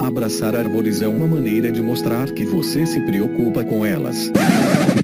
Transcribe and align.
Abraçar 0.00 0.54
árvores 0.54 1.02
é 1.02 1.08
uma 1.08 1.26
maneira 1.26 1.72
de 1.72 1.82
mostrar 1.82 2.30
que 2.32 2.44
você 2.44 2.86
se 2.86 3.00
preocupa 3.00 3.64
com 3.64 3.84
elas. 3.84 4.30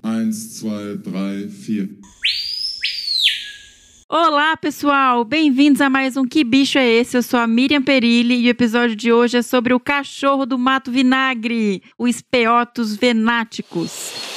1, 0.05 0.31
2, 0.31 1.01
3, 1.03 1.53
4. 1.67 2.15
Olá, 4.09 4.57
pessoal! 4.57 5.25
Bem-vindos 5.25 5.81
a 5.81 5.91
mais 5.91 6.17
um 6.17 6.25
Que 6.25 6.45
Bicho 6.45 6.79
é 6.79 6.89
Esse? 6.89 7.17
Eu 7.17 7.23
sou 7.23 7.41
a 7.41 7.47
Miriam 7.47 7.83
Perilli 7.83 8.37
e 8.37 8.47
o 8.47 8.51
episódio 8.51 8.95
de 8.95 9.13
hoje 9.13 9.39
é 9.39 9.43
sobre 9.43 9.75
o 9.75 9.81
cachorro 9.81 10.47
do 10.47 10.57
mato 10.57 10.93
vinagre, 10.93 11.83
o 11.99 12.11
Speotus 12.11 12.95
venaticus. 12.95 14.34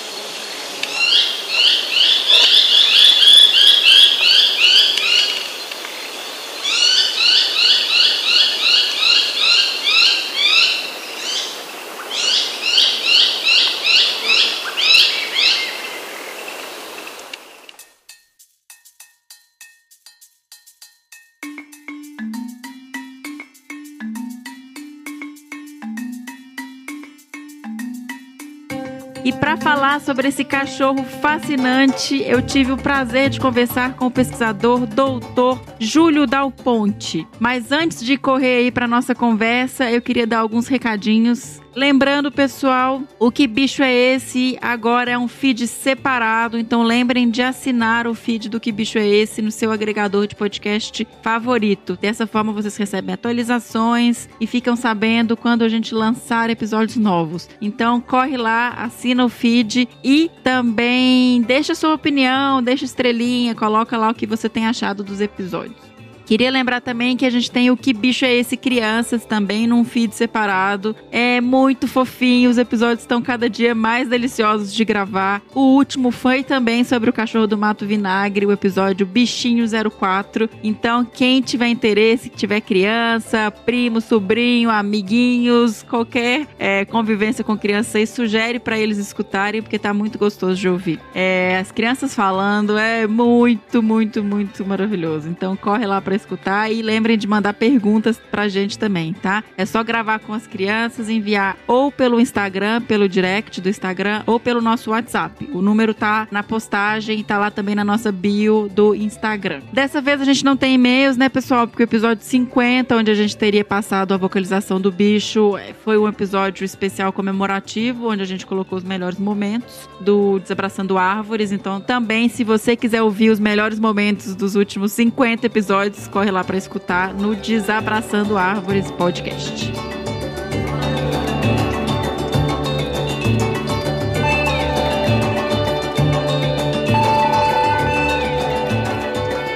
E 29.28 29.34
para 29.34 29.58
falar 29.58 30.00
sobre 30.00 30.30
esse 30.30 30.46
cachorro 30.46 31.04
fascinante, 31.04 32.24
eu 32.26 32.42
tive 32.42 32.72
o 32.72 32.78
prazer 32.78 33.30
de 33.30 33.42
conversar 33.42 33.94
com 33.96 34.06
o 34.06 34.12
pesquisador 34.12 34.86
doutor 34.86 35.62
Júlio 35.78 36.26
Dal 36.26 36.50
Ponte. 36.50 37.28
Mas 37.38 37.74
antes 37.74 38.02
de 38.02 38.16
correr 38.16 38.60
aí 38.60 38.72
para 38.72 38.88
nossa 38.88 39.14
conversa, 39.14 39.92
eu 39.92 40.02
queria 40.02 40.26
dar 40.26 40.40
alguns 40.40 40.70
recadinhos 40.70 41.60
Lembrando, 41.76 42.32
pessoal, 42.32 43.04
o 43.20 43.32
que 43.32 43.46
bicho 43.46 43.84
é 43.84 43.94
esse? 43.94 44.58
Agora 44.62 45.12
é 45.12 45.18
um 45.18 45.28
feed 45.28 45.68
separado, 45.68 46.58
então 46.58 46.82
lembrem 46.84 47.30
de 47.30 47.42
assinar 47.42 48.08
o 48.08 48.16
feed 48.16 48.50
do 48.50 48.60
que 48.60 48.72
bicho 48.72 48.98
é 48.98 49.08
esse 49.08 49.42
no 49.42 49.52
seu 49.52 49.72
agregador 49.72 50.26
de 50.28 50.36
podcast 50.36 51.08
favorito. 51.22 51.98
Dessa 52.02 52.26
forma 52.26 52.52
vocês 52.52 52.76
recebem 52.76 53.14
atualizações 53.14 54.28
e 54.42 54.48
ficam 54.48 54.76
sabendo 54.76 55.38
quando 55.38 55.62
a 55.62 55.70
gente 55.70 55.94
lançar 55.94 56.50
episódios 56.50 56.98
novos. 56.98 57.48
Então 57.62 58.02
corre 58.02 58.38
lá, 58.38 58.70
assina 58.70 59.24
o 59.24 59.30
feed 59.30 59.88
e 60.04 60.32
também 60.44 61.42
deixa 61.44 61.76
sua 61.76 61.94
opinião, 61.94 62.62
deixa 62.62 62.86
estrelinha, 62.86 63.54
coloca 63.54 63.98
lá 63.98 64.10
o 64.10 64.16
que 64.16 64.26
você 64.26 64.50
tem 64.50 64.66
achado 64.66 65.04
dos 65.04 65.22
episódios. 65.22 65.87
Queria 66.28 66.52
lembrar 66.52 66.82
também 66.82 67.16
que 67.16 67.26
a 67.26 67.30
gente 67.30 67.50
tem 67.50 67.72
o 67.72 67.78
Que 67.78 67.94
Bicho 67.94 68.26
é 68.26 68.36
Esse 68.36 68.58
Crianças 68.58 69.24
também 69.24 69.66
num 69.66 69.86
feed 69.86 70.14
separado. 70.14 70.94
É 71.10 71.40
muito 71.40 71.88
fofinho, 71.88 72.50
os 72.50 72.58
episódios 72.58 73.00
estão 73.00 73.22
cada 73.22 73.50
dia 73.50 73.74
mais 73.74 74.10
deliciosos 74.10 74.74
de 74.74 74.84
gravar. 74.84 75.42
O 75.56 75.78
último 75.78 76.12
foi 76.12 76.44
também 76.44 76.84
sobre 76.84 77.10
o 77.10 77.14
cachorro 77.14 77.48
do 77.48 77.58
mato 77.58 77.86
vinagre, 77.86 78.46
o 78.46 78.52
episódio 78.52 79.06
Bichinho 79.06 79.66
04. 79.90 80.50
Então, 80.62 81.06
quem 81.06 81.40
tiver 81.40 81.70
interesse, 81.70 82.30
que 82.30 82.36
tiver 82.36 82.60
criança, 82.60 83.50
primo, 83.50 84.02
sobrinho, 84.02 84.70
amiguinhos, 84.70 85.82
qualquer 85.84 86.46
é, 86.60 86.84
convivência 86.84 87.42
com 87.42 87.58
criança 87.58 88.00
aí, 88.00 88.06
sugere 88.06 88.60
para 88.60 88.78
eles 88.78 88.98
escutarem, 88.98 89.62
porque 89.62 89.80
tá 89.80 89.94
muito 89.94 90.20
gostoso 90.20 90.60
de 90.60 90.68
ouvir. 90.68 91.00
É, 91.16 91.58
as 91.58 91.72
crianças 91.72 92.14
falando 92.14 92.78
é 92.78 93.08
muito, 93.08 93.82
muito, 93.82 94.22
muito 94.22 94.66
maravilhoso. 94.66 95.30
Então, 95.30 95.56
corre 95.56 95.86
lá 95.86 96.02
para 96.02 96.17
escutar 96.18 96.72
e 96.72 96.82
lembrem 96.82 97.18
de 97.18 97.28
mandar 97.28 97.54
perguntas 97.54 98.20
pra 98.30 98.48
gente 98.48 98.78
também, 98.78 99.14
tá? 99.14 99.44
É 99.58 99.66
só 99.66 99.84
gravar 99.84 100.20
com 100.20 100.34
as 100.34 100.46
crianças, 100.46 101.10
enviar 101.10 101.58
ou 101.66 101.92
pelo 101.92 102.20
Instagram, 102.20 102.82
pelo 102.82 103.08
direct 103.08 103.62
do 103.62 103.70
Instagram 103.70 104.24
ou 104.26 104.40
pelo 104.40 104.62
nosso 104.62 104.92
WhatsApp. 104.92 105.50
O 105.54 105.62
número 105.62 105.94
tá 105.94 106.28
na 106.32 106.44
postagem, 106.44 107.24
tá 107.24 107.38
lá 107.38 107.50
também 107.50 107.76
na 107.76 107.84
nossa 107.84 108.12
bio 108.12 108.70
do 108.74 108.94
Instagram. 108.94 109.62
Dessa 109.72 110.02
vez 110.02 110.22
a 110.22 110.26
gente 110.26 110.44
não 110.44 110.58
tem 110.58 110.76
e-mails, 110.76 111.18
né, 111.18 111.30
pessoal? 111.30 111.68
Porque 111.68 111.84
o 111.84 111.86
episódio 111.86 112.24
50, 112.24 112.96
onde 112.96 113.12
a 113.12 113.16
gente 113.16 113.38
teria 113.38 113.64
passado 113.64 114.14
a 114.14 114.18
vocalização 114.18 114.80
do 114.82 114.92
bicho, 114.92 115.58
é, 115.58 115.74
foi 115.74 115.98
um 115.98 116.08
episódio 116.08 116.66
especial 116.66 117.14
comemorativo, 117.14 118.10
onde 118.10 118.22
a 118.22 118.26
gente 118.26 118.46
colocou 118.46 118.78
os 118.78 118.84
melhores 118.84 119.20
momentos 119.20 119.88
do 120.00 120.40
Desabraçando 120.40 120.98
Árvores. 120.98 121.52
Então, 121.52 121.80
também, 121.80 122.30
se 122.30 122.44
você 122.44 122.76
quiser 122.76 123.02
ouvir 123.02 123.30
os 123.30 123.40
melhores 123.40 123.80
momentos 123.80 124.36
dos 124.36 124.56
últimos 124.56 124.92
50 124.92 125.46
episódios, 125.46 126.07
corre 126.08 126.32
lá 126.32 126.44
para 126.44 126.58
escutar 126.58 127.14
no 127.14 127.36
Desabraçando 127.36 128.38
Árvores 128.38 128.90
podcast. 128.92 129.72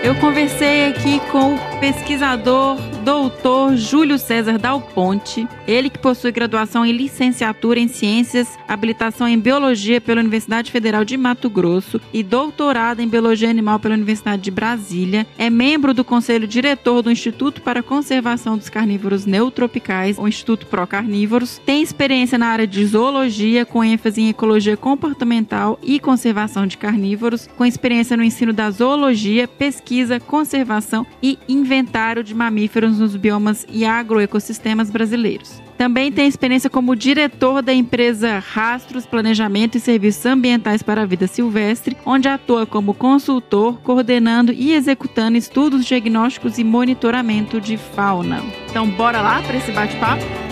Eu 0.03 0.16
conversei 0.16 0.88
aqui 0.88 1.19
com 1.31 1.71
pesquisador 1.81 2.78
doutor 3.03 3.75
Júlio 3.75 4.19
César 4.19 4.59
Dal 4.59 4.80
Ponte, 4.80 5.47
ele 5.68 5.90
que 5.90 5.97
possui 5.97 6.31
graduação 6.31 6.86
em 6.86 6.92
licenciatura 6.92 7.80
em 7.80 7.88
Ciências, 7.88 8.47
habilitação 8.68 9.28
em 9.28 9.40
Biologia 9.40 10.00
pela 10.00 10.22
Universidade 10.22 10.72
Federal 10.72 11.03
de 11.03 11.18
Mato 11.18 11.50
Grosso 11.50 12.00
e 12.14 12.22
doutorado 12.22 13.00
em 13.00 13.08
Biologia 13.08 13.50
Animal 13.50 13.80
pela 13.80 13.96
Universidade 13.96 14.44
de 14.44 14.52
Brasília, 14.52 15.25
é 15.38 15.50
membro 15.50 15.94
do 15.94 16.03
Conselho 16.03 16.47
Diretor 16.47 17.02
do 17.02 17.09
Instituto 17.09 17.62
para 17.62 17.80
a 17.80 17.84
Conservação 17.84 18.56
dos 18.56 18.70
Carnívoros 18.70 19.25
Neotropicais, 19.25 20.20
o 20.20 20.28
Instituto 20.28 20.68
Pro 20.68 20.86
Carnívoros, 20.86 21.59
tem 21.66 21.81
experiência 21.81 22.38
na 22.38 22.47
área 22.47 22.68
de 22.68 22.86
zoologia, 22.86 23.66
com 23.66 23.84
ênfase 23.84 24.22
em 24.22 24.30
ecologia 24.30 24.78
comportamental 24.78 25.80
e 25.81 26.00
conservação 26.00 26.68
de 26.68 26.78
carnívoros, 26.78 27.50
com 27.58 27.66
experiência 27.66 28.16
no 28.16 28.24
ensino 28.24 28.53
da 28.53 28.70
zoologia, 28.70 29.47
pesquisa, 29.47 30.20
conservação 30.20 31.08
e 31.24 31.40
inventário 31.72 32.22
de 32.22 32.36
mamíferos 32.36 33.00
nos 33.00 33.16
biomas 33.16 33.66
e 33.72 33.86
agroecossistemas 33.86 34.92
brasileiros. 34.92 35.62
Também 35.78 36.12
tem 36.12 36.28
experiência 36.28 36.70
como 36.70 36.96
diretor 36.96 37.62
da 37.62 37.74
empresa 37.74 38.40
Rastros 38.40 39.06
Planejamento 39.06 39.78
e 39.78 39.80
Serviços 39.80 40.26
Ambientais 40.26 40.84
para 40.84 41.02
a 41.02 41.06
Vida 41.06 41.28
Silvestre, 41.28 41.98
onde 42.06 42.28
atua 42.28 42.66
como 42.66 42.94
consultor, 42.94 43.80
coordenando 43.82 44.52
e 44.52 44.74
executando 44.74 45.38
estudos 45.38 45.86
diagnósticos 45.86 46.59
e 46.59 46.64
monitoramento 46.64 47.59
de 47.59 47.78
fauna. 47.78 48.44
Então, 48.70 48.88
bora 48.90 49.22
lá 49.22 49.42
para 49.42 49.58
esse 49.58 49.72
bate-papo? 49.72 50.50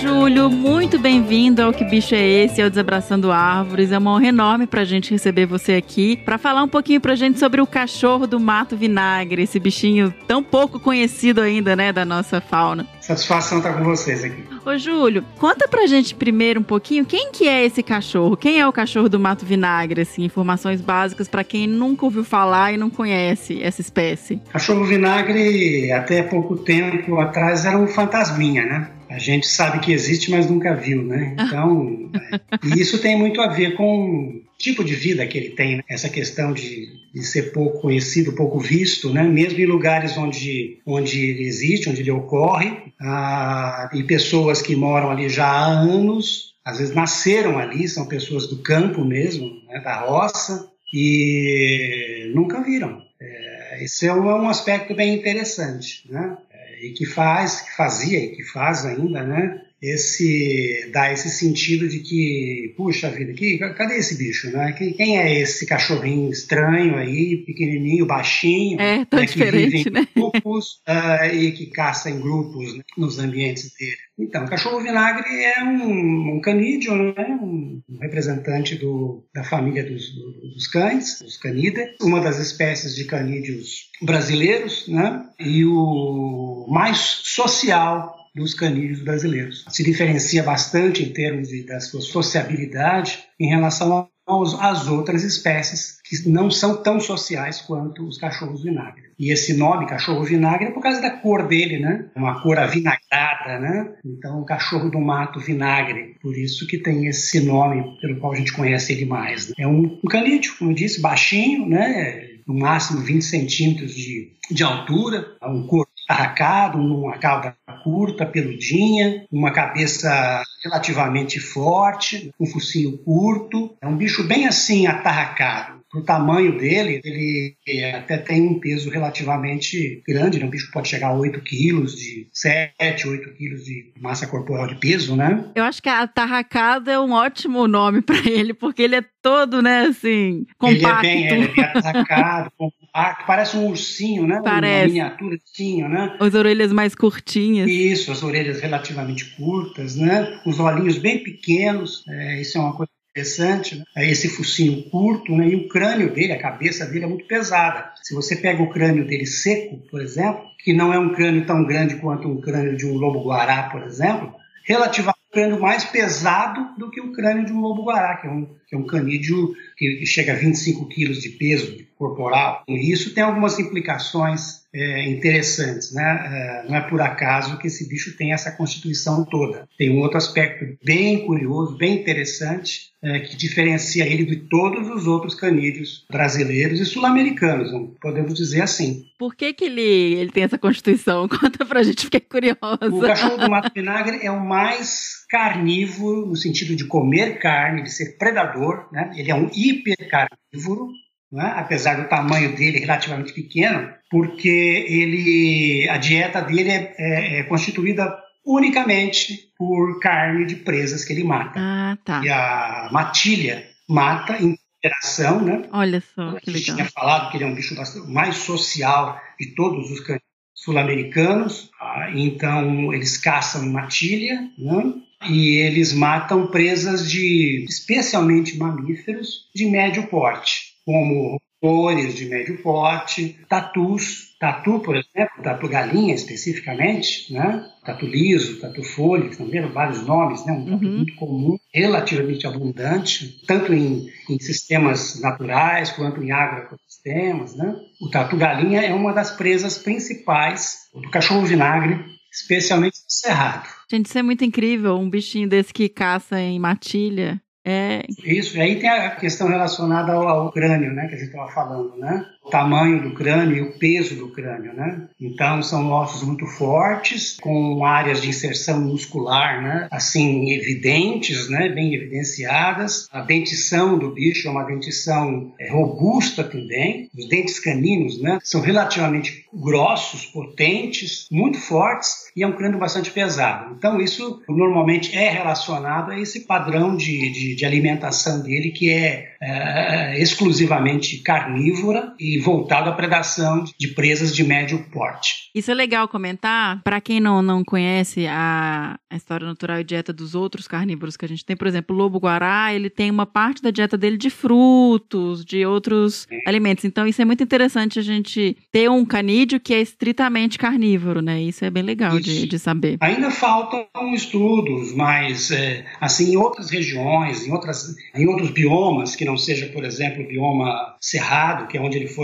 Júlio, 0.00 0.48
muito 0.48 0.98
bem-vindo 0.98 1.60
ao 1.60 1.74
Que 1.74 1.84
Bicho 1.84 2.14
é 2.14 2.26
Esse, 2.26 2.62
ao 2.62 2.70
Desabraçando 2.70 3.30
Árvores. 3.30 3.92
É 3.92 3.98
uma 3.98 4.14
honra 4.14 4.28
enorme 4.28 4.66
pra 4.66 4.82
gente 4.82 5.10
receber 5.10 5.44
você 5.44 5.74
aqui 5.74 6.16
para 6.16 6.38
falar 6.38 6.62
um 6.62 6.68
pouquinho 6.68 7.02
pra 7.02 7.14
gente 7.14 7.38
sobre 7.38 7.60
o 7.60 7.66
cachorro 7.66 8.26
do 8.26 8.40
mato 8.40 8.78
vinagre, 8.78 9.42
esse 9.42 9.60
bichinho 9.60 10.14
tão 10.26 10.42
pouco 10.42 10.80
conhecido 10.80 11.42
ainda, 11.42 11.76
né, 11.76 11.92
da 11.92 12.06
nossa 12.06 12.40
fauna. 12.40 12.86
Satisfação 13.02 13.58
estar 13.58 13.74
com 13.74 13.84
vocês 13.84 14.24
aqui. 14.24 14.42
Ô, 14.64 14.78
Júlio, 14.78 15.22
conta 15.38 15.68
pra 15.68 15.86
gente 15.86 16.14
primeiro 16.14 16.60
um 16.60 16.64
pouquinho 16.64 17.04
quem 17.04 17.30
que 17.30 17.46
é 17.46 17.66
esse 17.66 17.82
cachorro? 17.82 18.38
Quem 18.38 18.58
é 18.58 18.66
o 18.66 18.72
cachorro 18.72 19.08
do 19.08 19.20
mato 19.20 19.44
vinagre, 19.44 20.00
assim, 20.00 20.24
informações 20.24 20.80
básicas 20.80 21.28
para 21.28 21.44
quem 21.44 21.66
nunca 21.66 22.06
ouviu 22.06 22.24
falar 22.24 22.72
e 22.72 22.78
não 22.78 22.88
conhece 22.88 23.62
essa 23.62 23.82
espécie. 23.82 24.40
Cachorro 24.50 24.82
vinagre, 24.86 25.92
até 25.92 26.22
pouco 26.22 26.56
tempo 26.56 27.20
atrás, 27.20 27.66
era 27.66 27.76
um 27.76 27.86
fantasminha, 27.86 28.64
né? 28.64 28.88
A 29.10 29.18
gente 29.18 29.46
sabe 29.48 29.80
que 29.80 29.92
existe, 29.92 30.30
mas 30.30 30.48
nunca 30.48 30.74
viu, 30.74 31.02
né? 31.02 31.36
Então, 31.50 32.10
é, 32.14 32.40
e 32.64 32.80
isso 32.80 33.00
tem 33.00 33.18
muito 33.18 33.40
a 33.40 33.48
ver 33.48 33.74
com 33.74 34.06
o 34.28 34.42
tipo 34.56 34.84
de 34.84 34.94
vida 34.94 35.26
que 35.26 35.36
ele 35.36 35.50
tem, 35.50 35.76
né? 35.78 35.82
essa 35.88 36.08
questão 36.08 36.52
de, 36.52 36.86
de, 37.12 37.24
ser 37.24 37.52
pouco 37.52 37.80
conhecido, 37.80 38.34
pouco 38.34 38.60
visto, 38.60 39.12
né? 39.12 39.24
Mesmo 39.24 39.58
em 39.58 39.66
lugares 39.66 40.16
onde, 40.16 40.78
onde 40.86 41.18
ele 41.18 41.42
existe, 41.42 41.90
onde 41.90 42.02
ele 42.02 42.10
ocorre, 42.12 42.70
ah, 43.00 43.90
e 43.92 44.04
pessoas 44.04 44.62
que 44.62 44.76
moram 44.76 45.10
ali 45.10 45.28
já 45.28 45.46
há 45.46 45.66
anos, 45.66 46.54
às 46.64 46.78
vezes 46.78 46.94
nasceram 46.94 47.58
ali, 47.58 47.88
são 47.88 48.06
pessoas 48.06 48.46
do 48.46 48.62
campo 48.62 49.04
mesmo, 49.04 49.50
né? 49.68 49.80
da 49.80 50.00
roça, 50.00 50.70
e 50.92 52.30
nunca 52.34 52.62
viram. 52.62 53.02
É, 53.20 53.84
esse 53.84 54.06
é 54.06 54.14
um, 54.14 54.24
um 54.24 54.48
aspecto 54.48 54.94
bem 54.94 55.14
interessante, 55.14 56.04
né? 56.08 56.36
E 56.80 56.92
que 56.92 57.06
faz, 57.06 57.60
que 57.60 57.76
fazia 57.76 58.18
e 58.18 58.34
que 58.34 58.42
faz 58.42 58.86
ainda, 58.86 59.22
né? 59.22 59.62
Esse 59.82 60.90
dá 60.92 61.12
esse 61.12 61.30
sentido 61.30 61.88
de 61.88 62.00
que, 62.00 62.74
puxa 62.76 63.10
vida, 63.10 63.32
que, 63.32 63.58
cadê 63.58 63.96
esse 63.96 64.16
bicho, 64.16 64.50
né? 64.50 64.72
Quem 64.72 65.18
é 65.18 65.40
esse 65.40 65.64
cachorrinho 65.66 66.30
estranho 66.30 66.96
aí, 66.96 67.38
pequenininho, 67.38 68.06
baixinho, 68.06 68.78
é, 68.80 69.04
tão 69.06 69.20
né, 69.20 69.26
diferente, 69.26 69.70
que 69.70 69.76
vive 69.78 69.90
né? 69.90 70.06
em 70.14 70.20
grupos 70.20 70.82
uh, 70.86 71.34
e 71.34 71.52
que 71.52 71.66
caça 71.66 72.10
em 72.10 72.20
grupos 72.20 72.76
né, 72.76 72.82
nos 72.96 73.18
ambientes 73.18 73.72
dele. 73.78 73.96
Então, 74.18 74.44
o 74.44 74.48
cachorro 74.48 74.82
vinagre 74.82 75.44
é 75.44 75.64
um, 75.64 76.36
um 76.36 76.40
canídeo, 76.42 76.94
né? 76.94 77.38
um 77.40 77.80
representante 78.02 78.74
do, 78.74 79.26
da 79.34 79.42
família 79.42 79.82
dos, 79.82 80.14
dos 80.54 80.66
cães, 80.66 81.20
dos 81.22 81.38
canídeos, 81.38 81.96
uma 82.02 82.20
das 82.20 82.38
espécies 82.38 82.94
de 82.94 83.04
canídeos 83.04 83.88
brasileiros, 84.02 84.86
né? 84.88 85.24
e 85.38 85.64
o 85.64 86.66
mais 86.68 86.98
social 86.98 88.19
dos 88.34 88.54
canídeos 88.54 89.02
brasileiros. 89.02 89.64
Se 89.68 89.82
diferencia 89.82 90.42
bastante 90.42 91.02
em 91.02 91.12
termos 91.12 91.48
de, 91.48 91.64
da 91.64 91.80
sua 91.80 92.00
sociabilidade 92.00 93.18
em 93.38 93.48
relação 93.48 94.08
aos, 94.26 94.54
às 94.60 94.86
outras 94.86 95.24
espécies 95.24 95.98
que 96.04 96.28
não 96.28 96.50
são 96.50 96.82
tão 96.82 97.00
sociais 97.00 97.60
quanto 97.60 98.06
os 98.06 98.18
cachorros 98.18 98.62
vinagre. 98.62 99.10
E 99.18 99.32
esse 99.32 99.56
nome, 99.56 99.86
cachorro 99.86 100.24
vinagre, 100.24 100.68
é 100.68 100.70
por 100.70 100.82
causa 100.82 101.00
da 101.00 101.10
cor 101.10 101.46
dele, 101.46 101.78
né? 101.78 102.06
Uma 102.16 102.40
cor 102.42 102.58
avinagrada, 102.58 103.58
né? 103.58 103.92
Então, 104.04 104.40
o 104.40 104.44
cachorro 104.44 104.90
do 104.90 105.00
mato 105.00 105.38
vinagre. 105.38 106.16
Por 106.22 106.36
isso 106.36 106.66
que 106.66 106.78
tem 106.78 107.06
esse 107.06 107.40
nome 107.40 107.98
pelo 108.00 108.18
qual 108.18 108.32
a 108.32 108.36
gente 108.36 108.52
conhece 108.52 108.92
ele 108.92 109.04
mais. 109.04 109.48
Né? 109.48 109.54
É 109.58 109.68
um, 109.68 110.00
um 110.02 110.08
canídeo, 110.08 110.54
como 110.58 110.70
eu 110.70 110.74
disse, 110.74 111.00
baixinho, 111.00 111.68
né? 111.68 112.28
No 112.46 112.58
máximo 112.58 113.00
20 113.00 113.22
centímetros 113.22 113.94
de, 113.94 114.32
de 114.50 114.64
altura, 114.64 115.36
um 115.42 115.66
corpo 115.66 115.90
arracado, 116.08 116.78
uma 116.78 117.18
cauda 117.18 117.54
curta, 117.82 118.26
peludinha, 118.26 119.24
uma 119.30 119.52
cabeça 119.52 120.42
relativamente 120.62 121.40
forte, 121.40 122.30
um 122.38 122.46
focinho 122.46 122.98
curto. 122.98 123.76
É 123.80 123.86
um 123.86 123.96
bicho 123.96 124.26
bem 124.26 124.46
assim 124.46 124.86
atarracado. 124.86 125.79
Pro 125.90 126.04
tamanho 126.04 126.56
dele, 126.56 127.00
ele 127.04 127.56
até 127.92 128.16
tem 128.16 128.42
um 128.42 128.60
peso 128.60 128.90
relativamente 128.90 130.02
grande, 130.06 130.38
né? 130.38 130.46
um 130.46 130.50
bicho 130.50 130.70
pode 130.72 130.88
chegar 130.88 131.08
a 131.08 131.14
8 131.14 131.40
quilos, 131.40 131.96
de 131.96 132.28
7, 132.32 133.08
8 133.08 133.34
quilos 133.34 133.64
de 133.64 133.92
massa 134.00 134.26
corporal 134.26 134.68
de 134.68 134.76
peso, 134.76 135.16
né? 135.16 135.50
Eu 135.54 135.64
acho 135.64 135.82
que 135.82 135.88
atarracado 135.88 136.90
é 136.90 137.00
um 137.00 137.12
ótimo 137.12 137.66
nome 137.66 138.02
para 138.02 138.18
ele, 138.18 138.54
porque 138.54 138.82
ele 138.82 138.96
é 138.96 139.04
todo, 139.20 139.60
né, 139.60 139.86
assim, 139.86 140.46
compacto. 140.58 140.76
Ele 140.78 140.86
é 140.86 141.00
bem, 141.00 141.26
ele 141.26 141.44
é 141.44 141.54
bem 141.54 141.64
atarracado, 141.64 142.52
compacto, 142.56 143.26
parece 143.26 143.56
um 143.56 143.66
ursinho, 143.66 144.26
né? 144.26 144.40
Parece. 144.42 144.84
Uma 144.84 144.86
miniatura 144.86 145.34
ursinho, 145.34 145.88
né? 145.88 146.16
As 146.20 146.34
orelhas 146.34 146.72
mais 146.72 146.94
curtinhas. 146.94 147.68
Isso, 147.68 148.12
as 148.12 148.22
orelhas 148.22 148.60
relativamente 148.60 149.24
curtas, 149.36 149.96
né? 149.96 150.40
Os 150.46 150.60
olhinhos 150.60 150.98
bem 150.98 151.22
pequenos, 151.22 152.04
é, 152.08 152.40
isso 152.40 152.58
é 152.58 152.60
uma 152.60 152.74
coisa 152.74 152.90
interessante, 153.10 153.78
né? 153.78 153.84
esse 154.10 154.28
focinho 154.28 154.88
curto, 154.90 155.32
né? 155.36 155.48
e 155.48 155.56
o 155.56 155.68
crânio 155.68 156.12
dele, 156.12 156.32
a 156.32 156.40
cabeça 156.40 156.86
dele 156.86 157.04
é 157.04 157.08
muito 157.08 157.26
pesada. 157.26 157.92
Se 158.02 158.14
você 158.14 158.36
pega 158.36 158.62
o 158.62 158.70
crânio 158.70 159.06
dele 159.06 159.26
seco, 159.26 159.78
por 159.90 160.00
exemplo, 160.00 160.44
que 160.62 160.72
não 160.72 160.92
é 160.92 160.98
um 160.98 161.12
crânio 161.12 161.44
tão 161.46 161.64
grande 161.64 161.96
quanto 161.96 162.28
um 162.28 162.40
crânio 162.40 162.76
de 162.76 162.86
um 162.86 162.94
lobo-guará, 162.94 163.64
por 163.64 163.82
exemplo, 163.82 164.34
relativamente 164.64 165.18
um 165.28 165.32
crânio 165.32 165.60
mais 165.60 165.84
pesado 165.84 166.78
do 166.78 166.90
que 166.90 167.00
o 167.00 167.12
crânio 167.12 167.44
de 167.44 167.52
um 167.52 167.60
lobo-guará, 167.60 168.16
que 168.16 168.26
é 168.26 168.30
um, 168.30 168.48
que 168.70 168.76
é 168.76 168.78
um 168.78 168.86
canídeo 168.86 169.52
que 169.76 170.06
chega 170.06 170.32
a 170.32 170.36
25 170.36 170.86
quilos 170.88 171.20
de 171.20 171.30
peso 171.30 171.76
corporal. 171.98 172.62
E 172.68 172.92
isso 172.92 173.12
tem 173.12 173.24
algumas 173.24 173.58
implicações 173.58 174.60
é, 174.72 175.10
interessantes, 175.10 175.92
né? 175.92 176.62
É, 176.64 176.68
não 176.68 176.76
é 176.76 176.80
por 176.80 177.00
acaso 177.00 177.58
que 177.58 177.66
esse 177.66 177.88
bicho 177.88 178.16
tem 178.16 178.32
essa 178.32 178.52
constituição 178.52 179.24
toda. 179.24 179.68
Tem 179.76 179.90
um 179.90 179.98
outro 179.98 180.16
aspecto 180.16 180.78
bem 180.84 181.26
curioso, 181.26 181.76
bem 181.76 182.00
interessante, 182.00 182.90
é, 183.02 183.20
que 183.20 183.36
diferencia 183.36 184.06
ele 184.06 184.24
de 184.24 184.36
todos 184.36 184.88
os 184.88 185.06
outros 185.06 185.34
canídeos 185.34 186.06
brasileiros 186.10 186.80
e 186.80 186.84
sul-americanos, 186.84 187.70
podemos 188.00 188.34
dizer 188.34 188.62
assim. 188.62 189.04
Por 189.18 189.34
que, 189.34 189.52
que 189.52 189.64
ele, 189.64 189.82
ele 189.82 190.30
tem 190.30 190.44
essa 190.44 190.58
constituição? 190.58 191.26
Conta 191.28 191.66
pra 191.66 191.82
gente, 191.82 192.04
fiquei 192.04 192.20
curiosa. 192.20 192.78
O 192.90 193.00
cachorro 193.00 193.38
do 193.38 193.50
mato 193.50 193.72
vinagre 193.74 194.20
é 194.22 194.30
o 194.30 194.40
mais 194.40 195.20
carnívoro, 195.28 196.26
no 196.26 196.36
sentido 196.36 196.74
de 196.74 196.84
comer 196.84 197.38
carne, 197.38 197.82
de 197.82 197.90
ser 197.90 198.16
predador, 198.18 198.59
né? 198.92 199.12
ele 199.16 199.30
é 199.30 199.34
um 199.34 199.50
hipercarnívoro, 199.52 200.90
né? 201.32 201.54
apesar 201.56 201.94
do 201.94 202.08
tamanho 202.08 202.54
dele 202.54 202.80
relativamente 202.80 203.32
pequeno, 203.32 203.92
porque 204.10 204.48
ele, 204.88 205.88
a 205.88 205.96
dieta 205.96 206.40
dele 206.40 206.70
é, 206.70 206.94
é, 206.98 207.40
é 207.40 207.42
constituída 207.44 208.16
unicamente 208.44 209.50
por 209.56 210.00
carne 210.00 210.46
de 210.46 210.56
presas 210.56 211.04
que 211.04 211.12
ele 211.12 211.24
mata. 211.24 211.58
Ah, 211.58 211.98
tá. 212.04 212.22
E 212.24 212.28
a 212.28 212.88
matilha 212.90 213.64
mata 213.88 214.36
em 214.42 214.56
interação, 214.78 215.42
né? 215.42 215.62
Olha 215.72 216.00
só, 216.00 216.32
que 216.36 216.50
A 216.50 216.52
gente 216.52 216.70
legal. 216.70 216.76
tinha 216.76 216.90
falado 216.90 217.30
que 217.30 217.36
ele 217.36 217.44
é 217.44 217.46
um 217.46 217.54
bicho 217.54 217.74
mais 218.08 218.36
social 218.36 219.20
de 219.38 219.54
todos 219.54 219.90
os 219.90 220.00
cães 220.00 220.20
sul-americanos. 220.64 221.70
ah, 221.80 222.10
Então, 222.14 222.92
eles 222.92 223.16
caçam 223.16 223.68
matilha, 223.70 224.40
né? 224.58 224.94
E 225.28 225.56
eles 225.56 225.92
matam 225.92 226.46
presas 226.46 227.10
de, 227.10 227.66
especialmente 227.68 228.56
mamíferos, 228.56 229.50
de 229.54 229.66
médio 229.66 230.06
porte, 230.06 230.74
como 230.84 231.38
roedores 231.62 232.14
de 232.14 232.24
médio 232.24 232.56
porte, 232.62 233.36
tatus, 233.46 234.34
tatu, 234.40 234.80
por 234.80 234.96
exemplo, 234.96 235.42
tatu 235.42 235.68
galinha 235.68 236.14
especificamente, 236.14 237.30
né? 237.34 237.66
Tatu 237.84 238.06
liso, 238.06 238.60
tatu 238.60 238.82
folha, 238.82 239.28
que 239.28 239.36
também 239.36 239.60
vários 239.68 240.06
nomes, 240.06 240.44
né? 240.46 240.52
Um 240.54 240.64
tatu 240.64 240.84
Uhum. 240.86 240.96
muito 240.96 241.14
comum, 241.16 241.58
relativamente 241.72 242.46
abundante, 242.46 243.40
tanto 243.46 243.72
em, 243.72 244.08
em 244.28 244.38
sistemas 244.38 245.20
naturais 245.20 245.90
quanto 245.92 246.22
em 246.22 246.32
agroecossistemas, 246.32 247.56
né? 247.56 247.76
O 248.00 248.10
tatu 248.10 248.36
galinha 248.36 248.82
é 248.82 248.92
uma 248.92 249.12
das 249.12 249.30
presas 249.30 249.78
principais 249.78 250.88
do 250.92 251.10
cachorro 251.10 251.46
vinagre, 251.46 252.04
especialmente 252.32 252.96
no 252.96 253.10
cerrado. 253.10 253.68
Gente, 253.90 254.06
isso 254.06 254.18
é 254.18 254.22
muito 254.22 254.44
incrível. 254.44 254.96
Um 254.98 255.08
bichinho 255.08 255.48
desse 255.48 255.72
que 255.72 255.88
caça 255.88 256.40
em 256.40 256.58
matilha. 256.58 257.40
É. 257.64 258.02
Isso, 258.24 258.56
e 258.56 258.60
aí 258.60 258.78
tem 258.80 258.88
a 258.88 259.10
questão 259.16 259.48
relacionada 259.48 260.12
ao, 260.12 260.26
ao 260.26 260.52
crânio, 260.52 260.92
né, 260.92 261.06
que 261.08 261.14
a 261.14 261.18
gente 261.18 261.28
estava 261.28 261.50
falando, 261.52 261.96
né? 261.96 262.24
Tamanho 262.48 263.02
do 263.02 263.14
crânio 263.14 263.56
e 263.56 263.60
o 263.60 263.78
peso 263.78 264.16
do 264.16 264.28
crânio, 264.28 264.72
né? 264.72 265.08
Então 265.20 265.62
são 265.62 265.90
ossos 265.90 266.22
muito 266.22 266.46
fortes, 266.46 267.36
com 267.40 267.84
áreas 267.84 268.22
de 268.22 268.28
inserção 268.28 268.80
muscular, 268.80 269.62
né? 269.62 269.88
Assim, 269.90 270.50
evidentes, 270.52 271.48
né? 271.48 271.68
Bem 271.68 271.94
evidenciadas. 271.94 273.08
A 273.12 273.20
dentição 273.20 273.98
do 273.98 274.10
bicho 274.12 274.48
é 274.48 274.50
uma 274.50 274.64
dentição 274.64 275.52
é, 275.60 275.70
robusta 275.70 276.42
também. 276.42 277.08
Os 277.16 277.28
dentes 277.28 277.60
caninos, 277.60 278.20
né? 278.20 278.38
São 278.42 278.60
relativamente 278.60 279.44
grossos, 279.52 280.26
potentes, 280.26 281.26
muito 281.30 281.58
fortes 281.58 282.30
e 282.36 282.42
é 282.42 282.46
um 282.46 282.52
crânio 282.52 282.78
bastante 282.78 283.10
pesado. 283.10 283.74
Então 283.76 284.00
isso 284.00 284.42
normalmente 284.48 285.16
é 285.16 285.28
relacionado 285.30 286.10
a 286.10 286.18
esse 286.18 286.40
padrão 286.40 286.96
de, 286.96 287.30
de, 287.30 287.54
de 287.54 287.66
alimentação 287.66 288.42
dele 288.42 288.70
que 288.70 288.90
é, 288.90 289.34
é, 289.40 290.20
exclusivamente 290.20 291.18
carnívora 291.18 292.14
e 292.18 292.39
voltado 292.40 292.90
à 292.90 292.92
predação 292.92 293.64
de 293.78 293.88
presas 293.88 294.34
de 294.34 294.44
médio 294.44 294.84
porte. 294.90 295.50
Isso 295.54 295.70
é 295.70 295.74
legal 295.74 296.08
comentar. 296.08 296.82
Para 296.82 297.00
quem 297.00 297.20
não, 297.20 297.42
não 297.42 297.64
conhece 297.64 298.26
a, 298.26 298.98
a 299.10 299.16
história 299.16 299.46
natural 299.46 299.80
e 299.80 299.84
dieta 299.84 300.12
dos 300.12 300.34
outros 300.34 300.68
carnívoros 300.68 301.16
que 301.16 301.24
a 301.24 301.28
gente 301.28 301.44
tem, 301.44 301.56
por 301.56 301.66
exemplo, 301.66 301.94
o 301.94 301.98
lobo-guará, 301.98 302.72
ele 302.72 302.88
tem 302.88 303.10
uma 303.10 303.26
parte 303.26 303.62
da 303.62 303.70
dieta 303.70 303.96
dele 303.96 304.16
de 304.16 304.30
frutos, 304.30 305.44
de 305.44 305.66
outros 305.66 306.26
alimentos. 306.46 306.84
Então, 306.84 307.06
isso 307.06 307.20
é 307.20 307.24
muito 307.24 307.42
interessante 307.42 307.98
a 307.98 308.02
gente 308.02 308.56
ter 308.72 308.88
um 308.90 309.04
canídeo 309.04 309.60
que 309.60 309.74
é 309.74 309.80
estritamente 309.80 310.58
carnívoro, 310.58 311.20
né? 311.20 311.40
Isso 311.42 311.64
é 311.64 311.70
bem 311.70 311.82
legal 311.82 312.18
de, 312.20 312.46
de 312.46 312.58
saber. 312.58 312.96
Ainda 313.00 313.30
faltam 313.30 313.86
estudos, 314.14 314.94
mas 314.94 315.50
é, 315.50 315.84
assim 316.00 316.32
em 316.32 316.36
outras 316.36 316.70
regiões, 316.70 317.46
em 317.46 317.52
outras, 317.52 317.94
em 318.14 318.26
outros 318.26 318.50
biomas 318.50 319.16
que 319.16 319.24
não 319.24 319.36
seja, 319.36 319.66
por 319.66 319.84
exemplo, 319.84 320.22
o 320.22 320.28
bioma 320.28 320.96
cerrado, 321.00 321.66
que 321.66 321.76
é 321.76 321.80
onde 321.80 321.96
ele 321.96 322.08
foi 322.08 322.19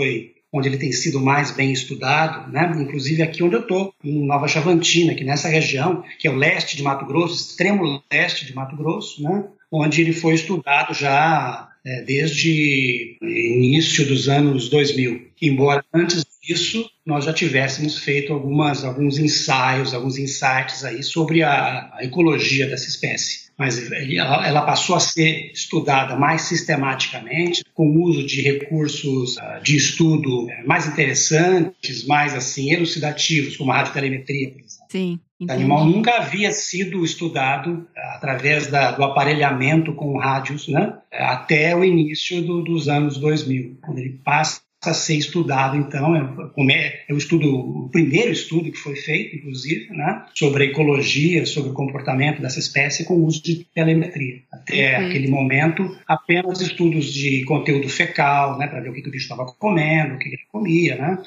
onde 0.51 0.69
ele 0.69 0.77
tem 0.77 0.91
sido 0.91 1.19
mais 1.19 1.51
bem 1.51 1.71
estudado, 1.71 2.51
né? 2.51 2.71
inclusive 2.79 3.21
aqui 3.21 3.43
onde 3.43 3.55
eu 3.55 3.61
estou, 3.61 3.93
em 4.03 4.25
Nova 4.25 4.47
Chavantina, 4.47 5.13
que 5.13 5.23
nessa 5.23 5.47
região, 5.47 6.03
que 6.19 6.27
é 6.27 6.31
o 6.31 6.35
leste 6.35 6.77
de 6.77 6.83
Mato 6.83 7.05
Grosso, 7.05 7.35
extremo 7.35 8.01
leste 8.11 8.45
de 8.45 8.55
Mato 8.55 8.75
Grosso, 8.75 9.21
né? 9.21 9.45
onde 9.71 10.01
ele 10.01 10.13
foi 10.13 10.33
estudado 10.33 10.93
já 10.93 11.69
é, 11.85 12.01
desde 12.01 13.17
início 13.21 14.05
dos 14.07 14.29
anos 14.29 14.69
2000. 14.69 15.27
Embora 15.41 15.83
antes 15.93 16.25
disso 16.41 16.89
nós 17.05 17.25
já 17.25 17.33
tivéssemos 17.33 17.97
feito 17.97 18.31
algumas, 18.31 18.83
alguns 18.83 19.17
ensaios, 19.17 19.93
alguns 19.93 20.17
insights 20.17 20.83
aí 20.85 21.03
sobre 21.03 21.43
a, 21.43 21.91
a 21.93 21.99
ecologia 22.03 22.67
dessa 22.67 22.87
espécie 22.87 23.47
mas 23.57 23.91
ela, 23.91 24.61
passou 24.61 24.95
a 24.95 24.99
ser 24.99 25.51
estudada 25.51 26.15
mais 26.15 26.43
sistematicamente, 26.43 27.63
com 27.77 27.87
o 27.91 28.03
uso 28.05 28.25
de 28.25 28.41
recursos 28.41 29.37
uh, 29.37 29.61
de 29.61 29.77
estudo 29.77 30.47
mais 30.65 30.87
interessantes, 30.87 32.07
mais 32.07 32.33
assim 32.33 32.73
elucidativos, 32.73 33.55
como 33.55 33.71
a 33.71 33.77
radiotelemetria, 33.77 34.49
por 34.49 34.61
exemplo. 34.61 34.87
Sim. 34.89 35.19
O 35.39 35.51
animal 35.51 35.85
nunca 35.85 36.17
havia 36.17 36.51
sido 36.51 37.05
estudado 37.05 37.87
através 38.15 38.65
da, 38.65 38.89
do 38.89 39.03
aparelhamento 39.03 39.93
com 39.93 40.17
rádios, 40.17 40.67
né? 40.67 40.97
Até 41.13 41.75
o 41.75 41.85
início 41.85 42.41
do, 42.41 42.63
dos 42.63 42.89
anos 42.89 43.19
2000, 43.19 43.77
quando 43.79 43.99
ele 43.99 44.19
passa 44.25 44.61
a 44.91 44.93
ser 44.93 45.15
estudado, 45.15 45.77
então, 45.77 46.15
é, 46.15 47.03
é 47.07 47.13
o 47.13 47.17
estudo, 47.17 47.49
o 47.49 47.89
primeiro 47.89 48.31
estudo 48.31 48.71
que 48.71 48.77
foi 48.77 48.95
feito, 48.95 49.35
inclusive, 49.35 49.89
né, 49.91 50.25
sobre 50.33 50.63
a 50.63 50.67
ecologia, 50.67 51.45
sobre 51.45 51.71
o 51.71 51.73
comportamento 51.73 52.41
dessa 52.41 52.59
espécie 52.59 53.05
com 53.05 53.15
o 53.15 53.25
uso 53.25 53.41
de 53.43 53.65
telemetria. 53.73 54.41
Até 54.51 54.99
uhum. 54.99 55.07
aquele 55.07 55.27
momento, 55.27 55.97
apenas 56.07 56.61
estudos 56.61 57.13
de 57.13 57.43
conteúdo 57.45 57.89
fecal, 57.89 58.57
né, 58.57 58.67
para 58.67 58.79
ver 58.79 58.89
o 58.89 58.93
que, 58.93 59.01
que 59.01 59.09
o 59.09 59.11
bicho 59.11 59.25
estava 59.25 59.45
comendo, 59.45 60.15
o 60.15 60.17
que, 60.17 60.29
que 60.29 60.35
ele 60.35 60.45
comia, 60.51 60.95
né, 60.95 61.17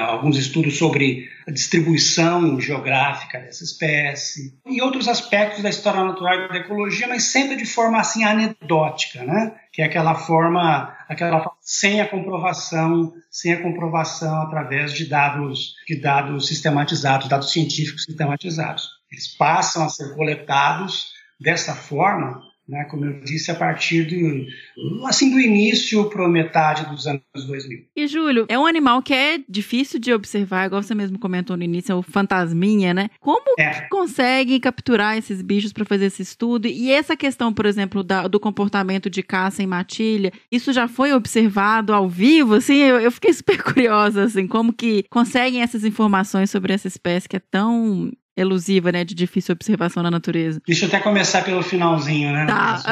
alguns 0.00 0.36
estudos 0.36 0.78
sobre 0.78 1.28
a 1.46 1.50
distribuição 1.50 2.60
geográfica 2.60 3.40
dessa 3.40 3.64
espécie 3.64 4.56
e 4.66 4.80
outros 4.80 5.08
aspectos 5.08 5.62
da 5.62 5.68
história 5.68 6.04
natural 6.04 6.48
da 6.48 6.56
ecologia, 6.56 7.08
mas 7.08 7.24
sempre 7.24 7.56
de 7.56 7.66
forma 7.66 7.98
assim 7.98 8.24
anedótica, 8.24 9.24
né? 9.24 9.54
Que 9.72 9.82
é 9.82 9.86
aquela 9.86 10.14
forma, 10.14 10.96
aquela 11.08 11.50
sem 11.60 12.00
a 12.00 12.08
comprovação, 12.08 13.12
sem 13.30 13.52
a 13.52 13.62
comprovação 13.62 14.42
através 14.42 14.92
de 14.92 15.08
dados, 15.08 15.74
de 15.86 16.00
dados 16.00 16.46
sistematizados, 16.46 17.28
dados 17.28 17.52
científicos 17.52 18.04
sistematizados. 18.04 18.88
Eles 19.10 19.36
passam 19.36 19.84
a 19.84 19.88
ser 19.88 20.14
coletados 20.14 21.12
dessa 21.40 21.74
forma 21.74 22.49
né, 22.70 22.84
como 22.84 23.04
eu 23.04 23.20
disse, 23.20 23.50
a 23.50 23.54
partir 23.54 24.04
do, 24.04 25.06
assim, 25.06 25.30
do 25.30 25.40
início 25.40 26.08
para 26.08 26.28
metade 26.28 26.88
dos 26.88 27.04
anos 27.06 27.22
2000. 27.34 27.86
E, 27.96 28.06
Júlio, 28.06 28.46
é 28.48 28.56
um 28.56 28.64
animal 28.64 29.02
que 29.02 29.12
é 29.12 29.40
difícil 29.48 29.98
de 29.98 30.12
observar, 30.12 30.66
igual 30.66 30.80
você 30.80 30.94
mesmo 30.94 31.18
comentou 31.18 31.56
no 31.56 31.64
início, 31.64 31.92
é 31.92 31.94
o 31.96 32.02
fantasminha, 32.02 32.94
né? 32.94 33.10
Como 33.18 33.56
é. 33.58 33.88
conseguem 33.88 34.60
capturar 34.60 35.18
esses 35.18 35.42
bichos 35.42 35.72
para 35.72 35.84
fazer 35.84 36.06
esse 36.06 36.22
estudo? 36.22 36.68
E 36.68 36.92
essa 36.92 37.16
questão, 37.16 37.52
por 37.52 37.66
exemplo, 37.66 38.04
da, 38.04 38.28
do 38.28 38.38
comportamento 38.38 39.10
de 39.10 39.22
caça 39.22 39.62
em 39.62 39.66
matilha, 39.66 40.32
isso 40.50 40.72
já 40.72 40.86
foi 40.86 41.12
observado 41.12 41.92
ao 41.92 42.08
vivo? 42.08 42.54
Assim, 42.54 42.76
eu, 42.76 43.00
eu 43.00 43.10
fiquei 43.10 43.32
super 43.32 43.60
curiosa, 43.64 44.22
assim, 44.22 44.46
como 44.46 44.72
que 44.72 45.04
conseguem 45.10 45.60
essas 45.60 45.84
informações 45.84 46.50
sobre 46.50 46.72
essa 46.72 46.86
espécie 46.86 47.28
que 47.28 47.36
é 47.36 47.40
tão 47.40 48.12
elusiva, 48.40 48.90
né, 48.90 49.04
de 49.04 49.14
difícil 49.14 49.52
observação 49.52 50.02
na 50.02 50.10
natureza. 50.10 50.60
Deixa 50.66 50.84
eu 50.84 50.88
até 50.88 51.00
começar 51.00 51.44
pelo 51.44 51.62
finalzinho, 51.62 52.32
né? 52.32 52.46
Tá. 52.46 52.82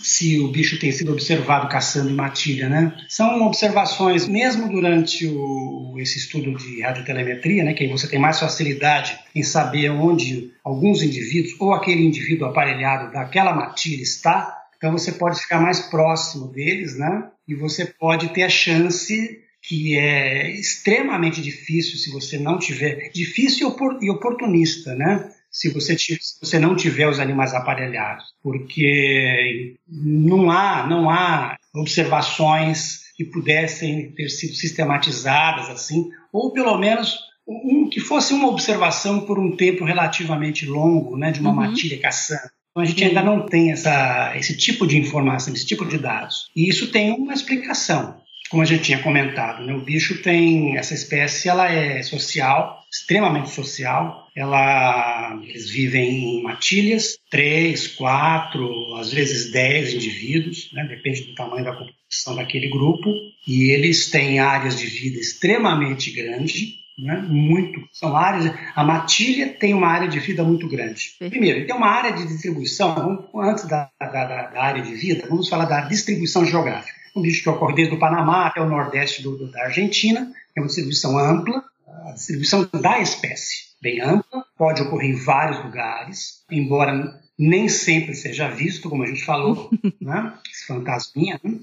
Se 0.00 0.38
o 0.40 0.48
bicho 0.48 0.78
tem 0.78 0.92
sido 0.92 1.12
observado 1.12 1.68
caçando 1.68 2.10
em 2.10 2.14
matilha, 2.14 2.68
né? 2.68 2.92
São 3.08 3.42
observações, 3.46 4.28
mesmo 4.28 4.68
durante 4.68 5.26
o, 5.26 5.94
esse 5.98 6.18
estudo 6.18 6.56
de 6.56 6.80
radiotelemetria, 6.80 7.64
né, 7.64 7.74
que 7.74 7.84
aí 7.84 7.90
você 7.90 8.08
tem 8.08 8.18
mais 8.18 8.38
facilidade 8.38 9.18
em 9.34 9.42
saber 9.42 9.90
onde 9.90 10.52
alguns 10.64 11.02
indivíduos 11.02 11.54
ou 11.60 11.72
aquele 11.72 12.04
indivíduo 12.04 12.48
aparelhado 12.48 13.12
daquela 13.12 13.54
matilha 13.54 14.02
está, 14.02 14.56
então 14.76 14.92
você 14.92 15.12
pode 15.12 15.40
ficar 15.40 15.60
mais 15.60 15.80
próximo 15.80 16.48
deles, 16.48 16.98
né? 16.98 17.24
E 17.48 17.54
você 17.54 17.86
pode 17.86 18.28
ter 18.28 18.42
a 18.42 18.48
chance 18.48 19.45
que 19.66 19.98
é 19.98 20.50
extremamente 20.50 21.42
difícil 21.42 21.98
se 21.98 22.10
você 22.10 22.38
não 22.38 22.56
tiver 22.58 23.10
difícil 23.12 23.74
e 24.00 24.10
oportunista, 24.10 24.94
né? 24.94 25.28
Se 25.50 25.68
você, 25.70 25.98
se 25.98 26.18
você 26.40 26.58
não 26.58 26.76
tiver 26.76 27.08
os 27.08 27.18
animais 27.18 27.52
aparelhados, 27.52 28.26
porque 28.42 29.74
não 29.88 30.50
há 30.50 30.86
não 30.86 31.10
há 31.10 31.56
observações 31.74 33.06
que 33.16 33.24
pudessem 33.24 34.12
ter 34.12 34.28
sido 34.28 34.54
sistematizadas 34.54 35.68
assim, 35.70 36.10
ou 36.32 36.52
pelo 36.52 36.78
menos 36.78 37.18
um, 37.48 37.88
que 37.88 38.00
fosse 38.00 38.34
uma 38.34 38.48
observação 38.48 39.22
por 39.22 39.38
um 39.38 39.56
tempo 39.56 39.84
relativamente 39.84 40.66
longo, 40.66 41.16
né, 41.16 41.32
de 41.32 41.40
uma 41.40 41.50
uhum. 41.50 41.56
matilha 41.56 41.98
caçando. 41.98 42.50
Então 42.70 42.82
a 42.82 42.86
gente 42.86 43.02
ainda 43.02 43.22
não 43.22 43.46
tem 43.46 43.72
essa, 43.72 44.36
esse 44.36 44.56
tipo 44.56 44.86
de 44.86 44.98
informação, 44.98 45.54
esse 45.54 45.64
tipo 45.64 45.86
de 45.86 45.96
dados. 45.96 46.50
E 46.54 46.68
isso 46.68 46.92
tem 46.92 47.12
uma 47.12 47.32
explicação 47.32 48.20
como 48.48 48.62
a 48.62 48.66
gente 48.66 48.84
tinha 48.84 49.02
comentado, 49.02 49.64
né, 49.64 49.74
o 49.74 49.80
bicho 49.80 50.22
tem 50.22 50.76
essa 50.76 50.94
espécie, 50.94 51.48
ela 51.48 51.70
é 51.70 52.02
social, 52.02 52.84
extremamente 52.90 53.50
social. 53.50 54.26
Ela, 54.34 55.40
eles 55.42 55.70
vivem 55.70 56.38
em 56.38 56.42
matilhas, 56.42 57.18
três, 57.30 57.88
quatro, 57.88 58.94
às 58.96 59.12
vezes 59.12 59.50
dez 59.50 59.94
indivíduos, 59.94 60.70
né, 60.72 60.84
depende 60.84 61.22
do 61.24 61.34
tamanho 61.34 61.64
da 61.64 61.72
composição 61.72 62.36
daquele 62.36 62.68
grupo. 62.68 63.10
E 63.46 63.70
eles 63.70 64.10
têm 64.10 64.38
áreas 64.38 64.78
de 64.78 64.86
vida 64.86 65.18
extremamente 65.18 66.10
grandes, 66.10 66.74
né, 66.98 67.16
muito. 67.28 67.80
São 67.92 68.14
áreas. 68.14 68.52
A 68.74 68.84
matilha 68.84 69.48
tem 69.48 69.72
uma 69.72 69.88
área 69.88 70.08
de 70.08 70.20
vida 70.20 70.44
muito 70.44 70.68
grande. 70.68 71.12
Primeiro, 71.18 71.66
tem 71.66 71.74
uma 71.74 71.88
área 71.88 72.12
de 72.12 72.26
distribuição. 72.26 73.28
Antes 73.34 73.66
da, 73.66 73.90
da, 73.98 74.08
da 74.50 74.62
área 74.62 74.82
de 74.82 74.94
vida, 74.94 75.26
vamos 75.28 75.48
falar 75.48 75.64
da 75.64 75.80
distribuição 75.82 76.44
geográfica 76.44 76.95
um 77.16 77.22
bicho 77.22 77.42
que 77.42 77.48
ocorre 77.48 77.74
desde 77.74 77.94
o 77.94 77.98
Panamá 77.98 78.46
até 78.46 78.60
o 78.60 78.68
nordeste 78.68 79.22
do, 79.22 79.36
do, 79.36 79.50
da 79.50 79.64
Argentina, 79.64 80.30
é 80.54 80.60
uma 80.60 80.66
distribuição 80.66 81.18
ampla, 81.18 81.64
a 82.04 82.12
distribuição 82.12 82.68
da 82.72 83.00
espécie, 83.00 83.68
bem 83.80 84.00
ampla, 84.02 84.44
pode 84.56 84.82
ocorrer 84.82 85.10
em 85.10 85.16
vários 85.16 85.64
lugares, 85.64 86.44
embora 86.50 87.18
nem 87.38 87.68
sempre 87.68 88.14
seja 88.14 88.48
visto, 88.48 88.90
como 88.90 89.02
a 89.02 89.06
gente 89.06 89.24
falou, 89.24 89.70
né? 90.00 90.34
esse 90.52 90.66
fantasminha, 90.66 91.40
né? 91.42 91.58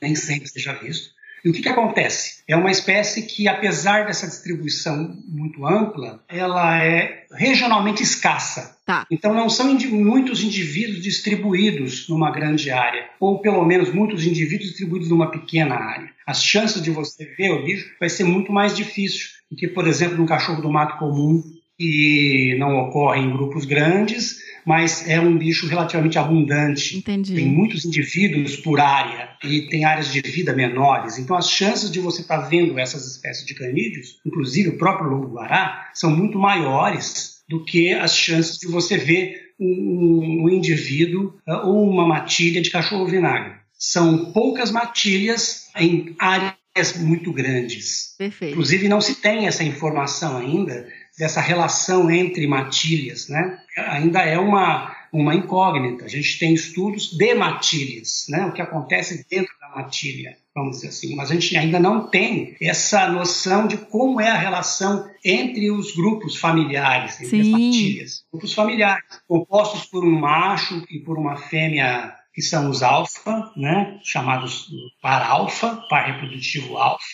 nem 0.00 0.14
sempre 0.14 0.48
seja 0.48 0.72
visto. 0.74 1.12
E 1.44 1.50
o 1.50 1.52
que, 1.52 1.60
que 1.60 1.68
acontece? 1.68 2.42
É 2.48 2.56
uma 2.56 2.70
espécie 2.70 3.22
que, 3.22 3.46
apesar 3.46 4.06
dessa 4.06 4.26
distribuição 4.26 5.14
muito 5.28 5.66
ampla, 5.66 6.24
ela 6.26 6.82
é 6.82 7.26
regionalmente 7.32 8.02
escassa. 8.02 8.78
Tá. 8.86 9.06
Então 9.10 9.34
não 9.34 9.50
são 9.50 9.70
indi 9.70 9.88
muitos 9.88 10.42
indivíduos 10.42 11.02
distribuídos 11.02 12.08
numa 12.08 12.30
grande 12.30 12.70
área, 12.70 13.08
ou 13.20 13.40
pelo 13.40 13.64
menos 13.64 13.92
muitos 13.92 14.26
indivíduos 14.26 14.70
distribuídos 14.70 15.10
numa 15.10 15.30
pequena 15.30 15.74
área. 15.74 16.10
As 16.26 16.42
chances 16.42 16.82
de 16.82 16.90
você 16.90 17.26
ver 17.36 17.50
o 17.50 17.64
bicho 17.64 17.90
vai 18.00 18.08
ser 18.08 18.24
muito 18.24 18.50
mais 18.50 18.74
difícil 18.74 19.28
do 19.50 19.56
que, 19.56 19.68
por 19.68 19.86
exemplo, 19.86 20.16
num 20.16 20.26
cachorro 20.26 20.62
do 20.62 20.70
mato 20.70 20.98
comum, 20.98 21.42
que 21.78 22.56
não 22.58 22.76
ocorre 22.78 23.20
em 23.20 23.32
grupos 23.32 23.64
grandes, 23.64 24.38
mas 24.64 25.08
é 25.08 25.20
um 25.20 25.36
bicho 25.36 25.66
relativamente 25.66 26.18
abundante. 26.18 26.96
Entendi. 26.96 27.34
Tem 27.34 27.46
muitos 27.46 27.84
indivíduos 27.84 28.56
por 28.56 28.80
área 28.80 29.30
e 29.44 29.62
tem 29.68 29.84
áreas 29.84 30.12
de 30.12 30.20
vida 30.20 30.52
menores. 30.52 31.18
Então, 31.18 31.36
as 31.36 31.50
chances 31.50 31.90
de 31.90 32.00
você 32.00 32.22
estar 32.22 32.38
tá 32.38 32.48
vendo 32.48 32.78
essas 32.78 33.06
espécies 33.06 33.44
de 33.44 33.54
canídeos, 33.54 34.18
inclusive 34.24 34.70
o 34.70 34.78
próprio 34.78 35.10
lobo-guará, 35.10 35.90
são 35.92 36.10
muito 36.10 36.38
maiores 36.38 37.42
do 37.48 37.64
que 37.64 37.92
as 37.92 38.16
chances 38.16 38.58
de 38.58 38.66
você 38.68 38.96
ver 38.96 39.44
um, 39.60 40.44
um 40.44 40.48
indivíduo 40.48 41.34
uh, 41.46 41.66
ou 41.66 41.88
uma 41.88 42.06
matilha 42.06 42.62
de 42.62 42.70
cachorro-vinagre. 42.70 43.54
São 43.78 44.32
poucas 44.32 44.70
matilhas 44.70 45.68
em 45.76 46.14
áreas 46.18 46.96
muito 46.98 47.32
grandes. 47.32 48.14
Perfeito. 48.16 48.52
Inclusive, 48.52 48.88
não 48.88 49.00
se 49.00 49.16
tem 49.16 49.46
essa 49.46 49.62
informação 49.62 50.38
ainda 50.38 50.88
dessa 51.18 51.40
relação 51.40 52.10
entre 52.10 52.46
matilhas, 52.46 53.28
né? 53.28 53.58
Ainda 53.76 54.20
é 54.20 54.38
uma, 54.38 54.94
uma 55.12 55.34
incógnita. 55.34 56.04
A 56.04 56.08
gente 56.08 56.38
tem 56.38 56.54
estudos 56.54 57.16
de 57.16 57.34
matilhas, 57.34 58.26
né? 58.28 58.46
O 58.46 58.52
que 58.52 58.60
acontece 58.60 59.24
dentro 59.30 59.52
da 59.60 59.68
matilha, 59.68 60.36
vamos 60.54 60.76
dizer 60.76 60.88
assim. 60.88 61.14
Mas 61.14 61.30
a 61.30 61.34
gente 61.34 61.56
ainda 61.56 61.78
não 61.78 62.08
tem 62.08 62.56
essa 62.60 63.08
noção 63.08 63.66
de 63.66 63.76
como 63.76 64.20
é 64.20 64.30
a 64.30 64.38
relação 64.38 65.08
entre 65.24 65.70
os 65.70 65.94
grupos 65.94 66.36
familiares, 66.36 67.20
entre 67.20 67.28
Sim. 67.28 67.40
as 67.40 67.48
matilhas. 67.48 68.24
Grupos 68.32 68.52
familiares, 68.52 69.04
compostos 69.28 69.86
por 69.86 70.04
um 70.04 70.18
macho 70.18 70.84
e 70.90 70.98
por 70.98 71.18
uma 71.18 71.36
fêmea 71.36 72.12
que 72.34 72.42
são 72.42 72.68
os 72.68 72.82
alfa, 72.82 73.52
né, 73.56 74.00
chamados 74.02 74.66
par 75.00 75.22
alfa, 75.22 75.76
par 75.88 76.06
reprodutivo 76.06 76.76
alfa, 76.76 77.04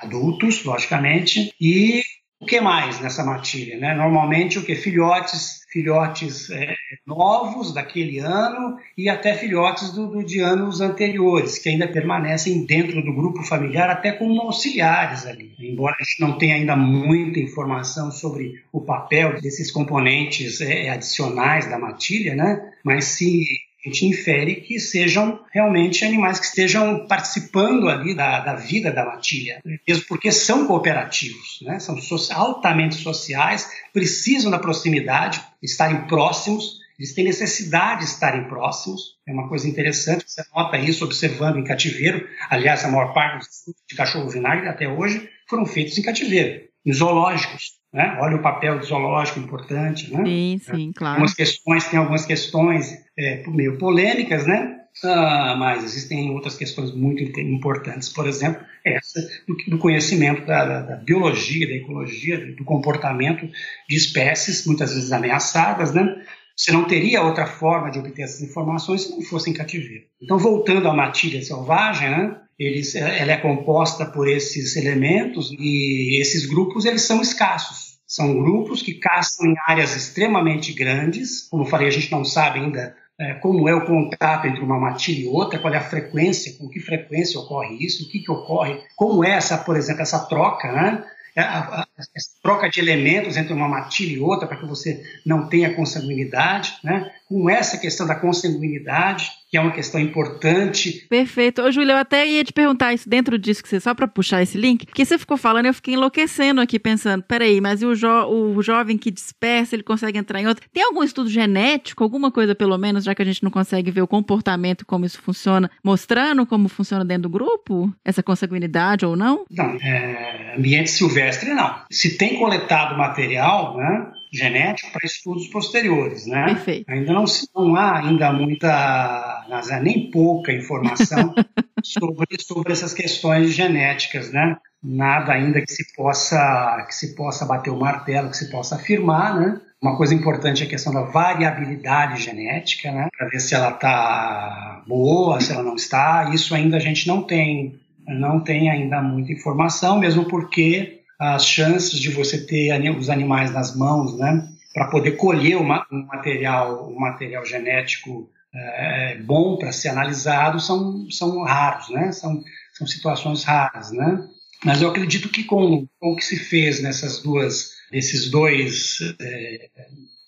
adultos, 0.00 0.64
logicamente, 0.64 1.52
e 1.60 2.02
o 2.40 2.46
que 2.46 2.60
mais 2.60 3.00
nessa 3.00 3.24
matilha? 3.24 3.76
Né? 3.78 3.94
Normalmente 3.94 4.58
o 4.58 4.64
que? 4.64 4.74
Filhotes, 4.74 5.64
filhotes 5.72 6.48
é, 6.50 6.74
novos 7.06 7.74
daquele 7.74 8.20
ano 8.20 8.78
e 8.96 9.08
até 9.08 9.34
filhotes 9.34 9.92
do, 9.92 10.06
do, 10.06 10.24
de 10.24 10.40
anos 10.40 10.80
anteriores, 10.80 11.58
que 11.58 11.68
ainda 11.68 11.88
permanecem 11.88 12.64
dentro 12.64 13.02
do 13.02 13.12
grupo 13.12 13.42
familiar, 13.42 13.90
até 13.90 14.12
como 14.12 14.40
auxiliares 14.42 15.26
ali. 15.26 15.52
Embora 15.58 15.96
a 15.98 16.04
gente 16.04 16.20
não 16.20 16.38
tenha 16.38 16.54
ainda 16.54 16.76
muita 16.76 17.40
informação 17.40 18.10
sobre 18.12 18.62
o 18.72 18.80
papel 18.80 19.40
desses 19.40 19.70
componentes 19.72 20.60
é, 20.60 20.90
adicionais 20.90 21.68
da 21.68 21.78
matilha, 21.78 22.36
né? 22.36 22.72
mas 22.84 23.04
se 23.06 23.67
a 23.84 23.88
gente 23.88 24.06
infere 24.06 24.56
que 24.56 24.80
sejam 24.80 25.40
realmente 25.52 26.04
animais 26.04 26.40
que 26.40 26.46
estejam 26.46 27.06
participando 27.06 27.88
ali 27.88 28.14
da, 28.14 28.40
da 28.40 28.54
vida 28.54 28.90
da 28.90 29.04
matilha, 29.04 29.62
mesmo 29.86 30.04
porque 30.08 30.32
são 30.32 30.66
cooperativos, 30.66 31.60
né? 31.62 31.78
são 31.78 31.96
altamente 32.34 32.96
sociais, 32.96 33.70
precisam 33.92 34.50
da 34.50 34.58
proximidade, 34.58 35.40
estarem 35.62 36.06
próximos, 36.06 36.78
eles 36.98 37.14
têm 37.14 37.24
necessidade 37.24 38.00
de 38.00 38.10
estarem 38.10 38.48
próximos. 38.48 39.16
É 39.26 39.32
uma 39.32 39.48
coisa 39.48 39.68
interessante, 39.68 40.24
você 40.26 40.42
nota 40.52 40.76
isso 40.76 41.04
observando 41.04 41.56
em 41.56 41.64
cativeiro. 41.64 42.28
Aliás, 42.50 42.84
a 42.84 42.88
maior 42.88 43.14
parte 43.14 43.38
dos 43.38 43.74
de 43.88 43.94
cachorro 43.94 44.28
vinagre 44.28 44.68
até 44.68 44.88
hoje 44.88 45.30
foram 45.48 45.64
feitos 45.64 45.96
em 45.96 46.02
cativeiro, 46.02 46.68
em 46.84 46.92
zoológicos. 46.92 47.77
Né? 47.92 48.18
Olha 48.20 48.36
o 48.36 48.42
papel 48.42 48.78
do 48.78 48.84
zoológico 48.84 49.40
importante. 49.40 50.12
Né? 50.12 50.24
Sim, 50.24 50.60
sim, 50.60 50.92
claro. 50.92 51.14
Algumas 51.14 51.34
questões, 51.34 51.88
tem 51.88 51.98
algumas 51.98 52.26
questões 52.26 52.92
é, 53.18 53.42
meio 53.48 53.78
polêmicas, 53.78 54.46
né? 54.46 54.74
Ah, 55.04 55.54
mas 55.56 55.84
existem 55.84 56.30
outras 56.30 56.56
questões 56.56 56.92
muito 56.92 57.22
importantes, 57.40 58.08
por 58.08 58.26
exemplo, 58.26 58.64
essa 58.84 59.20
do, 59.46 59.56
do 59.68 59.78
conhecimento 59.78 60.44
da, 60.44 60.64
da, 60.64 60.80
da, 60.80 60.96
biologia, 60.96 61.68
da 61.68 61.74
ecologia, 61.74 62.54
do 62.56 62.64
comportamento 62.64 63.48
de 63.88 63.96
espécies, 63.96 64.66
muitas 64.66 64.92
vezes 64.92 65.12
ameaçadas, 65.12 65.94
né? 65.94 66.16
Você 66.56 66.72
não 66.72 66.84
teria 66.84 67.22
outra 67.22 67.46
forma 67.46 67.90
de 67.90 68.00
obter 68.00 68.22
essas 68.22 68.42
informações 68.42 69.02
se 69.02 69.10
não 69.12 69.22
fosse 69.22 69.48
em 69.48 69.54
cativeiro. 69.54 70.06
Então, 70.20 70.36
voltando 70.36 70.88
à 70.88 70.94
matilha 70.94 71.40
selvagem, 71.40 72.10
né? 72.10 72.36
Eles, 72.58 72.94
ela 72.94 73.32
é 73.32 73.36
composta 73.36 74.04
por 74.04 74.28
esses 74.28 74.74
elementos 74.76 75.54
e 75.58 76.20
esses 76.20 76.44
grupos 76.44 76.84
eles 76.84 77.02
são 77.02 77.22
escassos. 77.22 77.98
São 78.06 78.42
grupos 78.42 78.82
que 78.82 78.94
caçam 78.94 79.46
em 79.46 79.54
áreas 79.66 79.94
extremamente 79.94 80.72
grandes. 80.72 81.46
Como 81.48 81.62
eu 81.62 81.68
falei, 81.68 81.86
a 81.86 81.90
gente 81.90 82.10
não 82.10 82.24
sabe 82.24 82.58
ainda 82.58 82.96
é, 83.20 83.34
como 83.34 83.68
é 83.68 83.74
o 83.74 83.84
contato 83.84 84.46
entre 84.46 84.62
uma 84.62 84.78
matilha 84.78 85.24
e 85.24 85.26
outra, 85.26 85.58
qual 85.58 85.74
é 85.74 85.76
a 85.76 85.82
frequência, 85.82 86.56
com 86.56 86.68
que 86.68 86.80
frequência 86.80 87.40
ocorre 87.40 87.76
isso, 87.80 88.04
o 88.04 88.08
que, 88.08 88.20
que 88.20 88.30
ocorre, 88.30 88.80
como 88.96 89.24
é 89.24 89.32
essa, 89.32 89.58
por 89.58 89.76
exemplo, 89.76 90.02
essa 90.02 90.20
troca, 90.26 90.70
né? 90.70 91.04
A, 91.36 91.80
a, 91.82 91.87
a, 91.98 92.42
troca 92.42 92.68
de 92.68 92.80
elementos 92.80 93.36
entre 93.36 93.52
uma 93.52 93.68
matilha 93.68 94.16
e 94.16 94.20
outra 94.20 94.46
para 94.46 94.58
que 94.58 94.66
você 94.66 95.02
não 95.24 95.48
tenha 95.48 95.74
consanguinidade, 95.74 96.78
né? 96.82 97.10
com 97.28 97.48
essa 97.48 97.76
questão 97.76 98.06
da 98.06 98.14
consanguinidade, 98.14 99.30
que 99.50 99.56
é 99.56 99.60
uma 99.60 99.72
questão 99.72 100.00
importante. 100.00 101.06
Perfeito. 101.08 101.60
Ô, 101.60 101.70
Júlia, 101.70 101.92
eu 101.92 101.98
até 101.98 102.26
ia 102.26 102.42
te 102.42 102.52
perguntar 102.52 102.94
isso 102.94 103.08
dentro 103.08 103.38
disso, 103.38 103.62
que 103.62 103.68
você, 103.68 103.78
só 103.80 103.94
para 103.94 104.08
puxar 104.08 104.42
esse 104.42 104.56
link, 104.56 104.86
porque 104.86 105.04
você 105.04 105.18
ficou 105.18 105.36
falando, 105.36 105.66
eu 105.66 105.74
fiquei 105.74 105.94
enlouquecendo 105.94 106.60
aqui 106.60 106.78
pensando, 106.78 107.22
peraí, 107.22 107.60
mas 107.60 107.82
e 107.82 107.86
o, 107.86 107.94
jo 107.94 108.08
o 108.08 108.62
jovem 108.62 108.96
que 108.96 109.10
dispersa, 109.10 109.76
ele 109.76 109.82
consegue 109.82 110.18
entrar 110.18 110.40
em 110.40 110.46
outro? 110.46 110.66
Tem 110.72 110.82
algum 110.82 111.02
estudo 111.02 111.28
genético, 111.28 112.02
alguma 112.02 112.30
coisa 112.30 112.54
pelo 112.54 112.76
menos, 112.78 113.04
já 113.04 113.14
que 113.14 113.22
a 113.22 113.24
gente 113.24 113.42
não 113.42 113.50
consegue 113.50 113.90
ver 113.90 114.02
o 114.02 114.08
comportamento, 114.08 114.86
como 114.86 115.04
isso 115.04 115.20
funciona, 115.20 115.70
mostrando 115.84 116.46
como 116.46 116.68
funciona 116.68 117.04
dentro 117.04 117.24
do 117.24 117.30
grupo? 117.30 117.92
Essa 118.04 118.22
consanguinidade 118.22 119.04
ou 119.04 119.16
não? 119.16 119.44
Não, 119.50 119.76
é, 119.82 120.54
ambiente 120.56 120.90
silvestre 120.90 121.52
não. 121.52 121.82
Se 121.90 122.16
tem 122.16 122.38
coletado 122.38 122.96
material, 122.96 123.76
né, 123.76 124.12
genético 124.32 124.92
para 124.92 125.06
estudos 125.06 125.48
posteriores, 125.48 126.26
né? 126.26 126.46
Perfeito. 126.46 126.90
Ainda 126.90 127.12
não, 127.12 127.24
não 127.54 127.76
há 127.76 127.98
ainda 127.98 128.32
muita, 128.32 129.46
nem 129.82 130.10
pouca 130.10 130.52
informação 130.52 131.34
sobre, 131.82 132.40
sobre 132.40 132.72
essas 132.72 132.92
questões 132.92 133.54
genéticas, 133.54 134.30
né? 134.32 134.56
Nada 134.82 135.32
ainda 135.32 135.60
que 135.60 135.72
se 135.72 135.92
possa 135.94 136.84
que 136.86 136.94
se 136.94 137.14
possa 137.16 137.44
bater 137.44 137.70
o 137.70 137.80
martelo, 137.80 138.30
que 138.30 138.36
se 138.36 138.50
possa 138.50 138.76
afirmar, 138.76 139.40
né? 139.40 139.60
Uma 139.80 139.96
coisa 139.96 140.14
importante 140.14 140.62
é 140.62 140.66
a 140.66 140.68
questão 140.68 140.92
da 140.92 141.02
variabilidade 141.02 142.22
genética, 142.22 142.90
né? 142.90 143.08
Para 143.16 143.28
ver 143.28 143.40
se 143.40 143.54
ela 143.54 143.70
está 143.70 144.82
boa, 144.86 145.40
se 145.40 145.52
ela 145.52 145.62
não 145.62 145.76
está. 145.76 146.30
Isso 146.32 146.54
ainda 146.54 146.76
a 146.76 146.80
gente 146.80 147.06
não 147.06 147.22
tem, 147.22 147.78
não 148.06 148.40
tem 148.40 148.70
ainda 148.70 149.00
muita 149.00 149.32
informação, 149.32 149.98
mesmo 149.98 150.24
porque 150.24 150.97
as 151.18 151.46
chances 151.46 151.98
de 151.98 152.10
você 152.10 152.46
ter 152.46 152.72
os 152.96 153.10
animais 153.10 153.50
nas 153.50 153.74
mãos, 153.74 154.16
né, 154.16 154.48
para 154.72 154.88
poder 154.88 155.12
colher 155.12 155.56
um 155.56 155.66
material, 156.06 156.88
um 156.88 157.00
material 157.00 157.44
genético 157.44 158.30
é, 158.54 159.18
bom 159.22 159.56
para 159.56 159.72
ser 159.72 159.88
analisado 159.88 160.60
são, 160.60 161.10
são 161.10 161.42
raros, 161.42 161.88
né, 161.90 162.12
são, 162.12 162.42
são 162.72 162.86
situações 162.86 163.42
raras, 163.42 163.90
né. 163.90 164.24
Mas 164.64 164.82
eu 164.82 164.88
acredito 164.88 165.28
que 165.28 165.44
com, 165.44 165.86
com 166.00 166.12
o 166.12 166.16
que 166.16 166.24
se 166.24 166.36
fez 166.36 166.80
nessas 166.82 167.22
duas, 167.22 167.72
nesses 167.92 168.30
dois 168.30 168.98
é, 169.20 169.68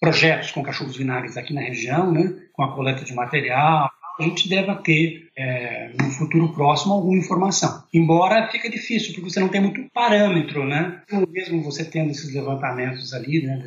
projetos 0.01 0.51
com 0.51 0.63
cachorros 0.63 0.97
vinagres 0.97 1.37
aqui 1.37 1.53
na 1.53 1.61
região, 1.61 2.11
né, 2.11 2.35
com 2.53 2.63
a 2.63 2.75
coleta 2.75 3.05
de 3.05 3.15
material, 3.15 3.91
a 4.21 4.23
gente 4.23 4.49
deva 4.49 4.75
ter 4.77 5.29
é, 5.37 5.91
no 5.99 6.11
futuro 6.11 6.53
próximo 6.53 6.95
alguma 6.95 7.19
informação. 7.19 7.83
Embora 7.93 8.49
fica 8.49 8.69
difícil, 8.69 9.15
porque 9.15 9.31
você 9.31 9.41
não 9.41 9.49
tem 9.49 9.61
muito 9.61 9.83
parâmetro, 9.93 10.67
né? 10.67 11.01
Então, 11.05 11.27
mesmo 11.29 11.63
você 11.63 11.85
tendo 11.85 12.11
esses 12.11 12.33
levantamentos 12.35 13.13
ali, 13.15 13.43
né, 13.43 13.63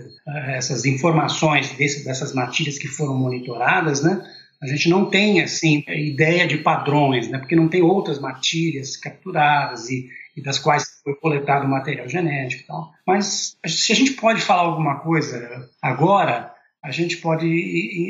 essas 0.56 0.86
informações 0.86 1.72
desse, 1.72 2.06
dessas 2.06 2.34
matilhas 2.34 2.78
que 2.78 2.88
foram 2.88 3.18
monitoradas, 3.18 4.04
né? 4.04 4.24
A 4.62 4.68
gente 4.68 4.88
não 4.88 5.10
tem 5.10 5.42
assim 5.42 5.84
ideia 5.88 6.48
de 6.48 6.58
padrões, 6.58 7.28
né? 7.30 7.38
Porque 7.38 7.56
não 7.56 7.68
tem 7.68 7.82
outras 7.82 8.20
matilhas 8.20 8.96
capturadas 8.96 9.90
e, 9.90 10.08
e 10.38 10.42
das 10.42 10.58
quais 10.58 11.02
foi 11.04 11.16
coletado 11.16 11.68
material 11.68 12.08
genético 12.08 12.64
e 12.64 12.68
tal. 12.68 12.92
Mas 13.06 13.58
se 13.66 13.92
a 13.92 13.96
gente 13.96 14.14
pode 14.14 14.42
falar 14.42 14.62
alguma 14.62 15.00
coisa 15.00 15.70
agora, 15.82 16.53
a 16.84 16.92
gente 16.92 17.18
pode 17.18 17.48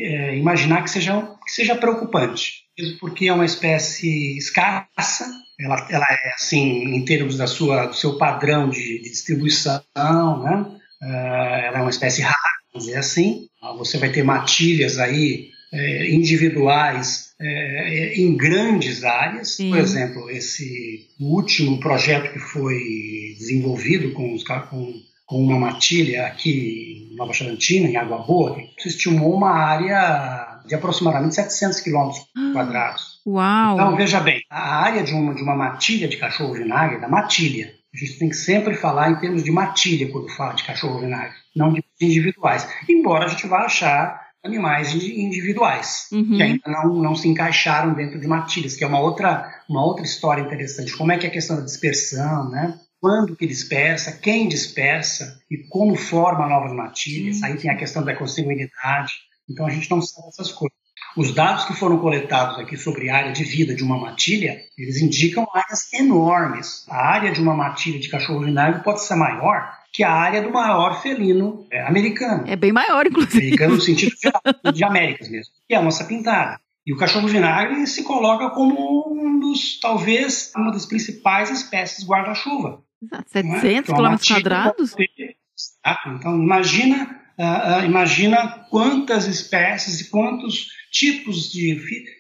é, 0.04 0.36
imaginar 0.36 0.84
que 0.84 0.90
seja, 0.90 1.22
que 1.46 1.52
seja 1.52 1.76
preocupante, 1.76 2.64
mesmo 2.78 2.98
porque 3.00 3.28
é 3.28 3.34
uma 3.34 3.46
espécie 3.46 4.36
escassa, 4.38 5.32
ela, 5.60 5.88
ela 5.92 6.06
é 6.10 6.34
assim 6.34 6.84
em 6.96 7.06
termos 7.06 7.38
da 7.38 7.46
sua, 7.46 7.86
do 7.86 7.96
seu 7.96 8.18
padrão 8.18 8.70
de, 8.70 9.00
de 9.02 9.10
distribuição, 9.10 9.84
né? 9.96 10.66
Uh, 11.02 11.06
ela 11.06 11.80
é 11.80 11.82
uma 11.82 11.90
espécie 11.90 12.22
rara, 12.22 12.38
vamos 12.72 12.88
dizer 12.88 12.98
assim. 12.98 13.48
Você 13.78 13.98
vai 13.98 14.10
ter 14.10 14.24
matilhas 14.24 14.98
aí 14.98 15.50
é, 15.72 16.12
individuais 16.12 17.34
é, 17.40 18.14
em 18.16 18.36
grandes 18.36 19.04
áreas. 19.04 19.56
Sim. 19.56 19.70
Por 19.70 19.80
exemplo, 19.80 20.30
esse 20.30 21.08
último 21.20 21.80
projeto 21.80 22.32
que 22.32 22.40
foi 22.40 23.36
desenvolvido 23.38 24.12
com 24.14 24.34
os 24.34 24.44
com 24.44 24.94
com 25.26 25.42
uma 25.42 25.60
matilha 25.60 26.28
aqui 26.28 27.10
em 27.12 27.16
Nova 27.16 27.34
Charantina, 27.34 27.88
em 27.88 27.96
Água 27.96 28.20
Boa, 28.20 28.58
se 28.80 28.90
estimou 28.90 29.34
uma 29.34 29.52
área 29.52 30.62
de 30.66 30.76
aproximadamente 30.76 31.36
700 31.36 31.80
quilômetros 31.82 32.26
quadrados. 32.54 33.22
Uau! 33.26 33.76
Então, 33.76 33.96
veja 33.96 34.20
bem, 34.20 34.42
a 34.50 34.76
área 34.84 35.04
de 35.04 35.14
uma, 35.14 35.34
de 35.34 35.42
uma 35.42 35.56
matilha 35.56 36.08
de 36.08 36.18
cachorro 36.18 36.54
vinagre, 36.54 37.00
da 37.00 37.08
matilha, 37.08 37.74
a 37.94 37.98
gente 37.98 38.18
tem 38.18 38.30
que 38.30 38.36
sempre 38.36 38.76
falar 38.76 39.12
em 39.12 39.16
termos 39.20 39.44
de 39.44 39.52
matilha 39.52 40.12
quando 40.12 40.30
fala 40.30 40.54
de 40.54 40.64
cachorro 40.64 41.00
vinagre, 41.00 41.36
não 41.56 41.72
de 41.72 41.84
individuais. 42.02 42.68
Embora 42.90 43.26
a 43.26 43.28
gente 43.28 43.48
vá 43.48 43.66
achar 43.66 44.24
animais 44.44 44.94
individuais, 44.94 46.08
uhum. 46.12 46.36
que 46.36 46.44
ainda 46.44 46.64
não, 46.68 46.96
não 46.96 47.16
se 47.16 47.30
encaixaram 47.30 47.94
dentro 47.94 48.20
de 48.20 48.28
matilhas, 48.28 48.76
que 48.76 48.84
é 48.84 48.88
uma 48.88 49.00
outra, 49.00 49.50
uma 49.70 49.86
outra 49.86 50.04
história 50.04 50.42
interessante. 50.42 50.98
Como 50.98 51.12
é 51.12 51.18
que 51.18 51.26
é 51.26 51.30
a 51.30 51.34
questão 51.34 51.56
da 51.56 51.64
dispersão, 51.64 52.50
né? 52.50 52.78
Quando 53.04 53.36
que 53.36 53.46
dispersa, 53.46 54.18
quem 54.18 54.48
dispersa 54.48 55.38
e 55.52 55.58
como 55.68 55.94
forma 55.98 56.48
novas 56.48 56.72
matilhas. 56.72 57.40
Sim. 57.40 57.46
Aí 57.46 57.58
tem 57.58 57.70
a 57.70 57.76
questão 57.76 58.02
da 58.02 58.16
consanguinidade. 58.16 59.12
Então 59.50 59.68
a 59.68 59.70
gente 59.70 59.92
não 59.92 60.02
sabe 60.02 60.30
essas 60.30 60.54
coisas. 60.54 60.78
Os 61.18 61.36
dados 61.36 61.66
que 61.66 61.74
foram 61.74 62.00
coletados 62.00 62.58
aqui 62.58 62.78
sobre 62.78 63.10
a 63.10 63.18
área 63.18 63.34
de 63.34 63.44
vida 63.44 63.76
de 63.76 63.84
uma 63.84 64.00
matilha, 64.00 64.58
eles 64.78 65.02
indicam 65.02 65.46
áreas 65.54 65.92
enormes. 65.92 66.86
A 66.90 67.06
área 67.06 67.34
de 67.34 67.42
uma 67.42 67.54
matilha 67.54 68.00
de 68.00 68.08
cachorro 68.08 68.40
vinagre 68.40 68.82
pode 68.82 69.02
ser 69.02 69.16
maior 69.16 69.70
que 69.92 70.02
a 70.02 70.10
área 70.10 70.42
do 70.42 70.50
maior 70.50 71.02
felino 71.02 71.68
é, 71.70 71.86
americano. 71.86 72.46
É 72.48 72.56
bem 72.56 72.72
maior, 72.72 73.06
inclusive. 73.06 73.38
Americano 73.38 73.76
no 73.76 73.82
sentido 73.82 74.14
de, 74.64 74.72
de 74.72 74.84
Américas 74.86 75.28
mesmo, 75.28 75.52
que 75.68 75.76
é 75.76 75.78
a 75.78 75.82
onça 75.82 76.06
pintada. 76.06 76.58
E 76.88 76.94
o 76.94 76.98
cachorro 76.98 77.28
vinagre 77.28 77.86
se 77.86 78.04
coloca 78.04 78.50
como 78.52 79.14
um 79.14 79.40
dos, 79.40 79.80
talvez, 79.82 80.54
uma 80.56 80.72
das 80.72 80.86
principais 80.86 81.50
espécies 81.52 82.08
guarda-chuva. 82.08 82.82
700 83.28 83.64
é? 83.64 83.82
quilômetros 83.84 84.28
quadrados? 84.28 84.96
Então, 86.08 86.36
imagina, 86.42 87.20
uh, 87.38 87.86
imagina 87.86 88.66
quantas 88.70 89.26
espécies 89.28 90.02
e 90.02 90.10
quantos 90.10 90.68
tipos 90.92 91.52
de, 91.52 91.80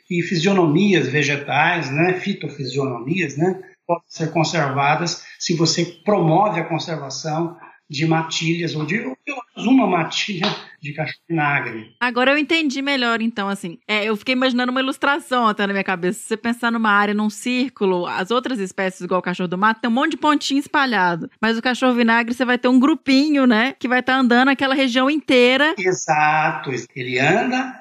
de 0.10 0.22
fisionomias 0.24 1.08
vegetais, 1.08 1.92
né, 1.92 2.14
fitofisionomias, 2.16 3.38
né, 3.38 3.62
podem 3.86 4.04
ser 4.08 4.32
conservadas 4.32 5.26
se 5.40 5.56
você 5.56 5.86
promove 6.04 6.60
a 6.60 6.66
conservação 6.66 7.58
de 7.94 8.08
matilhas, 8.08 8.76
ou 8.76 8.86
de 8.86 9.00
ou 9.06 9.16
uma 9.58 9.86
matilha 9.86 10.48
de 10.82 10.94
cachorro 10.94 11.22
vinagre. 11.30 11.96
Agora 12.00 12.32
eu 12.32 12.38
entendi 12.40 12.82
melhor, 12.82 13.22
então, 13.22 13.48
assim. 13.48 13.78
É, 13.88 14.04
eu 14.04 14.18
fiquei 14.18 14.34
imaginando 14.34 14.72
uma 14.72 14.82
ilustração 14.82 15.48
até 15.48 15.68
na 15.68 15.74
minha 15.74 15.84
cabeça. 15.84 16.20
Se 16.20 16.28
você 16.30 16.38
pensar 16.38 16.72
numa 16.72 16.90
área, 16.90 17.14
num 17.14 17.30
círculo, 17.30 18.08
as 18.08 18.32
outras 18.32 18.58
espécies, 18.60 19.02
igual 19.02 19.20
o 19.20 19.24
cachorro 19.24 19.48
do 19.48 19.58
mato, 19.58 19.80
tem 19.80 19.90
um 19.90 19.94
monte 19.94 20.12
de 20.12 20.18
pontinho 20.18 20.60
espalhado. 20.60 21.30
Mas 21.40 21.56
o 21.56 21.62
cachorro 21.62 21.94
vinagre, 21.94 22.34
você 22.34 22.44
vai 22.44 22.58
ter 22.58 22.68
um 22.68 22.80
grupinho, 22.80 23.46
né? 23.46 23.76
Que 23.78 23.88
vai 23.88 24.00
estar 24.00 24.14
tá 24.14 24.20
andando 24.20 24.50
aquela 24.50 24.74
região 24.74 25.08
inteira. 25.08 25.76
Exato. 25.78 26.72
Ele 26.96 27.20
anda, 27.20 27.80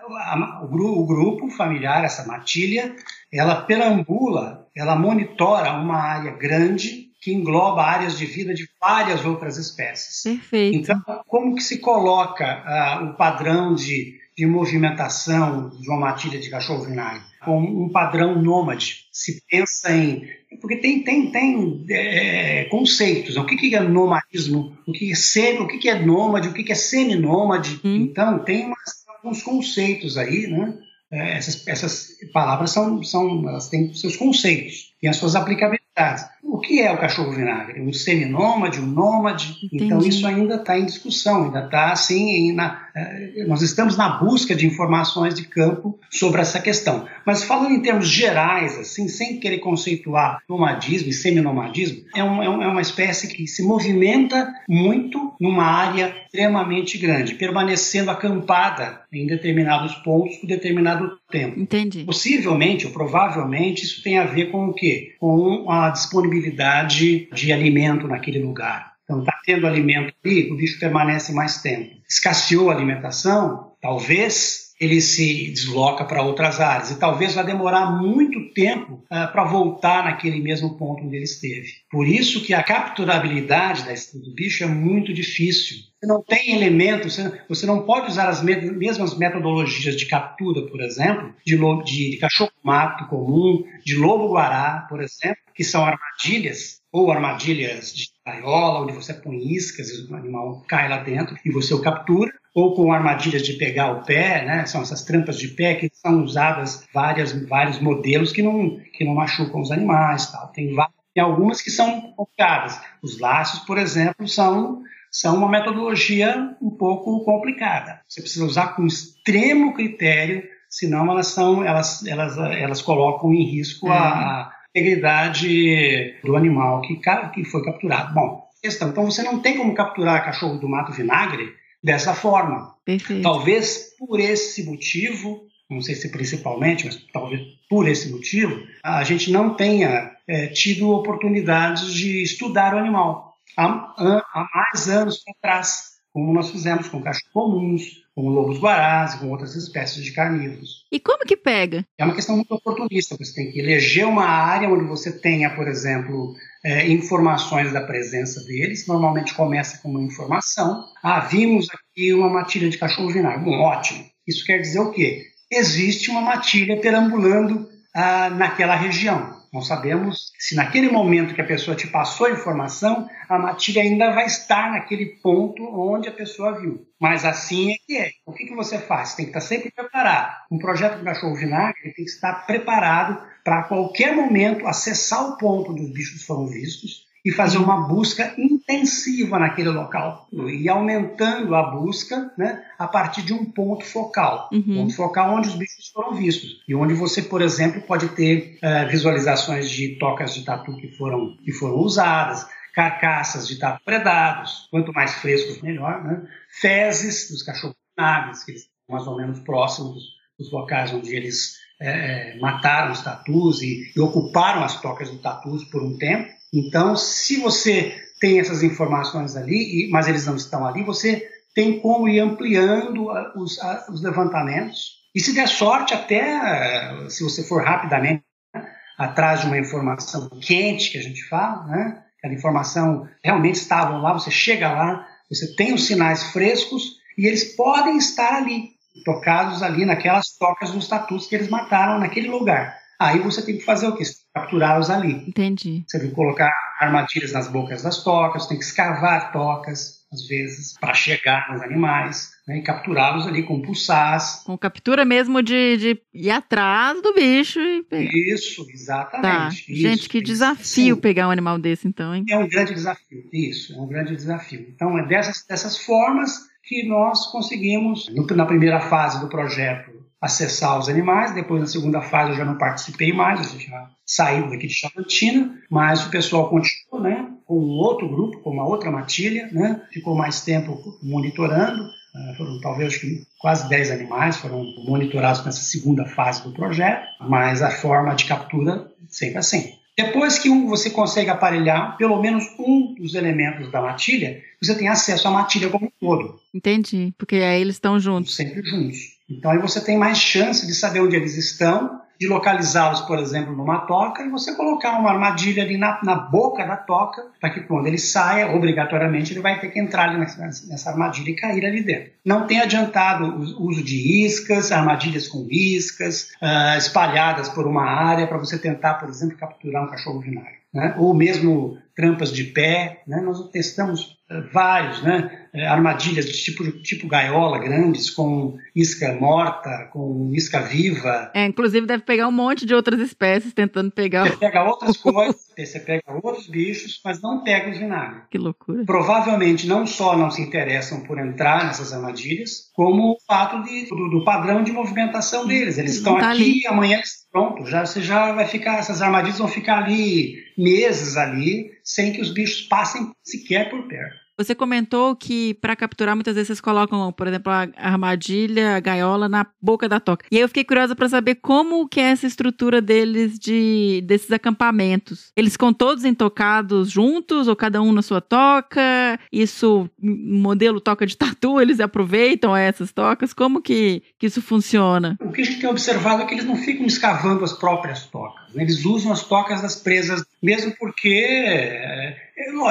o 0.62 1.06
grupo 1.06 1.48
familiar, 1.56 2.04
essa 2.04 2.26
matilha, 2.26 2.94
ela 3.32 3.62
perambula, 3.62 4.66
ela 4.76 4.94
monitora 4.94 5.72
uma 5.72 5.96
área 5.96 6.32
grande 6.32 7.11
que 7.22 7.32
engloba 7.32 7.84
áreas 7.84 8.18
de 8.18 8.26
vida 8.26 8.52
de 8.52 8.68
várias 8.80 9.24
outras 9.24 9.56
espécies. 9.56 10.22
Perfeito. 10.24 10.76
Então, 10.76 11.00
como 11.28 11.54
que 11.54 11.62
se 11.62 11.78
coloca 11.78 12.44
uh, 12.44 13.04
o 13.06 13.14
padrão 13.14 13.74
de, 13.76 14.18
de 14.36 14.44
movimentação 14.44 15.70
de 15.70 15.88
uma 15.88 16.00
matilha 16.00 16.40
de 16.40 16.50
cachorro 16.50 16.82
vinagre, 16.82 17.22
com 17.44 17.60
um 17.60 17.88
padrão 17.88 18.42
nômade. 18.42 19.06
Se 19.12 19.40
pensa 19.48 19.94
em. 19.94 20.26
Porque 20.60 20.76
tem, 20.76 21.02
tem, 21.02 21.30
tem 21.30 21.86
é, 21.90 22.64
conceitos. 22.64 23.36
O 23.36 23.46
que, 23.46 23.56
que 23.56 23.74
é 23.74 23.80
nomadismo? 23.80 24.76
O 24.86 24.92
que 24.92 25.12
é, 25.12 25.14
semi, 25.14 25.60
o 25.60 25.68
que, 25.68 25.78
que 25.78 25.88
é 25.88 26.04
nômade? 26.04 26.48
O 26.48 26.52
que, 26.52 26.64
que 26.64 26.72
é 26.72 26.74
semi-nômade? 26.74 27.80
Hum. 27.84 28.08
Então, 28.10 28.40
tem 28.40 28.66
umas, 28.66 29.04
alguns 29.08 29.42
conceitos 29.42 30.18
aí, 30.18 30.48
né? 30.48 30.76
É, 31.10 31.36
essas, 31.36 31.68
essas 31.68 32.08
palavras 32.32 32.70
são, 32.70 33.02
são, 33.02 33.48
elas 33.48 33.68
têm 33.68 33.92
seus 33.94 34.16
conceitos, 34.16 34.94
têm 35.00 35.10
as 35.10 35.16
suas 35.16 35.36
aplicabilidades. 35.36 36.24
O 36.62 36.64
que 36.64 36.80
é 36.80 36.92
o 36.92 36.96
cachorro 36.96 37.32
vinagre? 37.32 37.80
Um 37.80 37.92
seminômade, 37.92 38.78
um 38.78 38.86
nômade? 38.86 39.58
Entendi. 39.64 39.84
Então 39.84 39.98
isso 39.98 40.24
ainda 40.24 40.54
está 40.54 40.78
em 40.78 40.86
discussão, 40.86 41.46
ainda 41.46 41.64
está 41.64 41.90
assim, 41.90 42.52
na, 42.52 42.86
eh, 42.94 43.44
nós 43.48 43.62
estamos 43.62 43.96
na 43.96 44.10
busca 44.10 44.54
de 44.54 44.64
informações 44.64 45.34
de 45.34 45.42
campo 45.42 45.98
sobre 46.08 46.40
essa 46.40 46.60
questão. 46.60 47.08
Mas 47.26 47.42
falando 47.42 47.72
em 47.72 47.82
termos 47.82 48.06
gerais, 48.06 48.78
assim, 48.78 49.08
sem 49.08 49.40
querer 49.40 49.58
conceituar 49.58 50.38
nomadismo 50.48 51.08
e 51.08 51.12
seminomadismo, 51.12 52.04
é, 52.14 52.22
um, 52.22 52.40
é, 52.40 52.46
é 52.46 52.68
uma 52.68 52.80
espécie 52.80 53.26
que 53.26 53.44
se 53.48 53.64
movimenta 53.64 54.48
muito 54.68 55.32
numa 55.40 55.64
área 55.64 56.14
extremamente 56.26 56.96
grande, 56.96 57.34
permanecendo 57.34 58.08
acampada 58.08 59.00
em 59.12 59.26
determinados 59.26 59.96
pontos 59.96 60.36
por 60.36 60.46
determinado 60.46 61.10
tempo. 61.28 61.58
Entendi. 61.58 62.04
Possivelmente 62.04 62.86
ou 62.86 62.92
provavelmente 62.92 63.82
isso 63.82 64.02
tem 64.02 64.18
a 64.18 64.24
ver 64.24 64.52
com 64.52 64.66
o 64.66 64.72
quê? 64.72 65.16
Com 65.18 65.68
a 65.68 65.90
disponibilidade 65.90 66.51
de 66.52 67.52
alimento 67.52 68.06
naquele 68.06 68.38
lugar. 68.38 68.92
Então, 69.04 69.20
está 69.20 69.38
tendo 69.44 69.66
alimento 69.66 70.14
ali, 70.24 70.50
o 70.50 70.56
bicho 70.56 70.78
permanece 70.78 71.32
mais 71.32 71.60
tempo. 71.60 71.96
Escasseou 72.08 72.70
a 72.70 72.74
alimentação, 72.74 73.72
talvez 73.80 74.61
ele 74.82 75.00
se 75.00 75.48
desloca 75.52 76.04
para 76.04 76.24
outras 76.24 76.60
áreas 76.60 76.90
e 76.90 76.98
talvez 76.98 77.34
vai 77.36 77.46
demorar 77.46 77.92
muito 77.92 78.52
tempo 78.52 79.04
ah, 79.08 79.28
para 79.28 79.44
voltar 79.44 80.04
naquele 80.04 80.40
mesmo 80.40 80.76
ponto 80.76 81.04
onde 81.04 81.14
ele 81.14 81.24
esteve. 81.24 81.68
Por 81.88 82.04
isso 82.04 82.42
que 82.42 82.52
a 82.52 82.64
capturabilidade 82.64 83.84
do 84.14 84.34
bicho 84.34 84.64
é 84.64 84.66
muito 84.66 85.14
difícil. 85.14 85.76
Você 86.00 86.06
não 86.06 86.20
tem 86.20 86.56
elementos, 86.56 87.16
você 87.48 87.64
não 87.64 87.82
pode 87.82 88.08
usar 88.08 88.28
as 88.28 88.42
mesmas 88.42 89.16
metodologias 89.16 89.94
de 89.94 90.06
captura, 90.06 90.66
por 90.66 90.80
exemplo, 90.80 91.32
de, 91.46 91.56
de, 91.84 92.10
de 92.10 92.16
cachorro-mato 92.16 93.06
comum, 93.06 93.62
de 93.84 93.94
lobo-guará, 93.94 94.84
por 94.88 95.00
exemplo, 95.00 95.36
que 95.54 95.62
são 95.62 95.84
armadilhas, 95.84 96.80
ou 96.90 97.12
armadilhas 97.12 97.94
de 97.94 98.08
gaiola, 98.26 98.82
onde 98.82 98.92
você 98.92 99.14
põe 99.14 99.54
iscas 99.54 99.90
e 99.90 100.12
o 100.12 100.16
animal 100.16 100.64
cai 100.68 100.88
lá 100.88 100.98
dentro 100.98 101.36
e 101.44 101.50
você 101.52 101.72
o 101.72 101.80
captura, 101.80 102.32
ou 102.54 102.74
com 102.74 102.92
armadilhas 102.92 103.42
de 103.42 103.54
pegar 103.54 103.92
o 103.92 104.04
pé, 104.04 104.44
né? 104.44 104.66
São 104.66 104.82
essas 104.82 105.02
trampas 105.02 105.38
de 105.38 105.48
pé 105.48 105.74
que 105.74 105.90
são 105.92 106.22
usadas 106.22 106.86
várias, 106.92 107.32
vários 107.48 107.80
modelos 107.80 108.32
que 108.32 108.42
não, 108.42 108.78
que 108.92 109.04
não 109.04 109.14
machucam 109.14 109.60
os 109.60 109.70
animais, 109.70 110.30
tal. 110.30 110.48
Tem, 110.48 110.74
tem 111.14 111.22
algumas 111.22 111.62
que 111.62 111.70
são 111.70 112.12
complicadas. 112.12 112.78
Os 113.02 113.18
laços, 113.18 113.60
por 113.60 113.78
exemplo, 113.78 114.28
são 114.28 114.82
são 115.10 115.36
uma 115.36 115.48
metodologia 115.48 116.56
um 116.60 116.70
pouco 116.70 117.22
complicada. 117.22 118.00
Você 118.08 118.22
precisa 118.22 118.46
usar 118.46 118.68
com 118.68 118.86
extremo 118.86 119.74
critério, 119.74 120.42
senão 120.70 121.10
elas 121.10 121.26
são 121.26 121.62
elas 121.62 122.04
elas 122.06 122.38
elas 122.38 122.80
colocam 122.80 123.32
em 123.32 123.44
risco 123.44 123.88
a, 123.88 123.98
a 123.98 124.52
integridade 124.70 126.18
do 126.24 126.34
animal 126.34 126.80
que, 126.80 126.98
que 127.34 127.44
foi 127.44 127.62
capturado. 127.62 128.14
Bom, 128.14 128.42
questão. 128.62 128.88
Então 128.88 129.04
você 129.04 129.22
não 129.22 129.40
tem 129.40 129.58
como 129.58 129.74
capturar 129.74 130.24
cachorro 130.24 130.58
do 130.58 130.68
mato 130.68 130.92
vinagre 130.92 131.61
dessa 131.82 132.14
forma. 132.14 132.74
Perfeito. 132.84 133.22
Talvez 133.22 133.94
por 133.98 134.20
esse 134.20 134.64
motivo, 134.64 135.46
não 135.70 135.80
sei 135.80 135.94
se 135.94 136.10
principalmente, 136.10 136.84
mas 136.86 136.96
talvez 137.12 137.42
por 137.68 137.88
esse 137.88 138.10
motivo, 138.10 138.62
a 138.82 139.02
gente 139.04 139.30
não 139.30 139.54
tenha 139.54 140.12
é, 140.28 140.46
tido 140.48 140.90
oportunidades 140.90 141.92
de 141.92 142.22
estudar 142.22 142.74
o 142.74 142.78
animal 142.78 143.34
há, 143.56 143.64
há 143.64 144.48
mais 144.54 144.88
anos 144.88 145.22
atrás, 145.28 145.92
como 146.12 146.32
nós 146.32 146.50
fizemos 146.50 146.88
com 146.88 147.02
cachorros 147.02 147.32
comuns, 147.32 148.02
com 148.14 148.28
lobos 148.28 148.58
guarás 148.58 149.14
e 149.14 149.18
com 149.18 149.30
outras 149.30 149.54
espécies 149.54 150.04
de 150.04 150.12
carnívoros. 150.12 150.86
E 150.92 151.00
como 151.00 151.24
que 151.24 151.36
pega? 151.36 151.86
É 151.96 152.04
uma 152.04 152.14
questão 152.14 152.36
muito 152.36 152.54
oportunista. 152.54 153.16
Você 153.16 153.34
tem 153.34 153.50
que 153.50 153.58
eleger 153.58 154.06
uma 154.06 154.26
área 154.26 154.68
onde 154.68 154.84
você 154.84 155.18
tenha, 155.18 155.54
por 155.54 155.66
exemplo, 155.66 156.34
é, 156.64 156.88
informações 156.88 157.72
da 157.72 157.80
presença 157.80 158.42
deles. 158.44 158.86
Normalmente 158.86 159.34
começa 159.34 159.78
com 159.78 159.90
uma 159.90 160.02
informação. 160.02 160.84
Ah, 161.02 161.20
vimos 161.20 161.68
aqui 161.70 162.12
uma 162.12 162.28
matilha 162.28 162.68
de 162.68 162.78
cachorro 162.78 163.10
vinagre. 163.10 163.44
Bom, 163.44 163.58
ótimo. 163.58 164.04
Isso 164.26 164.44
quer 164.44 164.58
dizer 164.58 164.80
o 164.80 164.90
quê? 164.90 165.26
Existe 165.50 166.10
uma 166.10 166.22
matilha 166.22 166.80
perambulando 166.80 167.68
ah, 167.94 168.30
naquela 168.30 168.76
região. 168.76 169.42
Não 169.52 169.60
sabemos 169.60 170.32
se 170.38 170.54
naquele 170.54 170.90
momento 170.90 171.34
que 171.34 171.40
a 171.42 171.46
pessoa 171.46 171.76
te 171.76 171.86
passou 171.86 172.26
a 172.26 172.30
informação, 172.30 173.06
a 173.28 173.38
matilha 173.38 173.82
ainda 173.82 174.10
vai 174.10 174.24
estar 174.24 174.70
naquele 174.70 175.04
ponto 175.22 175.62
onde 175.62 176.08
a 176.08 176.12
pessoa 176.12 176.58
viu. 176.58 176.86
Mas 176.98 177.26
assim 177.26 177.70
é 177.70 177.76
que 177.86 177.98
é. 177.98 178.10
O 178.24 178.32
que, 178.32 178.46
que 178.46 178.54
você 178.54 178.78
faz? 178.78 179.10
Você 179.10 179.16
tem 179.16 179.24
que 179.26 179.30
estar 179.30 179.42
sempre 179.42 179.70
preparado. 179.70 180.34
Um 180.50 180.56
projeto 180.56 180.96
de 180.96 181.04
cachorro 181.04 181.34
vinagre 181.34 181.82
tem 181.82 181.92
que 181.92 182.10
estar 182.10 182.46
preparado 182.46 183.22
para 183.44 183.60
a 183.60 183.62
qualquer 183.64 184.14
momento 184.14 184.66
acessar 184.66 185.30
o 185.30 185.36
ponto 185.36 185.72
onde 185.72 185.82
os 185.82 185.90
bichos 185.90 186.24
foram 186.24 186.46
vistos 186.46 187.06
e 187.24 187.30
fazer 187.30 187.58
uma 187.58 187.86
busca 187.86 188.34
intensiva 188.36 189.38
naquele 189.38 189.70
local 189.70 190.28
e 190.32 190.68
aumentando 190.68 191.54
a 191.54 191.62
busca 191.70 192.32
né, 192.36 192.64
a 192.78 192.88
partir 192.88 193.22
de 193.22 193.32
um 193.32 193.44
ponto 193.44 193.84
focal, 193.84 194.48
uhum. 194.52 194.74
ponto 194.74 194.96
focal 194.96 195.36
onde 195.36 195.48
os 195.48 195.54
bichos 195.54 195.88
foram 195.88 196.14
vistos 196.14 196.62
e 196.66 196.74
onde 196.74 196.94
você, 196.94 197.22
por 197.22 197.40
exemplo, 197.40 197.80
pode 197.82 198.08
ter 198.08 198.58
uh, 198.62 198.90
visualizações 198.90 199.70
de 199.70 199.96
tocas 199.98 200.34
de 200.34 200.44
tatu 200.44 200.76
que 200.76 200.88
foram 200.96 201.36
que 201.44 201.52
foram 201.52 201.76
usadas, 201.76 202.46
carcaças 202.74 203.46
de 203.46 203.56
tatu 203.56 203.80
predados, 203.84 204.66
quanto 204.70 204.92
mais 204.92 205.14
frescos 205.14 205.60
melhor, 205.62 206.02
né? 206.02 206.22
fezes 206.60 207.30
dos 207.30 207.42
cachorros 207.42 207.76
naves, 207.96 208.42
que 208.42 208.52
eles 208.52 208.62
estão 208.62 208.96
mais 208.96 209.06
ou 209.06 209.16
menos 209.16 209.38
próximos 209.40 210.02
dos 210.38 210.50
locais 210.50 210.92
onde 210.92 211.14
eles 211.14 211.56
é, 211.82 212.38
mataram 212.38 212.92
os 212.92 213.02
tatus 213.02 213.62
e, 213.62 213.92
e 213.96 214.00
ocuparam 214.00 214.62
as 214.62 214.80
tocas 214.80 215.10
de 215.10 215.18
tatus 215.18 215.64
por 215.64 215.82
um 215.82 215.98
tempo 215.98 216.30
então, 216.52 216.94
se 216.94 217.40
você 217.40 217.98
tem 218.20 218.38
essas 218.38 218.62
informações 218.62 219.36
ali, 219.36 219.88
mas 219.90 220.06
eles 220.06 220.26
não 220.26 220.36
estão 220.36 220.66
ali, 220.66 220.84
você 220.84 221.26
tem 221.54 221.80
como 221.80 222.08
ir 222.08 222.20
ampliando 222.20 223.08
os, 223.34 223.58
os 223.88 224.02
levantamentos. 224.02 225.00
E 225.14 225.20
se 225.20 225.34
der 225.34 225.48
sorte, 225.48 225.94
até 225.94 227.08
se 227.08 227.24
você 227.24 227.42
for 227.42 227.64
rapidamente 227.64 228.22
né, 228.54 228.66
atrás 228.98 229.40
de 229.40 229.46
uma 229.46 229.58
informação 229.58 230.28
quente, 230.40 230.90
que 230.90 230.98
a 230.98 231.02
gente 231.02 231.26
fala, 231.28 231.66
né? 231.66 232.02
aquela 232.18 232.34
informação 232.34 233.08
realmente 233.24 233.56
estavam 233.56 234.00
lá, 234.00 234.12
você 234.12 234.30
chega 234.30 234.70
lá, 234.70 235.06
você 235.28 235.54
tem 235.56 235.72
os 235.72 235.86
sinais 235.86 236.22
frescos 236.32 236.98
e 237.18 237.26
eles 237.26 237.56
podem 237.56 237.96
estar 237.96 238.34
ali, 238.34 238.70
tocados 239.04 239.62
ali 239.62 239.84
naquelas 239.84 240.36
tocas 240.38 240.70
dos 240.70 240.88
tatus 240.88 241.26
que 241.26 241.34
eles 241.34 241.48
mataram 241.48 241.98
naquele 241.98 242.28
lugar. 242.28 242.76
Aí 243.02 243.18
você 243.18 243.44
tem 243.44 243.58
que 243.58 243.64
fazer 243.64 243.88
o 243.88 243.96
quê? 243.96 244.04
Capturá-los 244.32 244.88
ali. 244.88 245.28
Entendi. 245.28 245.84
Você 245.88 245.98
tem 245.98 246.08
que 246.10 246.14
colocar 246.14 246.52
armadilhas 246.78 247.32
nas 247.32 247.48
bocas 247.48 247.82
das 247.82 248.04
tocas, 248.04 248.46
tem 248.46 248.56
que 248.56 248.64
escavar 248.64 249.32
tocas, 249.32 250.02
às 250.12 250.26
vezes, 250.28 250.78
para 250.78 250.94
chegar 250.94 251.52
nos 251.52 251.62
animais. 251.62 252.30
Né, 252.46 252.58
e 252.58 252.62
capturá-los 252.62 253.26
ali 253.26 253.44
com 253.44 253.62
pulsás. 253.62 254.42
Com 254.44 254.58
captura 254.58 255.04
mesmo 255.04 255.42
de, 255.42 255.76
de 255.76 256.02
ir 256.12 256.30
atrás 256.30 257.00
do 257.00 257.14
bicho 257.14 257.60
e 257.60 257.84
pegar. 257.84 258.10
Isso, 258.12 258.66
exatamente. 258.68 259.66
Tá. 259.66 259.72
Isso, 259.72 259.80
Gente, 259.80 260.08
que 260.08 260.20
desafio 260.20 260.94
Sim. 260.96 261.00
pegar 261.00 261.28
um 261.28 261.30
animal 261.30 261.58
desse, 261.58 261.86
então, 261.86 262.14
hein? 262.14 262.24
É 262.28 262.36
um 262.36 262.48
grande 262.48 262.74
desafio, 262.74 263.28
isso, 263.32 263.74
é 263.74 263.80
um 263.80 263.86
grande 263.86 264.16
desafio. 264.16 264.66
Então, 264.74 264.98
é 264.98 265.06
dessas, 265.06 265.44
dessas 265.46 265.78
formas 265.78 266.51
que 266.64 266.86
nós 266.86 267.26
conseguimos, 267.26 268.08
na 268.34 268.46
primeira 268.46 268.80
fase 268.80 269.20
do 269.20 269.28
projeto, 269.28 269.90
acessar 270.22 270.78
os 270.78 270.88
animais. 270.88 271.34
Depois, 271.34 271.60
na 271.60 271.66
segunda 271.66 272.00
fase, 272.00 272.30
eu 272.30 272.36
já 272.36 272.44
não 272.44 272.56
participei 272.56 273.12
mais, 273.12 273.52
eu 273.52 273.60
já 273.60 273.90
saí 274.06 274.48
daqui 274.48 274.68
de 274.68 274.74
Chavantina, 274.74 275.58
mas 275.68 276.06
o 276.06 276.10
pessoal 276.10 276.48
continuou, 276.48 277.02
né, 277.02 277.28
com 277.44 277.58
um 277.58 277.78
outro 277.78 278.08
grupo, 278.08 278.38
com 278.40 278.50
uma 278.50 278.66
outra 278.66 278.90
matilha, 278.90 279.48
né, 279.50 279.82
ficou 279.92 280.14
mais 280.16 280.42
tempo 280.42 280.78
monitorando. 281.02 281.82
Uh, 281.82 282.36
foram 282.36 282.60
talvez 282.60 283.00
quase 283.38 283.66
10 283.70 283.90
animais 283.90 284.36
foram 284.36 284.62
monitorados 284.84 285.42
nessa 285.46 285.62
segunda 285.62 286.04
fase 286.04 286.44
do 286.44 286.52
projeto, 286.52 287.06
mas 287.22 287.62
a 287.62 287.70
forma 287.70 288.14
de 288.14 288.26
captura 288.26 288.86
sempre 289.08 289.38
assim. 289.38 289.72
Depois 289.96 290.38
que 290.38 290.48
você 290.48 290.90
consegue 290.90 291.30
aparelhar 291.30 291.96
pelo 291.96 292.20
menos 292.20 292.44
um 292.58 292.94
dos 292.94 293.14
elementos 293.14 293.70
da 293.70 293.80
matilha, 293.80 294.42
você 294.60 294.74
tem 294.74 294.88
acesso 294.88 295.28
à 295.28 295.30
matilha 295.30 295.68
como 295.68 295.86
um 295.86 295.90
todo. 296.00 296.40
Entendi, 296.52 297.12
porque 297.18 297.36
aí 297.36 297.60
eles 297.60 297.76
estão 297.76 298.00
juntos. 298.00 298.34
Sempre 298.34 298.62
juntos. 298.62 298.98
Então 299.28 299.50
aí 299.50 299.58
você 299.58 299.80
tem 299.82 299.98
mais 299.98 300.18
chance 300.18 300.66
de 300.66 300.74
saber 300.74 301.00
onde 301.00 301.16
eles 301.16 301.36
estão 301.36 302.01
de 302.22 302.28
localizá-los, 302.28 303.00
por 303.00 303.18
exemplo, 303.18 303.54
numa 303.54 303.80
toca 303.80 304.22
e 304.22 304.28
você 304.28 304.54
colocar 304.54 304.96
uma 304.96 305.10
armadilha 305.10 305.64
ali 305.64 305.76
na, 305.76 305.98
na 306.04 306.14
boca 306.14 306.64
da 306.64 306.76
toca, 306.76 307.20
para 307.40 307.50
que 307.50 307.62
quando 307.62 307.88
ele 307.88 307.98
saia, 307.98 308.54
obrigatoriamente 308.54 309.32
ele 309.32 309.40
vai 309.40 309.58
ter 309.58 309.70
que 309.70 309.80
entrar 309.80 310.08
ali 310.08 310.20
nessa, 310.20 310.66
nessa 310.68 310.90
armadilha 310.90 311.30
e 311.30 311.34
cair 311.34 311.66
ali 311.66 311.82
dentro. 311.82 312.12
Não 312.24 312.46
tem 312.46 312.60
adiantado 312.60 313.24
o 313.24 313.66
uso 313.66 313.82
de 313.82 314.24
iscas, 314.24 314.70
armadilhas 314.70 315.26
com 315.26 315.48
iscas, 315.50 316.30
uh, 316.40 316.78
espalhadas 316.78 317.48
por 317.48 317.66
uma 317.66 317.84
área 317.84 318.28
para 318.28 318.38
você 318.38 318.56
tentar, 318.56 318.94
por 318.94 319.08
exemplo, 319.08 319.36
capturar 319.36 319.82
um 319.82 319.88
cachorro 319.88 320.20
binário. 320.20 320.62
Né? 320.72 320.94
Ou 320.98 321.12
mesmo 321.12 321.76
trampas 321.94 322.32
de 322.32 322.44
pé, 322.44 323.02
né? 323.06 323.20
nós 323.20 323.48
testamos 323.50 324.16
vários, 324.52 325.02
né? 325.02 325.38
É, 325.54 325.66
armadilhas 325.66 326.24
de 326.24 326.32
tipo, 326.32 326.64
tipo 326.80 327.06
gaiola 327.06 327.58
grandes, 327.58 328.08
com 328.08 328.56
isca 328.74 329.12
morta, 329.12 329.90
com 329.92 330.30
isca 330.32 330.60
viva. 330.60 331.30
É, 331.34 331.44
inclusive 331.44 331.86
deve 331.86 332.04
pegar 332.04 332.26
um 332.26 332.32
monte 332.32 332.64
de 332.64 332.74
outras 332.74 332.98
espécies 333.00 333.52
tentando 333.52 333.90
pegar. 333.90 334.30
Você 334.30 334.36
pega 334.38 334.64
outras 334.64 334.96
coisas, 334.96 335.52
você 335.54 335.80
pega 335.80 336.02
outros 336.22 336.48
bichos, 336.48 337.00
mas 337.04 337.20
não 337.20 337.42
pega 337.42 337.70
os 337.70 337.76
vinagres. 337.76 338.22
Que 338.30 338.38
loucura. 338.38 338.84
Provavelmente 338.86 339.66
não 339.66 339.86
só 339.86 340.16
não 340.16 340.30
se 340.30 340.40
interessam 340.40 341.02
por 341.02 341.18
entrar 341.18 341.66
nessas 341.66 341.92
armadilhas, 341.92 342.70
como 342.72 343.12
o 343.12 343.16
fato 343.26 343.62
de, 343.62 343.90
do, 343.90 344.08
do 344.08 344.24
padrão 344.24 344.62
de 344.62 344.72
movimentação 344.72 345.46
deles. 345.46 345.76
Eles 345.76 345.96
estão 345.96 346.16
tá 346.16 346.30
aqui, 346.30 346.42
ali. 346.42 346.66
amanhã 346.66 346.96
eles 346.96 347.22
pronto, 347.30 347.64
já 347.66 347.84
você 347.84 348.02
já 348.02 348.32
vai 348.32 348.46
ficar, 348.46 348.78
essas 348.78 349.00
armadilhas 349.00 349.38
vão 349.38 349.48
ficar 349.48 349.82
ali 349.82 350.36
meses 350.56 351.16
ali, 351.16 351.72
sem 351.82 352.12
que 352.12 352.20
os 352.20 352.30
bichos 352.30 352.62
passem 352.62 353.12
sequer 353.22 353.70
por 353.70 353.86
perto. 353.86 354.22
Você 354.36 354.54
comentou 354.54 355.14
que 355.14 355.54
para 355.54 355.76
capturar 355.76 356.16
muitas 356.16 356.34
vezes 356.34 356.48
vocês 356.48 356.60
colocam, 356.60 357.12
por 357.12 357.26
exemplo, 357.26 357.52
a 357.52 357.68
armadilha, 357.76 358.76
a 358.76 358.80
gaiola 358.80 359.28
na 359.28 359.46
boca 359.60 359.88
da 359.88 360.00
toca. 360.00 360.24
E 360.30 360.36
aí 360.36 360.42
eu 360.42 360.48
fiquei 360.48 360.64
curiosa 360.64 360.96
para 360.96 361.08
saber 361.08 361.36
como 361.36 361.86
que 361.86 362.00
é 362.00 362.04
essa 362.04 362.26
estrutura 362.26 362.80
deles 362.80 363.38
de 363.38 364.02
desses 364.04 364.32
acampamentos. 364.32 365.30
Eles 365.36 365.52
ficam 365.52 365.72
todos 365.72 366.04
intocados 366.04 366.90
juntos 366.90 367.46
ou 367.46 367.54
cada 367.54 367.82
um 367.82 367.92
na 367.92 368.02
sua 368.02 368.20
toca? 368.20 369.18
Isso 369.30 369.88
modelo 370.00 370.80
toca 370.80 371.06
de 371.06 371.16
tatu, 371.16 371.60
eles 371.62 371.78
aproveitam 371.78 372.56
essas 372.56 372.90
tocas? 372.90 373.34
Como 373.34 373.60
que, 373.60 374.02
que 374.18 374.26
isso 374.26 374.40
funciona? 374.40 375.16
O 375.20 375.30
que 375.30 375.42
a 375.42 375.44
gente 375.44 375.60
tem 375.60 375.70
observado 375.70 376.22
é 376.22 376.24
que 376.24 376.34
eles 376.34 376.44
não 376.44 376.56
ficam 376.56 376.86
escavando 376.86 377.44
as 377.44 377.52
próprias 377.52 378.06
tocas. 378.06 378.41
Eles 378.54 378.84
usam 378.84 379.12
as 379.12 379.22
tocas 379.22 379.62
das 379.62 379.76
presas, 379.76 380.24
mesmo 380.42 380.74
porque 380.78 381.08
é, 381.08 382.16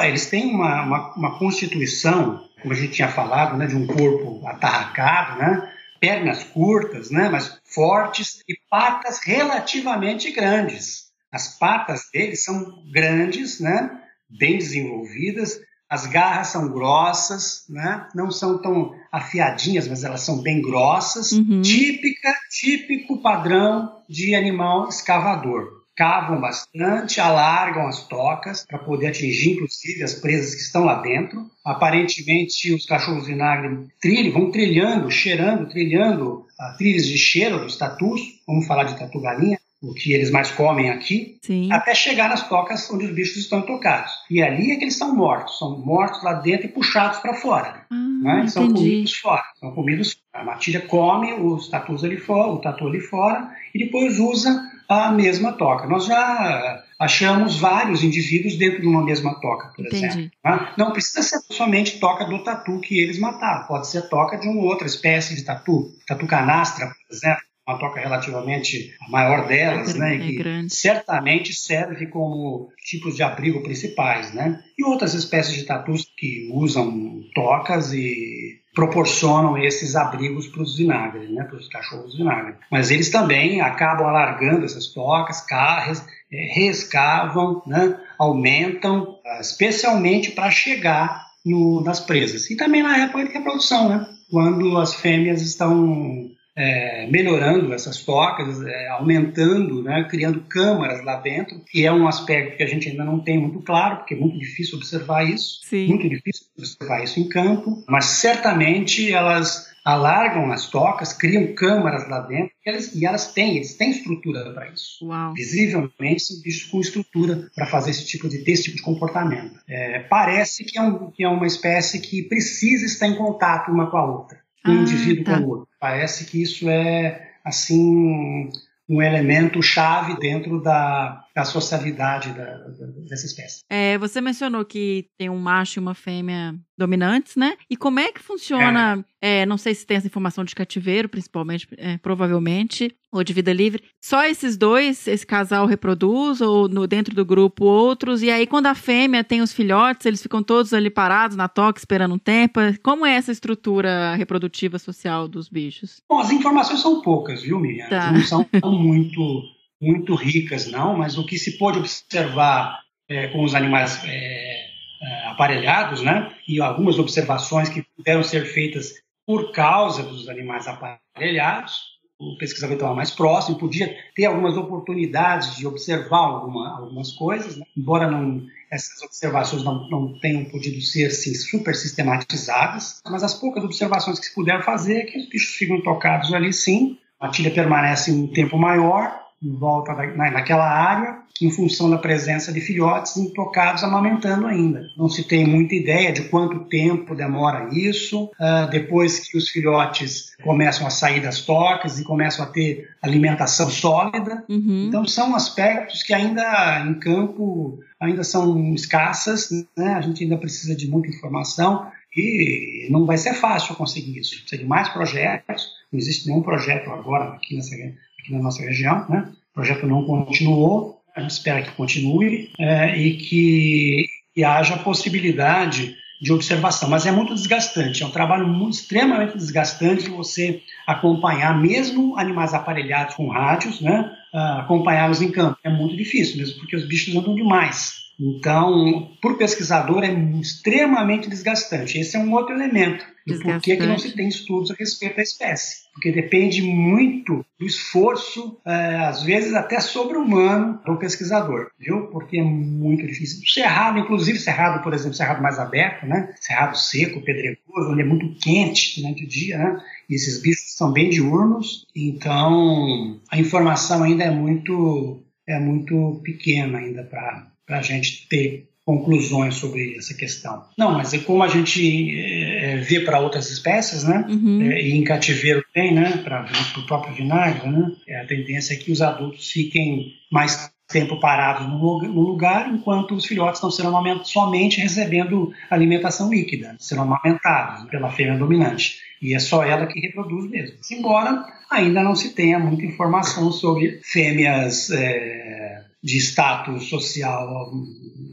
eles 0.04 0.26
têm 0.26 0.46
uma, 0.46 0.82
uma, 0.82 1.14
uma, 1.14 1.38
constituição, 1.38 2.48
como 2.60 2.72
a 2.72 2.76
gente 2.76 2.92
tinha 2.92 3.08
falado, 3.08 3.56
né, 3.56 3.66
de 3.66 3.76
um 3.76 3.86
corpo 3.86 4.46
atarracado, 4.46 5.38
né, 5.38 5.72
pernas 6.00 6.44
curtas, 6.44 7.10
né, 7.10 7.28
mas 7.28 7.60
fortes 7.64 8.42
e 8.48 8.54
patas 8.70 9.20
relativamente 9.24 10.30
grandes. 10.30 11.10
As 11.30 11.58
patas 11.58 12.10
deles 12.12 12.44
são 12.44 12.82
grandes, 12.92 13.60
né, 13.60 13.90
bem 14.28 14.58
desenvolvidas, 14.58 15.60
as 15.92 16.06
garras 16.06 16.46
são 16.46 16.72
grossas, 16.72 17.66
né? 17.68 18.08
não 18.14 18.30
são 18.30 18.56
tão 18.62 18.94
afiadinhas, 19.12 19.86
mas 19.86 20.02
elas 20.02 20.22
são 20.22 20.40
bem 20.40 20.62
grossas. 20.62 21.32
Uhum. 21.32 21.60
Típica, 21.60 22.34
típico 22.50 23.20
padrão 23.20 23.98
de 24.08 24.34
animal 24.34 24.88
escavador 24.88 25.82
cavam 25.94 26.40
bastante, 26.40 27.20
alargam 27.20 27.86
as 27.86 28.08
tocas 28.08 28.64
para 28.64 28.78
poder 28.78 29.08
atingir, 29.08 29.52
inclusive, 29.52 30.02
as 30.02 30.14
presas 30.14 30.54
que 30.54 30.62
estão 30.62 30.82
lá 30.82 31.02
dentro. 31.02 31.44
Aparentemente, 31.62 32.72
os 32.72 32.86
cachorros 32.86 33.26
vinagre 33.26 33.88
trilham, 34.00 34.32
vão 34.32 34.50
trilhando, 34.50 35.10
cheirando, 35.10 35.68
trilhando 35.68 36.46
a 36.58 36.74
trilhas 36.78 37.06
de 37.06 37.18
cheiro 37.18 37.58
dos 37.58 37.76
tatus, 37.76 38.20
vamos 38.46 38.66
falar 38.66 38.84
de 38.84 38.98
tatu 38.98 39.20
galinha, 39.20 39.58
o 39.82 39.92
que 39.92 40.12
eles 40.12 40.30
mais 40.30 40.50
comem 40.52 40.90
aqui, 40.90 41.38
Sim. 41.42 41.70
até 41.72 41.92
chegar 41.92 42.28
nas 42.28 42.48
tocas 42.48 42.88
onde 42.90 43.06
os 43.06 43.12
bichos 43.12 43.38
estão 43.38 43.62
tocados. 43.62 44.12
E 44.30 44.40
ali 44.40 44.70
é 44.70 44.76
que 44.76 44.84
eles 44.84 44.96
são 44.96 45.14
mortos, 45.14 45.58
são 45.58 45.76
mortos 45.78 46.22
lá 46.22 46.34
dentro 46.34 46.66
e 46.66 46.70
puxados 46.70 47.18
para 47.18 47.34
fora. 47.34 47.84
Ah, 47.90 47.96
né? 48.22 48.46
São 48.46 48.72
comidos 48.72 49.16
fora, 49.16 49.42
são 49.58 49.72
comidos. 49.72 50.16
A 50.32 50.44
matilha 50.44 50.80
come 50.82 51.32
os 51.32 51.68
tatus 51.68 52.04
ali 52.04 52.16
fora, 52.16 52.52
o 52.52 52.60
tatu 52.60 52.86
ali 52.86 53.00
fora, 53.00 53.50
e 53.74 53.84
depois 53.84 54.18
usa 54.20 54.62
a 54.88 55.10
mesma 55.10 55.52
toca. 55.52 55.86
Nós 55.88 56.06
já 56.06 56.84
achamos 56.98 57.58
vários 57.58 58.04
indivíduos 58.04 58.56
dentro 58.56 58.80
de 58.80 58.86
uma 58.86 59.04
mesma 59.04 59.40
toca, 59.40 59.72
por 59.74 59.84
Entendi. 59.84 60.06
exemplo. 60.06 60.30
Né? 60.44 60.72
Não 60.78 60.92
precisa 60.92 61.22
ser 61.22 61.40
somente 61.52 61.98
toca 61.98 62.24
do 62.24 62.38
tatu 62.44 62.78
que 62.80 63.00
eles 63.00 63.18
mataram, 63.18 63.66
pode 63.66 63.88
ser 63.88 64.08
toca 64.08 64.38
de 64.38 64.46
uma 64.46 64.62
outra 64.62 64.86
espécie 64.86 65.34
de 65.34 65.42
tatu, 65.42 65.90
tatu 66.06 66.26
canastra, 66.26 66.86
por 66.86 67.14
exemplo 67.14 67.42
uma 67.72 67.78
toca 67.78 68.00
relativamente 68.00 68.94
maior 69.08 69.46
delas, 69.46 69.94
é, 69.94 69.98
né, 69.98 70.16
é 70.16 70.18
que 70.18 70.36
grande. 70.36 70.74
certamente 70.74 71.52
serve 71.54 72.06
como 72.06 72.68
tipos 72.84 73.16
de 73.16 73.22
abrigo 73.22 73.62
principais, 73.62 74.32
né, 74.32 74.60
e 74.78 74.84
outras 74.84 75.14
espécies 75.14 75.56
de 75.56 75.64
tatus 75.64 76.06
que 76.16 76.48
usam 76.52 77.20
tocas 77.34 77.92
e 77.92 78.60
proporcionam 78.74 79.58
esses 79.58 79.96
abrigos 79.96 80.48
para 80.48 80.62
os 80.62 80.76
vinagres, 80.76 81.30
né, 81.30 81.44
para 81.44 81.56
os 81.56 81.68
cachorros 81.68 82.16
vinagres. 82.16 82.56
Mas 82.70 82.90
eles 82.90 83.10
também 83.10 83.60
acabam 83.60 84.06
alargando 84.06 84.64
essas 84.64 84.88
tocas, 84.88 85.40
carres, 85.42 86.02
é, 86.32 86.54
reescavam, 86.54 87.62
né, 87.66 87.98
aumentam, 88.18 89.18
especialmente 89.40 90.30
para 90.30 90.50
chegar 90.50 91.26
no, 91.44 91.82
nas 91.82 92.00
presas. 92.00 92.50
E 92.50 92.56
também 92.56 92.82
na 92.82 92.96
época 92.96 93.24
de 93.24 93.32
reprodução, 93.32 93.88
né, 93.88 94.06
quando 94.30 94.78
as 94.78 94.94
fêmeas 94.94 95.42
estão 95.42 96.30
é, 96.56 97.06
melhorando 97.10 97.72
essas 97.72 98.02
tocas, 98.04 98.60
é, 98.62 98.88
aumentando, 98.88 99.82
né, 99.82 100.06
criando 100.08 100.40
câmaras 100.42 101.04
lá 101.04 101.16
dentro, 101.16 101.60
que 101.60 101.84
é 101.84 101.92
um 101.92 102.06
aspecto 102.06 102.56
que 102.56 102.62
a 102.62 102.66
gente 102.66 102.88
ainda 102.88 103.04
não 103.04 103.20
tem 103.20 103.38
muito 103.38 103.60
claro, 103.60 103.98
porque 103.98 104.14
é 104.14 104.18
muito 104.18 104.38
difícil 104.38 104.76
observar 104.76 105.28
isso, 105.28 105.60
Sim. 105.64 105.88
muito 105.88 106.08
difícil 106.08 106.46
observar 106.56 107.02
isso 107.02 107.20
em 107.20 107.28
campo, 107.28 107.82
mas 107.88 108.04
certamente 108.04 109.10
elas 109.12 109.72
alargam 109.84 110.52
as 110.52 110.68
tocas, 110.68 111.12
criam 111.12 111.54
câmaras 111.54 112.08
lá 112.08 112.20
dentro, 112.20 112.52
e 112.64 112.70
elas, 112.70 112.94
e 112.94 113.04
elas 113.04 113.32
têm, 113.32 113.56
eles 113.56 113.74
têm 113.74 113.90
estrutura 113.90 114.52
para 114.52 114.68
isso. 114.70 115.04
Uau. 115.04 115.34
Visivelmente 115.34 116.22
são 116.22 116.40
bichos 116.40 116.70
com 116.70 116.80
estrutura 116.80 117.50
para 117.54 117.66
fazer 117.66 117.90
esse 117.90 118.06
tipo 118.06 118.28
de 118.28 118.44
ter 118.44 118.52
esse 118.52 118.64
tipo 118.64 118.76
de 118.76 118.82
comportamento. 118.82 119.58
É, 119.68 119.98
parece 120.00 120.64
que 120.64 120.78
é, 120.78 120.82
um, 120.82 121.10
que 121.10 121.24
é 121.24 121.28
uma 121.28 121.46
espécie 121.46 122.00
que 122.00 122.22
precisa 122.22 122.86
estar 122.86 123.08
em 123.08 123.16
contato 123.16 123.72
uma 123.72 123.90
com 123.90 123.96
a 123.96 124.06
outra 124.06 124.42
um 124.66 124.78
ah, 124.78 124.82
indivíduo 124.82 125.24
tá. 125.24 125.38
com 125.38 125.44
o 125.44 125.48
outro. 125.48 125.71
Parece 125.82 126.26
que 126.26 126.40
isso 126.40 126.70
é 126.70 127.32
assim 127.44 128.48
um 128.88 129.02
elemento 129.02 129.60
chave 129.60 130.16
dentro 130.16 130.62
da, 130.62 131.21
da 131.34 131.44
socialidade 131.44 132.32
da, 132.32 132.44
da, 132.44 132.86
dessa 133.08 133.26
espécie. 133.26 133.62
É, 133.70 133.96
você 133.98 134.20
mencionou 134.20 134.64
que 134.64 135.06
tem 135.18 135.30
um 135.30 135.38
macho 135.38 135.78
e 135.78 135.80
uma 135.80 135.94
fêmea 135.94 136.54
dominantes, 136.76 137.36
né? 137.36 137.56
E 137.70 137.76
como 137.76 138.00
é 138.00 138.10
que 138.12 138.20
funciona? 138.20 139.04
É. 139.20 139.42
É, 139.42 139.46
não 139.46 139.56
sei 139.56 139.72
se 139.72 139.86
tem 139.86 139.96
essa 139.96 140.08
informação 140.08 140.42
de 140.42 140.52
cativeiro, 140.52 141.08
principalmente, 141.08 141.68
é, 141.76 141.96
provavelmente, 141.98 142.92
ou 143.12 143.22
de 143.22 143.32
vida 143.32 143.52
livre. 143.52 143.84
Só 144.02 144.24
esses 144.24 144.56
dois, 144.56 145.06
esse 145.06 145.24
casal 145.24 145.64
reproduz, 145.64 146.40
ou 146.40 146.68
no 146.68 146.88
dentro 146.88 147.14
do 147.14 147.24
grupo 147.24 147.64
outros, 147.64 148.20
e 148.20 148.30
aí 148.30 148.48
quando 148.48 148.66
a 148.66 148.74
fêmea 148.74 149.22
tem 149.22 149.40
os 149.40 149.52
filhotes, 149.52 150.06
eles 150.06 150.20
ficam 150.20 150.42
todos 150.42 150.74
ali 150.74 150.90
parados 150.90 151.36
na 151.36 151.46
toca 151.46 151.78
esperando 151.78 152.16
um 152.16 152.18
tempo. 152.18 152.58
Como 152.82 153.06
é 153.06 153.14
essa 153.14 153.30
estrutura 153.30 154.16
reprodutiva 154.16 154.76
social 154.76 155.28
dos 155.28 155.48
bichos? 155.48 156.02
Bom, 156.08 156.18
as 156.18 156.32
informações 156.32 156.80
são 156.80 157.00
poucas, 157.00 157.42
viu, 157.42 157.60
Miriam? 157.60 157.88
Tá. 157.88 158.10
Não 158.10 158.22
são 158.22 158.44
muito, 158.64 159.42
muito 159.82 160.14
ricas, 160.14 160.70
não, 160.70 160.96
mas 160.96 161.18
o 161.18 161.26
que 161.26 161.36
se 161.36 161.58
pode 161.58 161.80
observar 161.80 162.78
é, 163.08 163.26
com 163.28 163.42
os 163.42 163.52
animais 163.52 164.00
é, 164.04 164.66
é, 165.02 165.26
aparelhados, 165.26 166.00
né? 166.00 166.32
E 166.46 166.60
algumas 166.60 167.00
observações 167.00 167.68
que 167.68 167.84
puderam 167.96 168.22
ser 168.22 168.46
feitas 168.46 168.94
por 169.26 169.50
causa 169.50 170.04
dos 170.04 170.28
animais 170.28 170.68
aparelhados. 170.68 171.92
O 172.18 172.38
pesquisador 172.38 172.76
estava 172.76 172.94
mais 172.94 173.10
próximo, 173.10 173.58
podia 173.58 173.96
ter 174.14 174.26
algumas 174.26 174.56
oportunidades 174.56 175.56
de 175.56 175.66
observar 175.66 176.18
alguma, 176.18 176.78
algumas 176.78 177.10
coisas, 177.12 177.56
né? 177.56 177.64
embora 177.76 178.08
não, 178.08 178.46
essas 178.70 179.02
observações 179.02 179.64
não, 179.64 179.88
não 179.88 180.20
tenham 180.20 180.44
podido 180.44 180.80
ser 180.80 181.06
assim, 181.06 181.34
super 181.34 181.74
sistematizadas, 181.74 183.00
mas 183.04 183.24
as 183.24 183.34
poucas 183.34 183.64
observações 183.64 184.20
que 184.20 184.26
se 184.26 184.34
puderam 184.36 184.62
fazer 184.62 184.98
é 184.98 185.04
que 185.04 185.18
os 185.18 185.28
bichos 185.28 185.56
ficam 185.56 185.82
tocados 185.82 186.32
ali 186.32 186.52
sim, 186.52 186.96
a 187.18 187.28
tilha 187.28 187.50
permanece 187.50 188.12
um 188.12 188.28
tempo 188.28 188.56
maior 188.56 189.21
em 189.42 189.56
volta 189.56 189.94
da, 189.94 190.06
naquela 190.30 190.68
área, 190.68 191.18
em 191.40 191.50
função 191.50 191.90
da 191.90 191.98
presença 191.98 192.52
de 192.52 192.60
filhotes 192.60 193.16
intocados 193.16 193.82
amamentando 193.82 194.46
ainda. 194.46 194.86
Não 194.96 195.08
se 195.08 195.24
tem 195.24 195.46
muita 195.46 195.74
ideia 195.74 196.12
de 196.12 196.28
quanto 196.28 196.66
tempo 196.66 197.14
demora 197.14 197.68
isso, 197.72 198.24
uh, 198.24 198.70
depois 198.70 199.28
que 199.28 199.36
os 199.36 199.48
filhotes 199.48 200.36
começam 200.42 200.86
a 200.86 200.90
sair 200.90 201.20
das 201.20 201.40
tocas 201.40 201.98
e 201.98 202.04
começam 202.04 202.44
a 202.44 202.48
ter 202.48 202.88
alimentação 203.02 203.68
sólida. 203.70 204.44
Uhum. 204.48 204.86
Então 204.88 205.06
são 205.06 205.34
aspectos 205.34 206.02
que 206.02 206.14
ainda 206.14 206.84
em 206.86 206.94
campo 206.94 207.80
ainda 208.00 208.22
são 208.24 208.74
escassas, 208.74 209.48
né? 209.76 209.94
a 209.94 210.00
gente 210.00 210.22
ainda 210.24 210.36
precisa 210.36 210.74
de 210.76 210.88
muita 210.88 211.08
informação 211.08 211.86
e 212.16 212.88
não 212.90 213.06
vai 213.06 213.16
ser 213.16 213.34
fácil 213.34 213.74
conseguir 213.74 214.18
isso. 214.18 214.40
Precisa 214.40 214.62
de 214.62 214.68
mais 214.68 214.88
projetos, 214.88 215.68
não 215.92 215.98
existe 215.98 216.28
nenhum 216.28 216.42
projeto 216.42 216.90
agora 216.90 217.34
aqui 217.34 217.56
nessa 217.56 217.74
aqui 218.22 218.32
na 218.32 218.40
nossa 218.40 218.62
região, 218.62 219.06
né? 219.08 219.28
o 219.50 219.54
projeto 219.54 219.86
não 219.86 220.04
continuou, 220.04 221.02
a 221.14 221.20
gente 221.20 221.32
espera 221.32 221.62
que 221.62 221.72
continue 221.72 222.50
é, 222.58 222.96
e 222.96 223.16
que, 223.16 224.06
haja 224.44 224.78
possibilidade 224.78 225.94
de 226.22 226.32
observação, 226.32 226.88
mas 226.88 227.04
é 227.04 227.10
muito 227.10 227.34
desgastante, 227.34 228.02
é 228.02 228.06
um 228.06 228.10
trabalho 228.10 228.46
muito, 228.46 228.74
extremamente 228.74 229.36
desgastante 229.36 230.08
você 230.08 230.62
acompanhar 230.86 231.60
mesmo 231.60 232.16
animais 232.16 232.54
aparelhados 232.54 233.16
com 233.16 233.28
rádios, 233.28 233.80
né, 233.80 234.10
uh, 234.32 234.60
acompanhá-los 234.60 235.20
em 235.20 235.32
campo. 235.32 235.58
É 235.64 235.68
muito 235.68 235.96
difícil, 235.96 236.38
mesmo 236.38 236.60
porque 236.60 236.76
os 236.76 236.86
bichos 236.86 237.14
andam 237.16 237.34
demais. 237.34 238.01
Então, 238.22 239.10
para 239.20 239.32
o 239.32 239.36
pesquisador 239.36 240.04
é 240.04 240.12
extremamente 240.40 241.28
desgastante. 241.28 241.98
Esse 241.98 242.16
é 242.16 242.20
um 242.20 242.32
outro 242.32 242.54
elemento 242.54 243.04
do 243.26 243.40
porquê 243.40 243.76
que 243.76 243.86
não 243.86 243.98
se 243.98 244.12
tem 244.12 244.28
estudos 244.28 244.70
a 244.70 244.74
respeito 244.74 245.16
da 245.16 245.22
espécie. 245.22 245.82
Porque 245.92 246.12
depende 246.12 246.62
muito 246.62 247.44
do 247.58 247.66
esforço, 247.66 248.60
é, 248.64 248.96
às 248.96 249.24
vezes 249.24 249.54
até 249.54 249.80
sobre-humano, 249.80 250.80
do 250.86 250.96
pesquisador, 250.96 251.68
viu? 251.78 252.06
Porque 252.08 252.38
é 252.38 252.42
muito 252.42 253.04
difícil. 253.06 253.42
O 253.42 253.48
cerrado, 253.48 253.98
inclusive 253.98 254.38
cerrado, 254.38 254.82
por 254.84 254.94
exemplo, 254.94 255.14
cerrado 255.14 255.42
mais 255.42 255.58
aberto, 255.58 256.06
né? 256.06 256.32
Cerrado 256.40 256.78
seco, 256.78 257.20
pedregoso, 257.22 257.90
onde 257.90 258.02
é 258.02 258.04
muito 258.04 258.38
quente 258.40 259.00
durante 259.00 259.24
o 259.24 259.28
dia, 259.28 259.58
né? 259.58 259.82
E 260.08 260.14
esses 260.14 260.40
bichos 260.40 260.76
são 260.76 260.92
bem 260.92 261.10
diurnos, 261.10 261.86
então 261.94 263.20
a 263.30 263.38
informação 263.38 264.02
ainda 264.02 264.24
é 264.24 264.30
muito, 264.30 265.22
é 265.46 265.58
muito 265.58 266.20
pequena 266.22 266.78
ainda 266.78 267.02
para 267.04 267.51
a 267.78 267.82
gente 267.82 268.26
ter 268.28 268.68
conclusões 268.84 269.54
sobre 269.54 269.96
essa 269.96 270.14
questão. 270.14 270.64
Não, 270.76 270.92
mas 270.92 271.14
é 271.14 271.18
como 271.18 271.42
a 271.42 271.48
gente 271.48 272.18
é, 272.18 272.76
vê 272.78 273.00
para 273.00 273.20
outras 273.20 273.50
espécies, 273.50 274.02
né? 274.02 274.26
Uhum. 274.28 274.62
É, 274.62 274.82
e 274.82 274.92
em 274.92 275.04
cativeiro 275.04 275.64
tem, 275.72 275.94
né? 275.94 276.20
Para 276.24 276.44
o 276.76 276.86
próprio 276.86 277.14
vinagre, 277.14 277.70
né? 277.70 277.92
É, 278.08 278.20
a 278.20 278.26
tendência 278.26 278.74
é 278.74 278.76
que 278.76 278.90
os 278.90 279.00
adultos 279.00 279.50
fiquem 279.50 280.12
mais 280.30 280.72
tempo 280.88 281.18
parados 281.18 281.66
no 281.68 282.20
lugar, 282.20 282.68
enquanto 282.68 283.14
os 283.14 283.24
filhotes 283.24 283.58
estão 283.58 283.70
sendo 283.70 283.88
amamentados 283.88 284.30
somente 284.30 284.78
recebendo 284.78 285.50
alimentação 285.70 286.30
líquida, 286.30 286.76
sendo 286.78 287.00
amamentados 287.00 287.88
pela 287.88 288.10
fêmea 288.10 288.36
dominante. 288.36 288.98
E 289.22 289.34
é 289.34 289.38
só 289.38 289.64
ela 289.64 289.86
que 289.86 290.00
reproduz 290.00 290.50
mesmo. 290.50 290.76
Embora 290.90 291.46
ainda 291.70 292.02
não 292.02 292.14
se 292.14 292.34
tenha 292.34 292.58
muita 292.58 292.84
informação 292.84 293.50
sobre 293.50 294.00
fêmeas 294.02 294.90
é, 294.90 295.71
de 296.02 296.18
status 296.18 296.88
social 296.88 297.70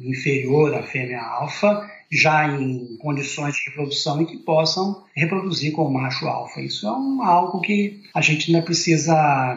inferior 0.01 0.73
à 0.73 0.84
fêmea 0.84 1.21
alfa, 1.21 1.88
já 2.12 2.47
em 2.47 2.97
condições 2.97 3.53
de 3.55 3.69
reprodução 3.69 4.21
e 4.21 4.25
que 4.25 4.38
possam 4.38 5.03
reproduzir 5.15 5.73
com 5.73 5.84
o 5.84 5.93
macho 5.93 6.27
alfa. 6.27 6.60
Isso 6.62 6.88
é 6.88 6.91
um, 6.91 7.21
algo 7.21 7.62
que 7.62 8.01
a 8.15 8.21
gente 8.21 8.49
ainda 8.49 8.65
precisa 8.65 9.55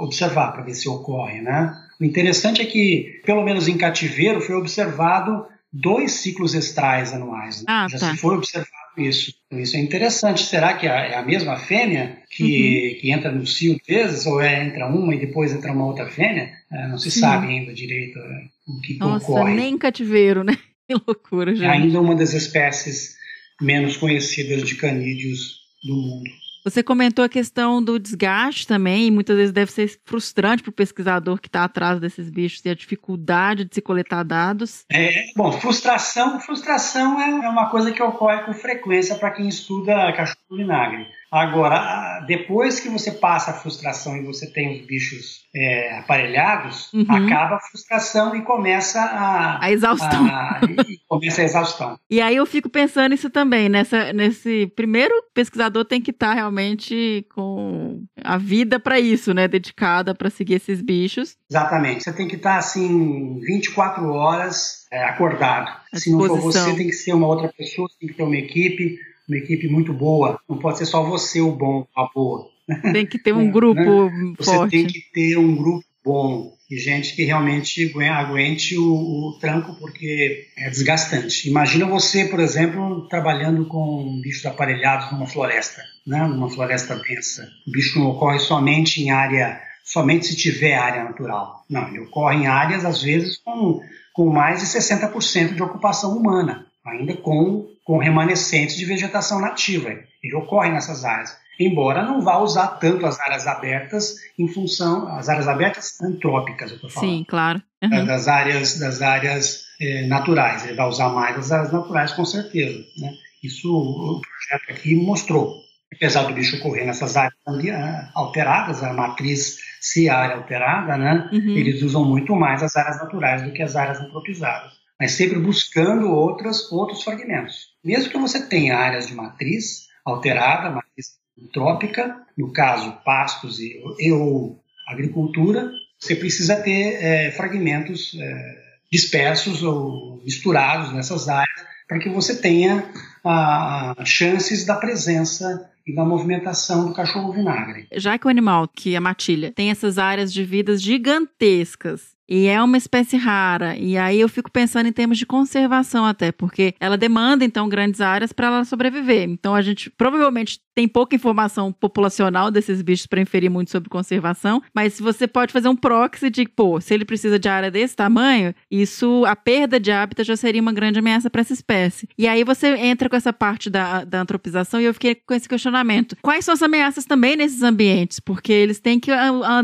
observar 0.00 0.52
para 0.52 0.62
ver 0.62 0.74
se 0.74 0.88
ocorre, 0.88 1.40
né? 1.40 1.72
O 2.00 2.04
interessante 2.04 2.60
é 2.60 2.64
que, 2.64 3.20
pelo 3.24 3.44
menos 3.44 3.68
em 3.68 3.78
cativeiro, 3.78 4.40
foi 4.40 4.56
observado 4.56 5.46
dois 5.72 6.12
ciclos 6.12 6.54
estrais 6.54 7.12
anuais. 7.12 7.60
Né? 7.60 7.66
Ah, 7.68 7.86
Já 7.88 7.98
tá. 7.98 8.10
se 8.10 8.16
foi 8.16 8.36
observado 8.36 8.83
isso. 8.96 9.32
Isso 9.50 9.76
é 9.76 9.80
interessante. 9.80 10.42
Será 10.42 10.74
que 10.74 10.86
é 10.86 11.16
a 11.16 11.22
mesma 11.22 11.56
fêmea 11.56 12.18
que, 12.30 12.42
uhum. 12.42 13.00
que 13.00 13.10
entra 13.10 13.30
no 13.30 13.46
cio 13.46 13.78
vezes, 13.86 14.26
ou 14.26 14.40
é, 14.40 14.64
entra 14.64 14.86
uma 14.86 15.14
e 15.14 15.18
depois 15.18 15.52
entra 15.52 15.72
uma 15.72 15.86
outra 15.86 16.08
fêmea? 16.08 16.52
É, 16.72 16.88
não 16.88 16.98
se 16.98 17.10
Sim. 17.10 17.20
sabe 17.20 17.46
ainda 17.48 17.72
direito 17.72 18.18
é, 18.18 18.44
o 18.66 18.80
que 18.80 18.98
Nossa, 18.98 19.30
ocorre. 19.30 19.54
nem 19.54 19.78
cativeiro, 19.78 20.44
né? 20.44 20.56
Que 20.86 20.92
loucura, 21.06 21.54
gente. 21.54 21.64
É 21.64 21.70
ainda 21.70 21.98
uma 21.98 22.14
das 22.14 22.34
espécies 22.34 23.16
menos 23.58 23.96
conhecidas 23.96 24.68
de 24.68 24.74
canídeos 24.74 25.60
do 25.82 25.96
mundo. 25.96 26.30
Você 26.64 26.82
comentou 26.82 27.22
a 27.22 27.28
questão 27.28 27.82
do 27.82 27.98
desgaste 27.98 28.66
também, 28.66 29.06
e 29.06 29.10
muitas 29.10 29.36
vezes 29.36 29.52
deve 29.52 29.70
ser 29.70 30.00
frustrante 30.06 30.62
para 30.62 30.70
o 30.70 30.72
pesquisador 30.72 31.38
que 31.38 31.48
está 31.48 31.64
atrás 31.64 32.00
desses 32.00 32.30
bichos 32.30 32.64
e 32.64 32.70
a 32.70 32.74
dificuldade 32.74 33.66
de 33.66 33.74
se 33.74 33.82
coletar 33.82 34.22
dados. 34.22 34.86
É, 34.90 35.26
bom, 35.36 35.52
frustração, 35.52 36.40
frustração 36.40 37.20
é 37.20 37.48
uma 37.48 37.68
coisa 37.68 37.92
que 37.92 38.02
ocorre 38.02 38.44
com 38.44 38.54
frequência 38.54 39.14
para 39.16 39.32
quem 39.32 39.46
estuda 39.46 40.10
cachorro 40.14 40.38
vinagre. 40.50 41.06
Agora, 41.34 42.20
depois 42.28 42.78
que 42.78 42.88
você 42.88 43.10
passa 43.10 43.50
a 43.50 43.54
frustração 43.54 44.16
e 44.16 44.22
você 44.22 44.46
tem 44.46 44.72
os 44.72 44.86
bichos 44.86 45.40
é, 45.52 45.98
aparelhados, 45.98 46.92
uhum. 46.92 47.04
acaba 47.08 47.56
a 47.56 47.60
frustração 47.60 48.36
e 48.36 48.42
começa 48.42 49.00
a, 49.00 49.64
a 49.64 49.72
exaustão. 49.72 50.26
A, 50.26 50.60
e 50.88 50.96
começa 51.08 51.42
a 51.42 51.44
exaustão. 51.44 51.98
E 52.08 52.20
aí 52.20 52.36
eu 52.36 52.46
fico 52.46 52.68
pensando 52.68 53.16
isso 53.16 53.28
também, 53.30 53.68
nessa, 53.68 54.12
nesse 54.12 54.68
primeiro 54.76 55.12
pesquisador 55.34 55.84
tem 55.84 56.00
que 56.00 56.12
estar 56.12 56.28
tá 56.28 56.34
realmente 56.34 57.26
com 57.34 58.04
a 58.22 58.38
vida 58.38 58.78
para 58.78 59.00
isso, 59.00 59.34
né, 59.34 59.48
dedicada 59.48 60.14
para 60.14 60.30
seguir 60.30 60.54
esses 60.54 60.80
bichos. 60.80 61.36
Exatamente. 61.50 62.04
Você 62.04 62.12
tem 62.12 62.28
que 62.28 62.36
estar 62.36 62.52
tá, 62.52 62.58
assim 62.58 63.40
24 63.40 64.08
horas 64.08 64.86
é, 64.92 65.02
acordado. 65.02 65.68
Se 65.94 66.12
não 66.12 66.20
for 66.28 66.38
você, 66.38 66.76
tem 66.76 66.86
que 66.86 66.92
ser 66.92 67.12
uma 67.12 67.26
outra 67.26 67.52
pessoa, 67.52 67.88
tem 67.98 68.08
que 68.08 68.14
ter 68.14 68.22
uma 68.22 68.36
equipe 68.36 69.00
uma 69.28 69.38
equipe 69.38 69.68
muito 69.68 69.92
boa. 69.92 70.38
Não 70.48 70.58
pode 70.58 70.78
ser 70.78 70.86
só 70.86 71.02
você 71.02 71.40
o 71.40 71.52
bom, 71.52 71.86
a 71.96 72.08
boa. 72.14 72.48
Tem 72.92 73.06
que 73.06 73.18
ter 73.18 73.32
um 73.32 73.50
grupo 73.52 73.80
né? 73.80 74.34
Você 74.38 74.54
forte. 74.56 74.70
tem 74.70 74.86
que 74.86 75.00
ter 75.12 75.38
um 75.38 75.54
grupo 75.54 75.84
bom 76.04 76.54
e 76.70 76.78
gente 76.78 77.14
que 77.14 77.24
realmente 77.24 77.92
aguente 78.10 78.76
o, 78.76 78.84
o, 78.84 79.38
tranco 79.40 79.74
porque 79.78 80.46
é 80.56 80.68
desgastante. 80.70 81.48
Imagina 81.48 81.86
você, 81.86 82.24
por 82.26 82.40
exemplo, 82.40 83.06
trabalhando 83.08 83.66
com 83.66 84.20
bichos 84.22 84.44
aparelhados 84.46 85.12
numa 85.12 85.26
floresta, 85.26 85.82
né? 86.06 86.26
numa 86.26 86.50
floresta 86.50 86.96
densa. 86.96 87.48
O 87.66 87.70
bicho 87.70 87.98
não 87.98 88.08
ocorre 88.08 88.38
somente 88.38 89.02
em 89.02 89.10
área, 89.10 89.60
somente 89.84 90.26
se 90.26 90.36
tiver 90.36 90.74
área 90.74 91.04
natural. 91.04 91.64
Não, 91.68 91.88
ele 91.88 92.00
ocorre 92.00 92.36
em 92.36 92.46
áreas, 92.46 92.84
às 92.84 93.02
vezes, 93.02 93.36
com, 93.38 93.80
com 94.12 94.30
mais 94.30 94.60
de 94.60 94.66
60% 94.66 95.54
de 95.54 95.62
ocupação 95.62 96.16
humana, 96.16 96.66
ainda 96.84 97.14
com 97.16 97.66
com 97.84 97.98
remanescentes 97.98 98.76
de 98.76 98.84
vegetação 98.84 99.40
nativa. 99.40 99.90
Ele 100.22 100.34
ocorre 100.34 100.70
nessas 100.70 101.04
áreas, 101.04 101.36
embora 101.60 102.02
não 102.02 102.22
vá 102.22 102.38
usar 102.38 102.78
tanto 102.78 103.04
as 103.06 103.20
áreas 103.20 103.46
abertas 103.46 104.16
em 104.38 104.48
função 104.48 105.06
as 105.08 105.28
áreas 105.28 105.46
abertas 105.46 106.00
antrópicas, 106.00 106.70
eu 106.70 106.76
estou 106.76 106.90
falando. 106.90 107.10
Sim, 107.10 107.24
claro. 107.28 107.62
Uhum. 107.82 108.06
Das 108.06 108.26
áreas 108.26 108.78
das 108.78 109.02
áreas 109.02 109.64
é, 109.80 110.06
naturais. 110.06 110.64
Ele 110.64 110.74
vai 110.74 110.88
usar 110.88 111.10
mais 111.10 111.36
as 111.36 111.52
áreas 111.52 111.72
naturais, 111.72 112.12
com 112.12 112.24
certeza. 112.24 112.78
Né? 112.98 113.12
Isso 113.42 113.70
o 113.70 114.20
projeto 114.20 114.70
aqui 114.70 114.96
mostrou. 114.96 115.62
Apesar 115.94 116.24
do 116.24 116.34
bicho 116.34 116.56
ocorrer 116.56 116.84
nessas 116.84 117.16
áreas 117.16 117.34
ah, 117.46 118.10
alteradas, 118.14 118.82
a 118.82 118.92
matriz 118.92 119.58
se 119.80 120.08
área 120.08 120.34
alterada, 120.36 120.96
né? 120.96 121.28
Uhum. 121.32 121.50
eles 121.50 121.82
usam 121.82 122.04
muito 122.04 122.34
mais 122.34 122.64
as 122.64 122.74
áreas 122.74 122.98
naturais 122.98 123.44
do 123.44 123.52
que 123.52 123.62
as 123.62 123.76
áreas 123.76 124.00
antropizadas 124.00 124.72
mas 124.98 125.12
sempre 125.12 125.38
buscando 125.38 126.10
outras, 126.10 126.70
outros 126.70 127.02
fragmentos. 127.02 127.73
Mesmo 127.84 128.10
que 128.10 128.18
você 128.18 128.46
tenha 128.46 128.76
áreas 128.76 129.06
de 129.06 129.14
matriz 129.14 129.88
alterada, 130.04 130.70
matriz 130.70 131.18
trópica, 131.52 132.22
no 132.36 132.52
caso 132.52 132.92
pastos 133.04 133.58
e, 133.60 133.80
e 133.98 134.12
ou 134.12 134.60
agricultura, 134.88 135.70
você 135.98 136.14
precisa 136.16 136.56
ter 136.56 137.02
é, 137.02 137.30
fragmentos 137.32 138.16
é, 138.20 138.64
dispersos 138.90 139.62
ou 139.62 140.22
misturados 140.24 140.92
nessas 140.92 141.28
áreas 141.28 141.64
para 141.88 141.98
que 141.98 142.08
você 142.08 142.40
tenha 142.40 142.84
a, 143.24 143.94
chances 144.04 144.64
da 144.64 144.76
presença 144.76 145.70
e 145.86 145.94
da 145.94 146.04
movimentação 146.04 146.86
do 146.86 146.94
cachorro 146.94 147.32
vinagre. 147.32 147.86
Já 147.92 148.18
que 148.18 148.26
o 148.26 148.30
animal, 148.30 148.66
que 148.68 148.94
é 148.94 148.96
a 148.96 149.00
matilha, 149.00 149.52
tem 149.52 149.70
essas 149.70 149.98
áreas 149.98 150.32
de 150.32 150.44
vidas 150.44 150.80
gigantescas, 150.80 152.13
e 152.28 152.46
é 152.46 152.62
uma 152.62 152.76
espécie 152.76 153.16
rara. 153.16 153.76
E 153.76 153.96
aí 153.96 154.20
eu 154.20 154.28
fico 154.28 154.50
pensando 154.50 154.86
em 154.86 154.92
termos 154.92 155.18
de 155.18 155.26
conservação 155.26 156.04
até, 156.04 156.32
porque 156.32 156.74
ela 156.80 156.96
demanda 156.96 157.44
então 157.44 157.68
grandes 157.68 158.00
áreas 158.00 158.32
para 158.32 158.46
ela 158.48 158.64
sobreviver. 158.64 159.28
Então 159.28 159.54
a 159.54 159.62
gente 159.62 159.90
provavelmente 159.90 160.60
tem 160.74 160.88
pouca 160.88 161.14
informação 161.14 161.72
populacional 161.72 162.50
desses 162.50 162.82
bichos 162.82 163.06
para 163.06 163.20
inferir 163.20 163.48
muito 163.48 163.70
sobre 163.70 163.88
conservação, 163.88 164.60
mas 164.74 164.94
se 164.94 165.02
você 165.02 165.26
pode 165.26 165.52
fazer 165.52 165.68
um 165.68 165.76
proxy 165.76 166.28
de, 166.28 166.48
pô, 166.48 166.80
se 166.80 166.92
ele 166.92 167.04
precisa 167.04 167.38
de 167.38 167.48
área 167.48 167.70
desse 167.70 167.94
tamanho, 167.94 168.52
isso 168.70 169.24
a 169.24 169.36
perda 169.36 169.78
de 169.78 169.92
hábitat 169.92 170.26
já 170.26 170.36
seria 170.36 170.60
uma 170.60 170.72
grande 170.72 170.98
ameaça 170.98 171.30
para 171.30 171.42
essa 171.42 171.52
espécie. 171.52 172.08
E 172.18 172.26
aí 172.26 172.42
você 172.42 172.74
entra 172.76 173.08
com 173.08 173.16
essa 173.16 173.32
parte 173.32 173.70
da, 173.70 174.04
da 174.04 174.20
antropização 174.20 174.80
e 174.80 174.84
eu 174.84 174.94
fiquei 174.94 175.14
com 175.14 175.34
esse 175.34 175.48
questionamento. 175.48 176.16
Quais 176.20 176.44
são 176.44 176.54
as 176.54 176.62
ameaças 176.62 177.04
também 177.04 177.36
nesses 177.36 177.62
ambientes? 177.62 178.18
Porque 178.18 178.52
eles 178.52 178.80
têm 178.80 178.98
que 178.98 179.12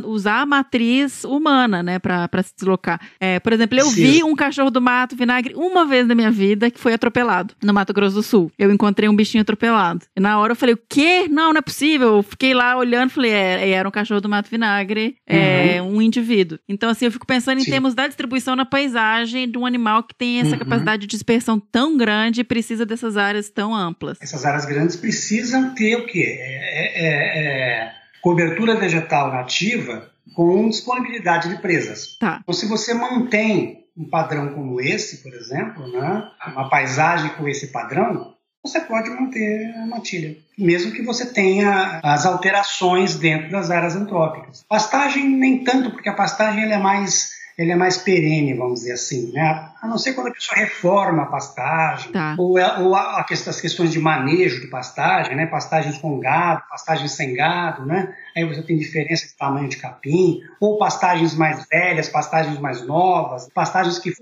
usar 0.04 0.42
a 0.42 0.46
matriz 0.46 1.24
humana, 1.24 1.82
né, 1.82 1.98
para 1.98 2.28
se 2.50 2.56
deslocar. 2.56 3.00
É, 3.18 3.40
por 3.40 3.52
exemplo, 3.52 3.78
eu 3.78 3.86
Sim. 3.86 4.02
vi 4.02 4.24
um 4.24 4.34
cachorro 4.34 4.70
do 4.70 4.80
mato 4.80 5.16
vinagre 5.16 5.54
uma 5.56 5.86
vez 5.86 6.06
na 6.06 6.14
minha 6.14 6.30
vida 6.30 6.70
que 6.70 6.78
foi 6.78 6.92
atropelado 6.92 7.54
no 7.62 7.72
Mato 7.72 7.92
Grosso 7.92 8.16
do 8.16 8.22
Sul. 8.22 8.52
Eu 8.58 8.70
encontrei 8.70 9.08
um 9.08 9.16
bichinho 9.16 9.42
atropelado. 9.42 10.04
E 10.16 10.20
na 10.20 10.38
hora 10.38 10.52
eu 10.52 10.56
falei, 10.56 10.74
o 10.74 10.80
quê? 10.88 11.26
Não, 11.28 11.52
não 11.52 11.58
é 11.58 11.62
possível. 11.62 12.16
Eu 12.16 12.22
fiquei 12.22 12.54
lá 12.54 12.76
olhando, 12.76 13.10
falei, 13.10 13.30
é, 13.30 13.70
era 13.70 13.88
um 13.88 13.92
cachorro 13.92 14.20
do 14.20 14.28
mato 14.28 14.50
vinagre, 14.50 15.16
é 15.26 15.80
uhum. 15.80 15.96
um 15.96 16.02
indivíduo. 16.02 16.58
Então, 16.68 16.90
assim, 16.90 17.04
eu 17.04 17.12
fico 17.12 17.26
pensando 17.26 17.58
em 17.58 17.64
Sim. 17.64 17.70
termos 17.70 17.94
da 17.94 18.06
distribuição 18.06 18.56
na 18.56 18.64
paisagem 18.64 19.50
de 19.50 19.58
um 19.58 19.66
animal 19.66 20.02
que 20.02 20.14
tem 20.14 20.40
essa 20.40 20.52
uhum. 20.52 20.58
capacidade 20.58 21.02
de 21.02 21.06
dispersão 21.06 21.60
tão 21.60 21.96
grande 21.96 22.40
e 22.40 22.44
precisa 22.44 22.84
dessas 22.84 23.16
áreas 23.16 23.50
tão 23.50 23.74
amplas. 23.74 24.18
Essas 24.20 24.44
áreas 24.44 24.64
grandes 24.64 24.96
precisam 24.96 25.74
ter 25.74 25.96
o 25.96 26.06
quê? 26.06 26.38
é, 26.40 27.06
é, 27.06 27.86
é 27.86 27.99
cobertura 28.20 28.76
vegetal 28.76 29.30
nativa 29.30 30.10
com 30.34 30.68
disponibilidade 30.68 31.48
de 31.48 31.60
presas. 31.60 32.16
Tá. 32.18 32.40
Então, 32.42 32.54
se 32.54 32.66
você 32.66 32.94
mantém 32.94 33.86
um 33.96 34.08
padrão 34.08 34.54
como 34.54 34.80
esse, 34.80 35.22
por 35.22 35.32
exemplo, 35.34 35.86
né, 35.88 36.30
uma 36.46 36.68
paisagem 36.68 37.30
com 37.30 37.48
esse 37.48 37.68
padrão, 37.68 38.34
você 38.62 38.80
pode 38.80 39.08
manter 39.10 39.74
a 39.74 39.86
matilha, 39.86 40.36
mesmo 40.56 40.92
que 40.92 41.02
você 41.02 41.32
tenha 41.32 42.00
as 42.04 42.26
alterações 42.26 43.16
dentro 43.16 43.50
das 43.50 43.70
áreas 43.70 43.96
antrópicas. 43.96 44.64
Pastagem 44.68 45.28
nem 45.28 45.64
tanto, 45.64 45.90
porque 45.90 46.08
a 46.08 46.14
pastagem 46.14 46.70
é 46.70 46.78
mais 46.78 47.39
ele 47.60 47.72
é 47.72 47.76
mais 47.76 47.98
perene, 47.98 48.54
vamos 48.54 48.80
dizer 48.80 48.92
assim, 48.92 49.32
né? 49.32 49.68
A 49.82 49.86
não 49.86 49.98
ser 49.98 50.14
quando 50.14 50.28
a 50.28 50.32
pessoa 50.32 50.58
reforma 50.58 51.22
a 51.24 51.26
pastagem, 51.26 52.10
Tá. 52.10 52.34
ou, 52.38 52.58
é- 52.58 52.78
ou 52.78 52.94
a, 52.94 53.20
a 53.20 53.26
as 53.30 53.60
questões 53.60 53.92
de 53.92 53.98
manejo 53.98 54.60
de 54.62 54.66
pastagem, 54.68 55.36
né? 55.36 55.44
Pastagens 55.46 55.98
com 55.98 56.18
gado, 56.18 56.62
pastagens 56.70 57.12
sem 57.12 57.34
gado, 57.34 57.84
né? 57.84 58.14
Aí 58.34 58.44
você 58.44 58.62
tem 58.62 58.78
diferença 58.78 59.26
de 59.26 59.36
tamanho 59.36 59.68
de 59.68 59.76
capim, 59.76 60.40
ou 60.58 60.78
pastagens 60.78 61.34
mais 61.34 61.66
velhas, 61.70 62.08
pastagens 62.08 62.58
mais 62.58 62.86
novas, 62.86 63.48
pastagens 63.52 63.98
que, 63.98 64.12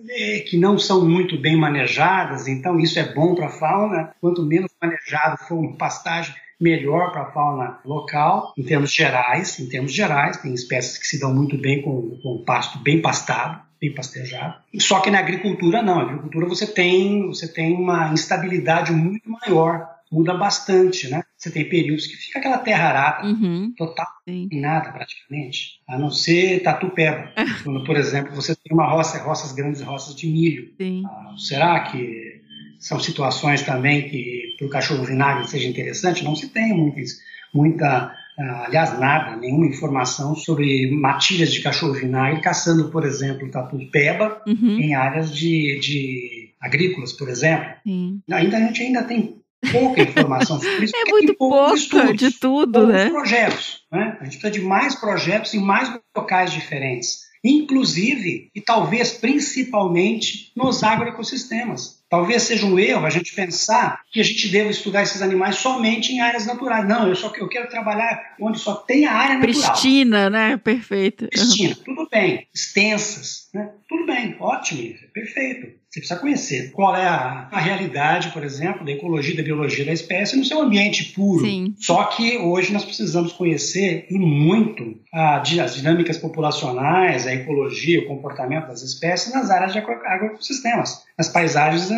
que 0.48 0.58
não 0.58 0.76
são 0.76 1.04
muito 1.08 1.38
bem 1.40 1.56
manejadas, 1.56 2.48
então 2.48 2.78
isso 2.80 2.98
é 2.98 3.14
bom 3.14 3.34
para 3.36 3.46
a 3.46 3.50
fauna. 3.50 4.14
Quanto 4.20 4.44
menos 4.44 4.70
manejado 4.82 5.36
for 5.46 5.58
uma 5.58 5.76
pastagem, 5.76 6.34
melhor 6.60 7.12
para 7.12 7.22
a 7.22 7.32
fauna 7.32 7.78
local, 7.84 8.52
em 8.56 8.62
termos 8.62 8.92
gerais. 8.92 9.58
Em 9.60 9.68
termos 9.68 9.92
gerais, 9.92 10.36
tem 10.38 10.52
espécies 10.54 10.98
que 10.98 11.06
se 11.06 11.18
dão 11.20 11.34
muito 11.34 11.56
bem 11.58 11.82
com, 11.82 12.18
com 12.22 12.44
pasto 12.44 12.78
bem 12.80 13.00
pastado, 13.00 13.60
bem 13.80 13.94
pastejado. 13.94 14.54
Só 14.78 15.00
que 15.00 15.10
na 15.10 15.18
agricultura 15.20 15.82
não. 15.82 15.96
Na 15.96 16.02
agricultura 16.02 16.46
você 16.46 16.66
tem, 16.66 17.26
você 17.26 17.46
tem 17.52 17.74
uma 17.74 18.12
instabilidade 18.12 18.92
muito 18.92 19.30
maior, 19.30 19.86
muda 20.10 20.34
bastante, 20.34 21.08
né? 21.08 21.22
Você 21.36 21.50
tem 21.50 21.68
períodos 21.68 22.06
que 22.06 22.16
fica 22.16 22.38
aquela 22.40 22.58
terra 22.58 22.88
arada, 22.88 23.26
Uhum. 23.28 23.72
total, 23.76 24.06
Sim. 24.28 24.48
em 24.50 24.60
nada 24.60 24.90
praticamente, 24.90 25.80
a 25.88 25.96
não 25.98 26.10
ser 26.10 26.60
tatu-peba. 26.62 27.30
Quando, 27.62 27.84
por 27.84 27.96
exemplo, 27.96 28.34
você 28.34 28.56
tem 28.56 28.72
uma 28.72 28.88
roça, 28.88 29.22
roças 29.22 29.52
grandes, 29.52 29.80
roças 29.82 30.16
de 30.16 30.26
milho. 30.26 30.70
Ah, 31.06 31.34
Será 31.36 31.78
que 31.80 32.40
são 32.78 32.98
situações 33.00 33.62
também 33.62 34.08
que 34.08 34.54
para 34.58 34.66
o 34.66 34.70
cachorro 34.70 35.04
vinagre 35.04 35.48
seja 35.48 35.68
interessante? 35.68 36.24
Não 36.24 36.34
se 36.36 36.48
tem 36.48 36.72
muitas, 36.74 37.18
muita, 37.52 38.12
ah, 38.38 38.64
aliás, 38.66 38.98
nada, 38.98 39.36
nenhuma 39.36 39.66
informação 39.66 40.34
sobre 40.34 40.90
matilhas 40.90 41.52
de 41.52 41.60
cachorro 41.60 41.92
vinagre 41.94 42.40
caçando, 42.40 42.88
por 42.90 43.04
exemplo, 43.04 43.50
tatu-peba 43.50 44.42
Uhum. 44.46 44.78
em 44.80 44.94
áreas 44.94 45.34
de, 45.34 45.78
de 45.80 46.50
agrícolas, 46.60 47.12
por 47.12 47.28
exemplo. 47.28 47.68
Sim. 47.86 48.20
Ainda 48.30 48.56
a 48.56 48.60
gente 48.60 48.82
ainda 48.82 49.02
tem 49.02 49.36
pouca 49.72 50.02
informação 50.02 50.60
sobre 50.60 50.84
isso. 50.84 50.94
É 51.06 51.10
muito 51.10 51.34
pouca 51.34 51.74
estudos, 51.74 52.16
de 52.16 52.30
tudo, 52.38 52.86
né? 52.86 53.10
projetos. 53.10 53.80
Né? 53.90 54.16
A 54.20 54.24
gente 54.24 54.38
precisa 54.38 54.50
de 54.50 54.60
mais 54.60 54.94
projetos 54.94 55.52
em 55.54 55.60
mais 55.60 55.92
locais 56.16 56.52
diferentes. 56.52 57.26
Inclusive, 57.44 58.50
e 58.54 58.60
talvez 58.60 59.12
principalmente, 59.12 60.52
nos 60.56 60.82
agroecossistemas. 60.82 61.97
Talvez 62.08 62.42
seja 62.42 62.64
um 62.64 62.78
erro 62.78 63.04
a 63.04 63.10
gente 63.10 63.34
pensar 63.34 64.00
que 64.10 64.20
a 64.20 64.24
gente 64.24 64.48
deva 64.48 64.70
estudar 64.70 65.02
esses 65.02 65.20
animais 65.20 65.56
somente 65.56 66.12
em 66.12 66.20
áreas 66.20 66.46
naturais. 66.46 66.88
Não, 66.88 67.06
eu 67.06 67.14
só 67.14 67.32
eu 67.36 67.48
quero 67.48 67.68
trabalhar 67.68 68.34
onde 68.40 68.58
só 68.58 68.74
tem 68.74 69.04
a 69.04 69.12
área 69.12 69.38
natural. 69.38 69.70
Pristina, 69.72 70.30
né? 70.30 70.56
Perfeito. 70.56 71.28
Piscina, 71.28 71.76
tudo 71.84 72.08
bem. 72.10 72.46
Extensas, 72.54 73.48
né? 73.52 73.70
Tudo 73.88 74.06
bem, 74.06 74.36
ótimo, 74.40 74.94
perfeito. 75.12 75.78
Você 75.90 76.00
precisa 76.00 76.20
conhecer 76.20 76.70
qual 76.72 76.94
é 76.94 77.06
a, 77.06 77.48
a 77.50 77.58
realidade, 77.58 78.30
por 78.30 78.44
exemplo, 78.44 78.84
da 78.84 78.92
ecologia 78.92 79.34
da 79.34 79.42
biologia 79.42 79.86
da 79.86 79.92
espécie 79.92 80.36
no 80.36 80.44
seu 80.44 80.60
ambiente 80.60 81.12
puro. 81.14 81.44
Sim. 81.44 81.74
Só 81.78 82.04
que 82.04 82.36
hoje 82.36 82.72
nós 82.72 82.84
precisamos 82.84 83.32
conhecer 83.32 84.06
e 84.10 84.18
muito 84.18 85.00
a 85.12 85.38
as 85.40 85.74
dinâmicas 85.74 86.18
populacionais, 86.18 87.26
a 87.26 87.34
ecologia, 87.34 88.00
o 88.00 88.06
comportamento 88.06 88.66
das 88.66 88.82
espécies 88.82 89.32
nas 89.32 89.50
áreas 89.50 89.72
de 89.72 89.78
agro- 89.78 90.02
agroecossistemas, 90.04 91.04
nas 91.18 91.28
paisagens 91.28 91.90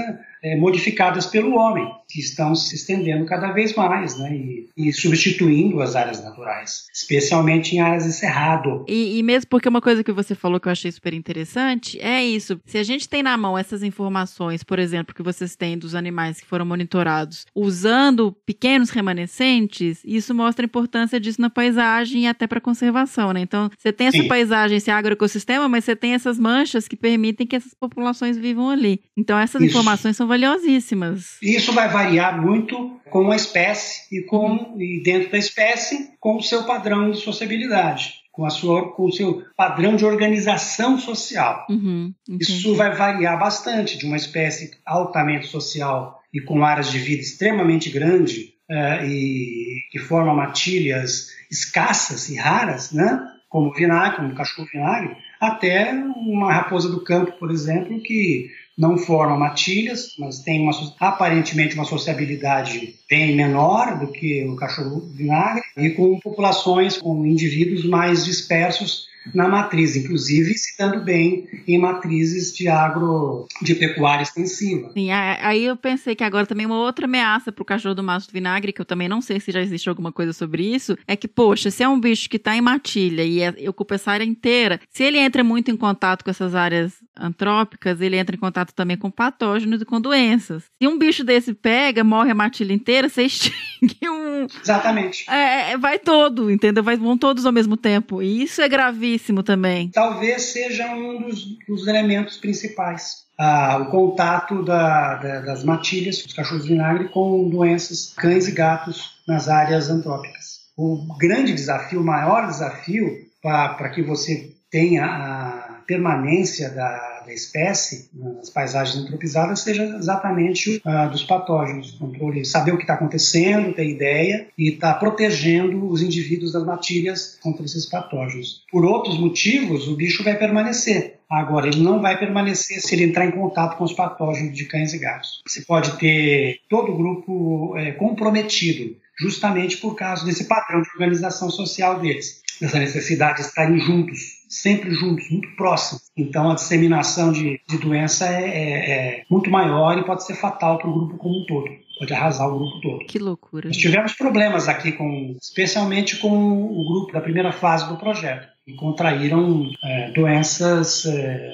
eh, 0.43 0.57
modificadas 0.57 1.27
pelo 1.27 1.55
homem, 1.57 1.87
que 2.09 2.21
estão 2.21 2.55
se 2.55 2.75
estendendo 2.75 3.25
cada 3.25 3.53
vez 3.53 3.75
mais 3.75 4.19
né, 4.19 4.35
e, 4.35 4.69
e 4.77 4.93
substituindo 4.93 5.81
as 5.81 5.95
áreas 5.95 6.23
naturais, 6.23 6.87
especialmente 6.93 7.77
em 7.77 7.81
áreas 7.81 8.05
de 8.05 8.13
cerrado. 8.13 8.85
E, 8.89 9.19
e 9.19 9.23
mesmo 9.23 9.49
porque 9.49 9.69
uma 9.69 9.81
coisa 9.81 10.03
que 10.03 10.13
você 10.13 10.35
falou 10.35 10.59
que 10.59 10.69
eu 10.69 10.73
achei 10.73 10.91
super 10.91 11.15
interessante 11.15 12.01
é 12.01 12.25
isso. 12.25 12.61
Se 12.65 12.79
a 12.79 12.83
gente 12.83 13.09
tem 13.09 13.23
na 13.23 13.37
mão 13.37 13.57
essas 13.57 13.83
informações, 13.83 14.63
por 14.63 14.79
exemplo, 14.79 15.15
que 15.15 15.23
vocês 15.23 15.55
têm 15.57 15.79
dos 15.79 15.95
animais 15.95 16.41
que 16.41 16.47
foram 16.47 16.65
monitorados, 16.65 17.47
usando 17.55 18.33
pequenos 18.47 18.91
remanescentes, 18.91 20.01
isso 20.05 20.35
mostra 20.35 20.65
a 20.65 20.69
importância 20.69 21.21
disso 21.21 21.41
na 21.41 21.51
paisagem 21.51 22.23
e 22.23 22.27
até 22.27 22.47
para 22.47 22.61
conservação, 22.61 23.33
né? 23.33 23.41
Então, 23.41 23.71
você 23.77 23.93
tem 23.93 24.07
essa 24.07 24.23
Sim. 24.23 24.29
paisagem, 24.29 24.77
esse 24.77 24.91
agroecossistema, 24.91 25.69
mas 25.69 25.85
você 25.85 25.95
tem 25.95 26.15
essas 26.15 26.39
manchas 26.39 26.89
que 26.89 26.97
permitem 26.97 27.47
que 27.47 27.57
essas 27.57 27.75
populações 27.75 28.37
vivam 28.37 28.71
ali. 28.71 29.03
Então, 29.17 29.39
essas 29.39 29.61
Isso. 29.61 29.71
informações 29.71 30.17
são 30.17 30.30
valiosíssimas. 30.31 31.39
Isso 31.43 31.73
vai 31.73 31.89
variar 31.89 32.41
muito 32.41 33.01
com 33.11 33.33
a 33.33 33.37
espécie 33.37 34.03
e, 34.15 34.23
com, 34.23 34.77
e 34.79 35.03
dentro 35.03 35.33
da 35.33 35.39
espécie 35.39 36.11
com 36.21 36.37
o 36.37 36.43
seu 36.43 36.63
padrão 36.63 37.11
de 37.11 37.19
sociabilidade, 37.19 38.15
com, 38.31 38.47
a 38.47 38.51
sua, 38.51 38.93
com 38.95 39.07
o 39.07 39.13
seu 39.13 39.43
padrão 39.57 39.97
de 39.97 40.05
organização 40.05 40.97
social. 41.01 41.67
Uhum. 41.69 42.15
Isso 42.39 42.77
vai 42.77 42.95
variar 42.95 43.37
bastante 43.41 43.99
de 43.99 44.07
uma 44.07 44.17
espécie 44.17 44.71
altamente 44.87 45.49
social 45.49 46.21
e 46.33 46.41
com 46.41 46.65
áreas 46.65 46.93
de 46.93 47.01
vida 47.01 47.23
extremamente 47.23 47.91
grande 47.91 48.55
eh, 48.71 49.07
e 49.09 49.81
que 49.91 49.99
forma 49.99 50.33
matilhas 50.33 51.27
escassas 51.51 52.29
e 52.29 52.37
raras, 52.37 52.93
né? 52.93 53.21
como 53.49 53.71
o 53.71 53.75
vinagre, 53.75 54.19
como 54.19 54.29
o 54.33 54.37
cachorro 54.37 54.69
vinagre, 54.73 55.17
até 55.41 55.93
uma 55.93 56.53
raposa 56.53 56.89
do 56.91 57.03
campo, 57.03 57.33
por 57.33 57.51
exemplo, 57.51 58.01
que 58.01 58.51
não 58.77 58.97
forma 58.97 59.37
matilhas, 59.37 60.15
mas 60.19 60.41
tem 60.41 60.61
uma, 60.61 60.73
aparentemente 60.99 61.75
uma 61.75 61.85
sociabilidade 61.85 62.95
bem 63.09 63.35
menor 63.35 63.99
do 63.99 64.13
que 64.13 64.45
o 64.45 64.57
cachorro 64.57 65.01
vinagre 65.15 65.63
e 65.77 65.91
com 65.91 66.19
populações, 66.21 66.99
com 66.99 67.27
indivíduos 67.27 67.85
mais 67.85 68.25
dispersos 68.25 69.10
na 69.35 69.47
matriz, 69.49 69.97
inclusive 69.97 70.55
se 70.55 70.77
dando 70.79 71.05
bem 71.05 71.47
em 71.67 71.79
matrizes 71.79 72.53
de 72.55 72.69
agro, 72.69 73.47
de 73.63 73.75
pecuária 73.75 74.23
extensiva. 74.23 74.91
Sim, 74.93 75.11
aí 75.11 75.65
eu 75.65 75.77
pensei 75.77 76.15
que 76.15 76.25
agora 76.25 76.47
também 76.47 76.67
uma 76.67 76.79
outra 76.79 77.05
ameaça 77.05 77.53
pro 77.53 77.65
cachorro 77.65 77.95
do 77.95 78.03
maço 78.03 78.29
do 78.29 78.33
vinagre, 78.33 78.73
que 78.73 78.81
eu 78.81 78.85
também 78.85 79.09
não 79.09 79.21
sei 79.21 79.39
se 79.39 79.53
já 79.53 79.61
existe 79.61 79.89
alguma 79.89 80.11
coisa 80.11 80.33
sobre 80.33 80.63
isso, 80.65 80.97
é 81.07 81.15
que, 81.17 81.29
poxa, 81.29 81.71
se 81.71 81.83
é 81.83 81.89
um 81.89 82.01
bicho 82.01 82.29
que 82.29 82.39
tá 82.39 82.57
em 82.57 82.61
matilha 82.61 83.23
e 83.23 83.41
é- 83.41 83.69
ocupa 83.69 83.95
essa 83.95 84.11
área 84.11 84.25
inteira, 84.25 84.81
se 84.89 85.03
ele 85.03 85.19
entra 85.19 85.45
muito 85.45 85.71
em 85.71 85.77
contato 85.77 86.25
com 86.25 86.31
essas 86.31 86.55
áreas 86.55 86.95
antrópicas, 87.17 88.01
ele 88.01 88.17
entra 88.17 88.35
em 88.35 88.39
contato 88.39 88.73
também 88.73 88.97
com 88.97 89.11
patógenos 89.11 89.83
e 89.83 89.85
com 89.85 90.01
doenças. 90.01 90.65
Se 90.83 90.89
um 90.89 90.99
bicho 90.99 91.23
desse 91.23 91.53
pega, 91.53 92.03
morre 92.03 92.31
a 92.31 92.35
matilha 92.35 92.73
inteira, 92.73 93.09
você 93.09 93.25
extingue 93.25 94.09
um. 94.09 94.47
Exatamente. 94.63 95.29
É, 95.29 95.73
é, 95.73 95.79
vai 95.79 95.99
todo, 95.99 96.51
entendeu? 96.51 96.83
Vai, 96.83 96.97
vão 96.97 97.19
todos 97.19 97.45
ao 97.45 97.53
mesmo 97.53 97.77
tempo. 97.77 98.23
E 98.23 98.43
isso 98.43 98.63
é 98.63 98.69
gravíssimo 98.69 99.10
também. 99.43 99.89
Talvez 99.91 100.43
seja 100.53 100.87
um 100.95 101.23
dos, 101.23 101.45
dos 101.67 101.87
elementos 101.87 102.37
principais. 102.37 103.25
Ah, 103.39 103.79
o 103.79 103.87
contato 103.91 104.63
da- 104.63 105.15
da- 105.17 105.41
das 105.41 105.65
matilhas, 105.65 106.23
dos 106.23 106.33
cachorros 106.35 106.65
de 106.65 106.71
vinagre, 106.71 107.09
com 107.09 107.49
doenças 107.49 108.13
cães 108.17 108.47
e 108.47 108.53
gatos 108.53 109.13
nas 109.27 109.49
áreas 109.49 109.89
antrópicas. 109.89 110.61
O 110.77 111.07
grande 111.19 111.53
desafio, 111.55 112.01
o 112.01 112.05
maior 112.05 112.47
desafio 112.47 113.07
para 113.43 113.89
que 113.89 114.03
você 114.03 114.53
tenha 114.71 115.05
a 115.07 115.70
permanência 115.91 116.71
da, 116.71 117.25
da 117.27 117.33
espécie 117.33 118.09
nas 118.15 118.49
paisagens 118.49 118.97
antropizadas 118.97 119.59
seja 119.59 119.83
exatamente 119.83 120.81
ah, 120.85 121.07
dos 121.07 121.25
patógenos, 121.25 121.91
controle, 121.93 122.45
saber 122.45 122.73
o 122.73 122.77
que 122.77 122.85
está 122.85 122.95
acontecendo, 122.95 123.75
ter 123.75 123.89
ideia 123.89 124.47
e 124.57 124.71
estar 124.71 124.95
protegendo 124.95 125.89
os 125.89 126.01
indivíduos 126.01 126.53
das 126.53 126.65
matilhas 126.65 127.37
contra 127.43 127.65
esses 127.65 127.87
patógenos. 127.87 128.65
Por 128.71 128.85
outros 128.85 129.19
motivos, 129.19 129.89
o 129.89 129.97
bicho 129.97 130.23
vai 130.23 130.39
permanecer. 130.39 131.19
Agora, 131.29 131.67
ele 131.67 131.83
não 131.83 132.01
vai 132.01 132.17
permanecer 132.17 132.81
se 132.81 132.95
ele 132.95 133.05
entrar 133.05 133.27
em 133.27 133.33
contato 133.33 133.77
com 133.77 133.85
os 133.85 133.93
patógenos 133.93 134.57
de 134.57 134.65
cães 134.67 134.95
e 134.95 134.99
gatos. 134.99 135.43
Você 135.47 135.63
pode 135.63 135.99
ter 135.99 136.61
todo 136.69 136.93
o 136.93 136.97
grupo 136.97 137.77
eh, 137.77 137.93
comprometido, 137.93 138.97
justamente 139.19 139.77
por 139.77 139.95
causa 139.97 140.25
desse 140.25 140.45
padrão 140.45 140.83
de 140.83 140.91
organização 140.91 141.51
social 141.51 142.01
deles, 142.01 142.43
dessa 142.61 142.79
necessidade 142.79 143.37
de 143.41 143.47
estarem 143.47 143.79
juntos, 143.81 144.19
sempre 144.49 144.93
juntos, 144.93 145.31
muito 145.31 145.49
próximos. 145.57 146.03
Então, 146.17 146.51
a 146.51 146.55
disseminação 146.55 147.33
de, 147.33 147.61
de 147.69 147.79
doença 147.79 148.27
é, 148.27 148.45
é- 148.45 148.91
é 148.91 149.25
muito 149.31 149.51
maior 149.51 149.97
e 149.99 150.05
pode 150.05 150.25
ser 150.27 150.35
fatal 150.35 150.79
para 150.79 150.89
o 150.89 150.93
grupo 150.93 151.17
como 151.17 151.41
um 151.43 151.47
todo, 151.47 151.69
pode 151.99 152.13
arrasar 152.13 152.49
o 152.49 152.59
grupo 152.59 152.81
todo. 152.81 153.07
Que 153.07 153.19
loucura. 153.19 153.69
Nós 153.69 153.77
tivemos 153.77 154.13
problemas 154.15 154.69
aqui, 154.69 154.93
com, 154.93 155.37
especialmente 155.41 156.19
com 156.19 156.63
o 156.65 156.85
grupo 156.93 157.13
da 157.13 157.21
primeira 157.21 157.53
fase 157.53 157.89
do 157.89 157.97
projeto, 157.97 158.49
que 158.67 158.75
contraíram 158.75 159.71
é, 159.83 160.11
doenças 160.13 161.07
é, 161.07 161.53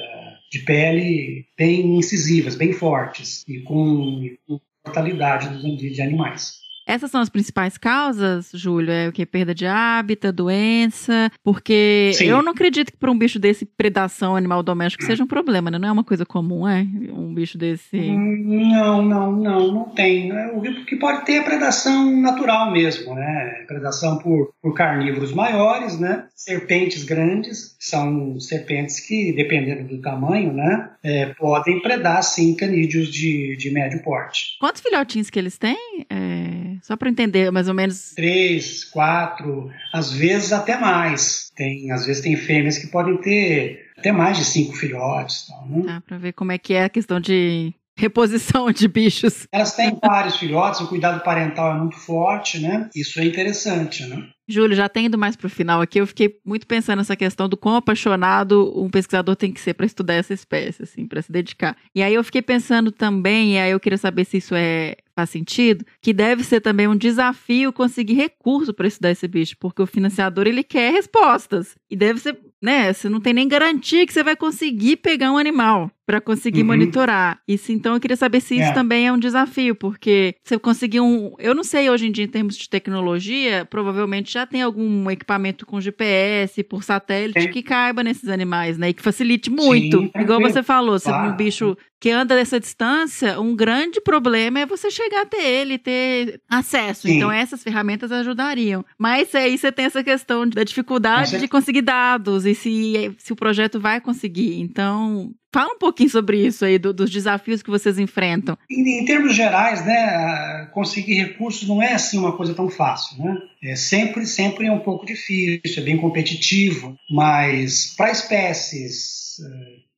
de 0.51 0.59
pele 0.61 1.47
bem 1.57 1.97
incisivas, 1.99 2.55
bem 2.57 2.73
fortes 2.73 3.45
e 3.49 3.61
com, 3.61 4.23
e 4.23 4.39
com 4.47 4.61
mortalidade 4.85 5.61
de, 5.77 5.91
de 5.95 6.03
animais. 6.03 6.66
Essas 6.87 7.11
são 7.11 7.21
as 7.21 7.29
principais 7.29 7.77
causas, 7.77 8.51
Júlio? 8.55 8.93
É 8.93 9.09
o 9.09 9.13
que? 9.13 9.27
Perda 9.27 9.53
de 9.53 9.67
hábitat, 9.67 10.33
doença? 10.33 11.31
Porque 11.43 12.13
Sim. 12.15 12.27
eu 12.27 12.43
não 12.43 12.53
acredito 12.53 12.93
que 12.93 12.97
para 12.97 13.11
um 13.11 13.19
bicho 13.19 13.41
desse, 13.41 13.67
predação 13.67 14.37
animal 14.37 14.63
doméstico 14.63 15.05
seja 15.05 15.25
um 15.25 15.27
problema, 15.27 15.71
né? 15.71 15.79
Não 15.79 15.89
é 15.89 15.93
uma 15.93 16.05
coisa 16.05 16.25
comum, 16.25 16.67
é? 16.67 16.87
Um 17.13 17.35
bicho 17.35 17.59
desse. 17.59 17.97
Não, 17.97 19.03
não, 19.03 19.33
não, 19.33 19.73
não 19.73 19.85
tem. 19.91 20.31
O 20.53 20.85
que 20.85 20.97
pode 20.97 21.25
ter 21.25 21.35
é 21.35 21.43
predação 21.43 22.21
natural 22.21 22.71
mesmo, 22.71 23.15
né? 23.15 23.65
Predação 23.67 24.19
por, 24.19 24.53
por 24.63 24.73
carnívoros 24.75 25.33
maiores, 25.33 25.99
né? 25.99 26.27
Serpentes 26.35 27.03
grandes, 27.03 27.77
são 27.81 28.39
serpentes 28.39 29.01
que, 29.01 29.33
dependendo 29.33 29.89
do 29.89 30.01
tamanho, 30.01 30.53
né? 30.53 30.91
É, 31.03 31.27
podem 31.35 31.81
predar, 31.81 32.23
sim, 32.23 32.55
canídeos 32.55 33.09
de, 33.09 33.57
de 33.57 33.71
médio 33.71 34.03
porte. 34.03 34.57
Quantos 34.61 34.81
filhotinhos 34.81 35.31
que 35.31 35.39
eles 35.39 35.59
têm? 35.59 36.07
É, 36.11 36.76
só 36.83 36.97
para 36.97 37.11
entender, 37.11 37.51
mais 37.51 37.69
ou 37.69 37.75
menos. 37.75 38.13
Três, 38.15 38.85
quatro, 38.85 39.71
às 39.93 40.13
vezes 40.13 40.53
até 40.53 40.79
mais. 40.79 41.51
Tem, 41.55 41.91
às 41.91 42.07
vezes 42.07 42.23
tem 42.23 42.37
fêmeas 42.37 42.79
que 42.79 42.89
podem 42.89 43.17
ter 43.19 43.91
até 43.97 44.13
mais 44.13 44.37
de 44.37 44.45
cinco 44.45 44.75
filhotes. 44.75 45.45
Então, 45.45 45.67
né? 45.69 45.83
Tá, 45.87 46.01
para 46.01 46.19
ver 46.19 46.33
como 46.33 46.53
é 46.53 46.59
que 46.59 46.75
é 46.75 46.85
a 46.85 46.89
questão 46.89 47.21
de 47.21 47.73
reposição 47.97 48.71
de 48.71 48.87
bichos. 48.87 49.47
Elas 49.51 49.75
têm 49.75 49.99
vários 50.01 50.37
filhotes, 50.37 50.81
o 50.81 50.89
cuidado 50.89 51.23
parental 51.23 51.75
é 51.75 51.79
muito 51.79 51.97
forte, 51.97 52.59
né? 52.59 52.91
Isso 52.95 53.19
é 53.19 53.25
interessante, 53.25 54.05
né? 54.07 54.29
Júlio, 54.49 54.77
já 54.77 54.89
tendo 54.89 55.19
mais 55.19 55.35
para 55.35 55.47
o 55.47 55.51
final 55.51 55.81
aqui, 55.81 56.01
eu 56.01 56.07
fiquei 56.07 56.39
muito 56.45 56.69
pensando 56.69 56.99
nessa 56.99 57.17
questão 57.17 57.49
do 57.49 57.57
quão 57.57 57.75
apaixonado 57.75 58.73
um 58.81 58.89
pesquisador 58.89 59.35
tem 59.35 59.51
que 59.53 59.61
ser 59.61 59.75
para 59.75 59.87
estudar 59.87 60.15
essa 60.15 60.33
espécie, 60.33 60.85
assim, 60.85 61.05
para 61.05 61.21
se 61.21 61.33
dedicar. 61.33 61.77
E 61.93 62.01
aí 62.01 62.15
eu 62.15 62.23
fiquei 62.23 62.43
pensando 62.43 62.93
também, 62.93 63.55
e 63.55 63.59
aí 63.59 63.73
eu 63.73 63.81
queria 63.81 63.99
saber 63.99 64.25
se 64.25 64.37
isso 64.37 64.55
é 64.55 64.97
faz 65.17 65.31
sentido, 65.31 65.85
que 66.01 66.13
deve 66.13 66.45
ser 66.45 66.61
também 66.61 66.87
um 66.87 66.95
desafio 66.95 67.73
conseguir 67.73 68.15
recurso 68.15 68.75
para 68.75 68.87
estudar 68.87 69.11
esse 69.11 69.27
bicho, 69.27 69.57
porque 69.59 69.81
o 69.81 69.87
financiador 69.87 70.47
ele 70.47 70.63
quer 70.63 70.93
respostas 70.93 71.75
e 71.91 71.97
deve 71.97 72.21
ser, 72.21 72.39
né? 72.63 72.93
Você 72.93 73.09
não 73.09 73.19
tem 73.19 73.33
nem 73.33 73.49
garantia 73.49 74.07
que 74.07 74.13
você 74.13 74.23
vai 74.23 74.37
conseguir 74.37 74.97
pegar 74.97 75.33
um 75.33 75.39
animal 75.39 75.91
para 76.07 76.21
conseguir 76.21 76.61
uhum. 76.61 76.69
monitorar. 76.69 77.41
Isso, 77.49 77.73
então 77.73 77.95
eu 77.95 78.01
queria 78.01 78.17
saber 78.17 78.41
se 78.41 78.55
isso 78.55 78.71
é. 78.71 78.73
também 78.73 79.09
é 79.09 79.13
um 79.13 79.19
desafio, 79.19 79.75
porque 79.75 80.37
você 80.43 80.57
conseguir 80.57 81.01
um, 81.01 81.35
eu 81.39 81.55
não 81.55 81.65
sei 81.65 81.91
hoje 81.91 82.07
em 82.07 82.13
dia 82.13 82.25
em 82.25 82.29
termos 82.29 82.57
de 82.57 82.71
tecnologia, 82.71 83.67
provavelmente 83.69 84.33
já 84.33 84.47
tem 84.47 84.63
algum 84.63 85.11
equipamento 85.11 85.67
com 85.67 85.81
GPS 85.81 86.63
por 86.63 86.85
satélite 86.85 87.49
que 87.49 87.63
caiba 87.63 88.05
nesses 88.05 88.29
animais, 88.29 88.79
né? 88.79 88.91
E 88.91 88.95
que 88.95 89.03
facilite 89.03 89.51
muito. 89.51 89.99
Sim, 89.99 90.11
Igual 90.17 90.41
você 90.41 90.63
falou, 90.63 90.99
se 90.99 91.07
claro. 91.07 91.33
um 91.33 91.37
bicho 91.37 91.77
que 91.99 92.11
anda 92.11 92.37
dessa 92.37 92.61
distância, 92.61 93.41
um 93.41 93.57
grande 93.57 94.01
problema 94.01 94.61
é 94.61 94.67
você 94.67 94.91
chegar 94.91 95.23
até 95.23 95.61
ele, 95.61 95.79
ter 95.79 96.41
acesso. 96.49 97.09
Sim. 97.09 97.17
Então, 97.17 97.33
essas 97.33 97.63
ferramentas 97.63 98.13
ajudariam. 98.13 98.85
Mas 98.99 99.35
aí 99.35 99.57
você 99.57 99.73
tem 99.73 99.87
essa 99.87 100.05
questão 100.05 100.47
da 100.47 100.63
dificuldade 100.63 101.39
de 101.39 101.49
conseguir 101.49 101.83
dados 101.83 102.45
e 102.45 102.55
se, 102.55 103.15
se 103.19 103.33
o 103.33 103.37
projeto 103.37 103.81
vai 103.81 104.01
conseguir. 104.01 104.61
Então, 104.61 105.35
Fala 105.57 105.73
um 105.73 105.79
pouquinho 105.79 106.11
sobre 106.11 106.47
isso 106.47 106.67
aí, 106.67 106.79
do, 106.79 106.93
dos 106.93 107.11
desafios 107.11 107.63
que 107.63 107.71
vocês 107.71 107.99
enfrentam. 107.99 108.59
Em, 108.71 109.01
em, 109.01 109.07
termos 109.07 109.35
gerais, 109.35 109.87
né, 109.87 110.69
conseguir 110.75 111.15
recursos 111.15 111.67
não 111.67 111.83
é 111.83 111.95
assim 111.95 112.19
uma 112.19 112.37
coisa 112.37 112.53
tão 112.53 112.69
fácil, 112.69 113.25
né? 113.25 113.39
É 113.63 113.75
sempre, 113.75 114.27
sempre 114.27 114.67
é 114.67 114.71
um 114.71 114.81
pouco 114.81 115.07
difícil, 115.07 115.63
é 115.79 115.81
bem 115.81 115.97
competitivo, 115.97 116.95
mas 117.11 117.95
para 117.97 118.11
espécies 118.11 119.39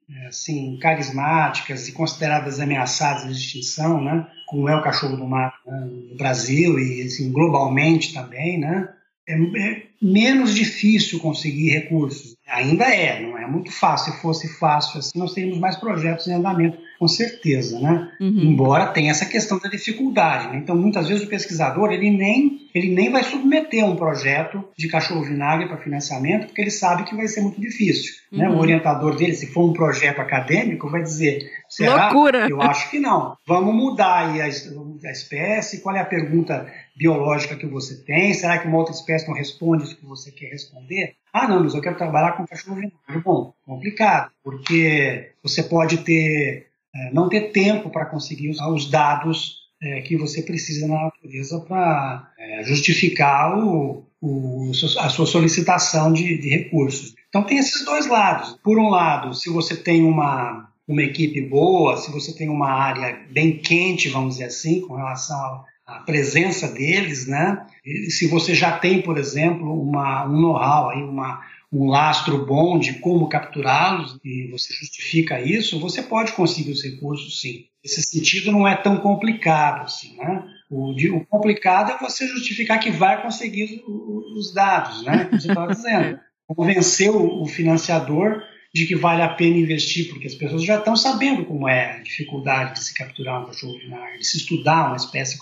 é, 0.08 0.26
assim, 0.28 0.78
carismáticas 0.80 1.88
e 1.88 1.92
consideradas 1.92 2.60
ameaçadas 2.60 3.24
de 3.24 3.44
extinção, 3.44 4.00
né? 4.00 4.28
como 4.46 4.68
é 4.68 4.76
o 4.76 4.82
cachorro 4.82 5.16
do 5.16 5.26
mato 5.26 5.58
né? 5.66 5.88
no 6.10 6.16
Brasil 6.16 6.78
e 6.78 7.02
assim, 7.02 7.32
globalmente 7.32 8.14
também, 8.14 8.58
né? 8.60 8.88
É, 9.28 9.34
é 9.34 9.82
menos 10.00 10.54
difícil 10.54 11.20
conseguir 11.20 11.70
recursos. 11.70 12.34
Ainda 12.48 12.84
é, 12.84 13.20
não 13.20 13.36
é 13.36 13.46
muito 13.46 13.70
fácil. 13.70 14.12
Se 14.12 14.22
fosse 14.22 14.48
fácil 14.58 14.98
assim, 14.98 15.18
nós 15.18 15.34
teríamos 15.34 15.58
mais 15.58 15.76
projetos 15.76 16.26
em 16.26 16.32
andamento, 16.32 16.78
com 16.98 17.06
certeza, 17.06 17.78
né? 17.78 18.10
Uhum. 18.20 18.40
Embora 18.40 18.88
tenha 18.88 19.12
essa 19.12 19.24
questão 19.24 19.58
da 19.58 19.68
dificuldade. 19.68 20.48
Né? 20.48 20.58
Então, 20.58 20.76
muitas 20.76 21.08
vezes 21.08 21.24
o 21.24 21.28
pesquisador 21.28 21.92
ele 21.92 22.10
nem, 22.10 22.68
ele 22.74 22.92
nem 22.92 23.10
vai 23.10 23.22
submeter 23.22 23.84
um 23.84 23.94
projeto 23.94 24.64
de 24.76 24.88
cachorro 24.88 25.22
vinagre 25.22 25.68
para 25.68 25.78
financiamento, 25.78 26.46
porque 26.46 26.60
ele 26.60 26.70
sabe 26.70 27.04
que 27.04 27.14
vai 27.14 27.28
ser 27.28 27.40
muito 27.42 27.60
difícil. 27.60 28.14
Uhum. 28.32 28.38
Né? 28.38 28.48
O 28.50 28.58
orientador 28.58 29.14
dele, 29.16 29.34
se 29.34 29.46
for 29.46 29.70
um 29.70 29.72
projeto 29.72 30.20
acadêmico, 30.20 30.90
vai 30.90 31.02
dizer: 31.02 31.48
será? 31.68 32.10
Loucura! 32.10 32.48
Eu 32.48 32.60
acho 32.60 32.90
que 32.90 32.98
não. 32.98 33.36
Vamos 33.46 33.74
mudar 33.74 34.30
aí 34.30 34.40
a, 34.40 34.44
a 34.46 35.12
espécie. 35.12 35.80
Qual 35.80 35.94
é 35.94 36.00
a 36.00 36.04
pergunta 36.04 36.66
biológica 36.96 37.54
que 37.54 37.66
você 37.66 38.02
tem? 38.04 38.34
Será 38.34 38.58
que 38.58 38.66
uma 38.66 38.78
outra 38.78 38.92
espécie 38.92 39.28
não 39.28 39.34
responde 39.34 39.84
isso 39.84 39.96
que 39.96 40.04
você 40.04 40.32
quer 40.32 40.48
responder? 40.48 41.14
Ah, 41.32 41.46
não, 41.46 41.62
mas 41.62 41.74
eu 41.74 41.80
quero 41.80 41.96
trabalhar 41.96 42.32
com 42.32 42.46
cachorro 42.46 42.76
vinagre. 42.76 43.22
Bom, 43.24 43.52
complicado, 43.64 44.30
porque 44.42 45.30
você 45.42 45.62
pode 45.62 45.98
ter 45.98 46.67
é, 46.94 47.12
não 47.12 47.28
ter 47.28 47.52
tempo 47.52 47.90
para 47.90 48.06
conseguir 48.06 48.48
usar 48.50 48.68
os 48.68 48.90
dados 48.90 49.58
é, 49.82 50.00
que 50.02 50.16
você 50.16 50.42
precisa 50.42 50.86
na 50.88 51.04
natureza 51.04 51.60
para 51.60 52.30
é, 52.38 52.64
justificar 52.64 53.56
o, 53.58 54.04
o, 54.20 54.70
a 54.98 55.08
sua 55.08 55.26
solicitação 55.26 56.12
de, 56.12 56.38
de 56.38 56.48
recursos. 56.48 57.14
Então 57.28 57.44
tem 57.44 57.58
esses 57.58 57.84
dois 57.84 58.06
lados. 58.06 58.58
Por 58.62 58.78
um 58.78 58.88
lado, 58.88 59.34
se 59.34 59.50
você 59.50 59.76
tem 59.76 60.02
uma, 60.02 60.68
uma 60.86 61.02
equipe 61.02 61.40
boa, 61.42 61.96
se 61.96 62.10
você 62.10 62.34
tem 62.34 62.48
uma 62.48 62.70
área 62.70 63.20
bem 63.30 63.58
quente, 63.58 64.08
vamos 64.08 64.34
dizer 64.34 64.46
assim, 64.46 64.80
com 64.80 64.96
relação 64.96 65.62
à 65.86 66.00
presença 66.00 66.68
deles, 66.68 67.26
né? 67.26 67.64
E 67.84 68.10
se 68.10 68.26
você 68.26 68.54
já 68.54 68.78
tem, 68.78 69.02
por 69.02 69.16
exemplo, 69.16 69.80
uma, 69.80 70.26
um 70.26 70.40
know-how, 70.40 70.90
uma, 71.08 71.40
um 71.72 71.86
lastro 71.86 72.46
bom 72.46 72.78
de 72.78 72.94
como 72.94 73.28
capturá-los 73.28 74.18
e 74.24 74.48
você 74.50 74.72
justifica 74.72 75.40
isso, 75.40 75.78
você 75.80 76.02
pode 76.02 76.32
conseguir 76.32 76.70
os 76.70 76.82
recursos 76.82 77.40
sim. 77.40 77.66
Esse 77.84 78.02
sentido 78.02 78.50
não 78.50 78.66
é 78.66 78.74
tão 78.74 78.98
complicado 78.98 79.84
assim, 79.84 80.16
né? 80.16 80.44
O, 80.70 80.92
o 80.92 81.26
complicado 81.26 81.92
é 81.92 81.98
você 81.98 82.26
justificar 82.26 82.80
que 82.80 82.90
vai 82.90 83.22
conseguir 83.22 83.82
os, 83.86 84.36
os 84.36 84.54
dados, 84.54 85.02
né? 85.04 85.24
Como 85.26 85.40
você 85.40 85.48
estava 85.48 85.72
dizendo. 85.72 86.20
Convencer 86.48 87.10
o, 87.10 87.42
o 87.42 87.46
financiador 87.46 88.42
de 88.74 88.86
que 88.86 88.94
vale 88.94 89.22
a 89.22 89.28
pena 89.28 89.56
investir, 89.56 90.08
porque 90.08 90.26
as 90.26 90.34
pessoas 90.34 90.64
já 90.64 90.78
estão 90.78 90.96
sabendo 90.96 91.44
como 91.44 91.68
é 91.68 91.96
a 91.96 92.02
dificuldade 92.02 92.74
de 92.74 92.84
se 92.84 92.94
capturar 92.94 93.42
um 93.42 93.46
cachorro 93.46 93.78
binário, 93.78 94.18
de 94.18 94.26
se 94.26 94.38
estudar 94.38 94.88
uma 94.88 94.96
espécie 94.96 95.38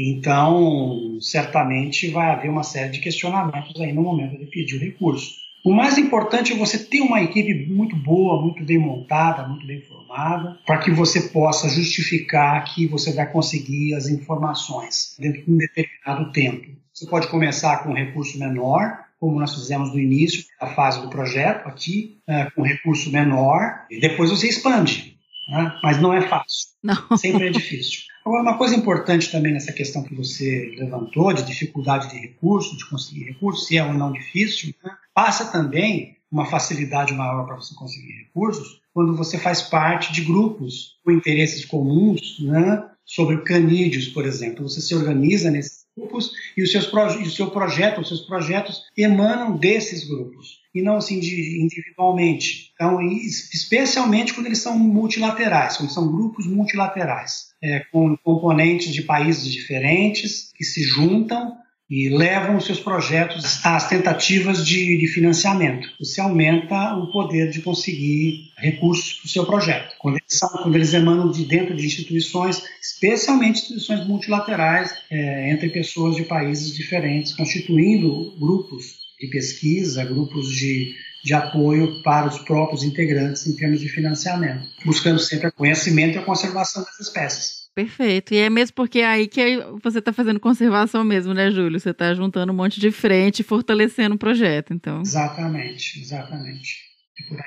então, 0.00 1.18
certamente 1.20 2.08
vai 2.08 2.30
haver 2.30 2.48
uma 2.48 2.62
série 2.62 2.90
de 2.90 3.00
questionamentos 3.00 3.80
aí 3.80 3.92
no 3.92 4.02
momento 4.02 4.38
de 4.38 4.46
pedir 4.46 4.76
o 4.76 4.80
recurso. 4.80 5.48
O 5.64 5.72
mais 5.72 5.98
importante 5.98 6.52
é 6.52 6.56
você 6.56 6.78
ter 6.78 7.00
uma 7.00 7.20
equipe 7.20 7.66
muito 7.66 7.96
boa, 7.96 8.40
muito 8.40 8.64
bem 8.64 8.78
montada, 8.78 9.46
muito 9.46 9.66
bem 9.66 9.82
formada, 9.82 10.56
para 10.64 10.78
que 10.78 10.90
você 10.92 11.22
possa 11.28 11.68
justificar 11.68 12.62
que 12.64 12.86
você 12.86 13.12
vai 13.12 13.30
conseguir 13.30 13.94
as 13.94 14.08
informações 14.08 15.16
dentro 15.18 15.44
de 15.44 15.52
um 15.52 15.56
determinado 15.56 16.32
tempo. 16.32 16.68
Você 16.94 17.06
pode 17.06 17.26
começar 17.26 17.78
com 17.78 17.90
um 17.90 17.94
recurso 17.94 18.38
menor, 18.38 18.98
como 19.18 19.38
nós 19.38 19.52
fizemos 19.52 19.92
no 19.92 19.98
início, 19.98 20.44
a 20.60 20.68
fase 20.68 21.02
do 21.02 21.10
projeto 21.10 21.66
aqui, 21.66 22.18
é, 22.26 22.50
com 22.50 22.62
recurso 22.62 23.10
menor, 23.10 23.84
e 23.90 23.98
depois 23.98 24.30
você 24.30 24.48
expande. 24.48 25.18
Né? 25.48 25.72
Mas 25.82 26.00
não 26.00 26.12
é 26.12 26.20
fácil. 26.22 26.68
Não. 26.82 27.16
Sempre 27.16 27.48
é 27.48 27.50
difícil. 27.50 28.02
Agora, 28.28 28.42
uma 28.42 28.58
coisa 28.58 28.76
importante 28.76 29.32
também 29.32 29.54
nessa 29.54 29.72
questão 29.72 30.02
que 30.02 30.14
você 30.14 30.74
levantou, 30.76 31.32
de 31.32 31.42
dificuldade 31.44 32.10
de 32.10 32.18
recurso, 32.18 32.76
de 32.76 32.86
conseguir 32.86 33.24
recursos, 33.24 33.66
se 33.66 33.78
é 33.78 33.82
ou 33.82 33.94
não 33.94 34.12
difícil, 34.12 34.74
né? 34.84 34.90
passa 35.14 35.46
também 35.46 36.14
uma 36.30 36.44
facilidade 36.44 37.14
maior 37.14 37.46
para 37.46 37.56
você 37.56 37.74
conseguir 37.74 38.12
recursos 38.24 38.82
quando 38.92 39.16
você 39.16 39.38
faz 39.38 39.62
parte 39.62 40.12
de 40.12 40.20
grupos 40.20 40.98
com 41.02 41.10
interesses 41.10 41.64
comuns, 41.64 42.38
né? 42.40 42.84
sobre 43.02 43.38
canídeos, 43.38 44.08
por 44.08 44.26
exemplo. 44.26 44.68
Você 44.68 44.82
se 44.82 44.94
organiza 44.94 45.50
nesses 45.50 45.77
grupos 45.98 46.30
e, 46.56 46.62
os 46.62 46.70
seus 46.70 46.86
e 47.20 47.22
o 47.22 47.30
seu 47.30 47.50
projeto, 47.50 48.00
os 48.00 48.08
seus 48.08 48.20
projetos 48.20 48.84
emanam 48.96 49.56
desses 49.56 50.04
grupos 50.08 50.60
e 50.74 50.80
não 50.80 50.96
assim 50.96 51.18
individualmente. 51.18 52.70
Então, 52.74 53.00
especialmente 53.02 54.32
quando 54.32 54.46
eles 54.46 54.58
são 54.58 54.78
multilaterais, 54.78 55.76
quando 55.76 55.90
são 55.90 56.10
grupos 56.10 56.46
multilaterais, 56.46 57.48
é, 57.60 57.80
com 57.90 58.16
componentes 58.18 58.92
de 58.92 59.02
países 59.02 59.50
diferentes 59.50 60.52
que 60.54 60.64
se 60.64 60.82
juntam 60.82 61.56
e 61.90 62.10
levam 62.10 62.56
os 62.56 62.66
seus 62.66 62.78
projetos 62.78 63.64
às 63.64 63.88
tentativas 63.88 64.66
de, 64.66 64.98
de 64.98 65.06
financiamento. 65.06 65.88
Você 65.98 66.20
aumenta 66.20 66.94
o 66.96 67.10
poder 67.10 67.50
de 67.50 67.62
conseguir 67.62 68.50
recursos 68.58 69.14
para 69.14 69.26
o 69.26 69.28
seu 69.28 69.46
projeto. 69.46 69.94
Quando 69.98 70.16
eles, 70.16 70.38
quando 70.38 70.74
eles 70.74 70.92
emanam 70.92 71.30
de 71.30 71.46
dentro 71.46 71.74
de 71.74 71.86
instituições, 71.86 72.62
especialmente 72.80 73.60
instituições 73.60 74.06
multilaterais, 74.06 74.92
é, 75.10 75.50
entre 75.50 75.70
pessoas 75.70 76.16
de 76.16 76.24
países 76.24 76.74
diferentes, 76.74 77.34
constituindo 77.34 78.36
grupos 78.38 78.98
de 79.18 79.26
pesquisa, 79.28 80.04
grupos 80.04 80.50
de, 80.50 80.94
de 81.24 81.32
apoio 81.32 82.02
para 82.02 82.28
os 82.28 82.38
próprios 82.40 82.82
integrantes 82.82 83.46
em 83.46 83.56
termos 83.56 83.80
de 83.80 83.88
financiamento, 83.88 84.68
buscando 84.84 85.18
sempre 85.18 85.48
o 85.48 85.52
conhecimento 85.52 86.16
e 86.16 86.18
a 86.18 86.24
conservação 86.24 86.84
das 86.84 87.00
espécies. 87.00 87.57
Perfeito. 87.78 88.34
E 88.34 88.38
é 88.38 88.50
mesmo 88.50 88.74
porque 88.74 88.98
é 88.98 89.06
aí 89.06 89.28
que 89.28 89.40
você 89.80 90.00
está 90.00 90.12
fazendo 90.12 90.40
conservação 90.40 91.04
mesmo, 91.04 91.32
né, 91.32 91.48
Júlio? 91.48 91.78
Você 91.78 91.90
está 91.90 92.12
juntando 92.12 92.52
um 92.52 92.56
monte 92.56 92.80
de 92.80 92.90
frente 92.90 93.38
e 93.38 93.44
fortalecendo 93.44 94.16
o 94.16 94.18
projeto, 94.18 94.74
então. 94.74 95.00
Exatamente, 95.00 96.00
exatamente. 96.00 96.88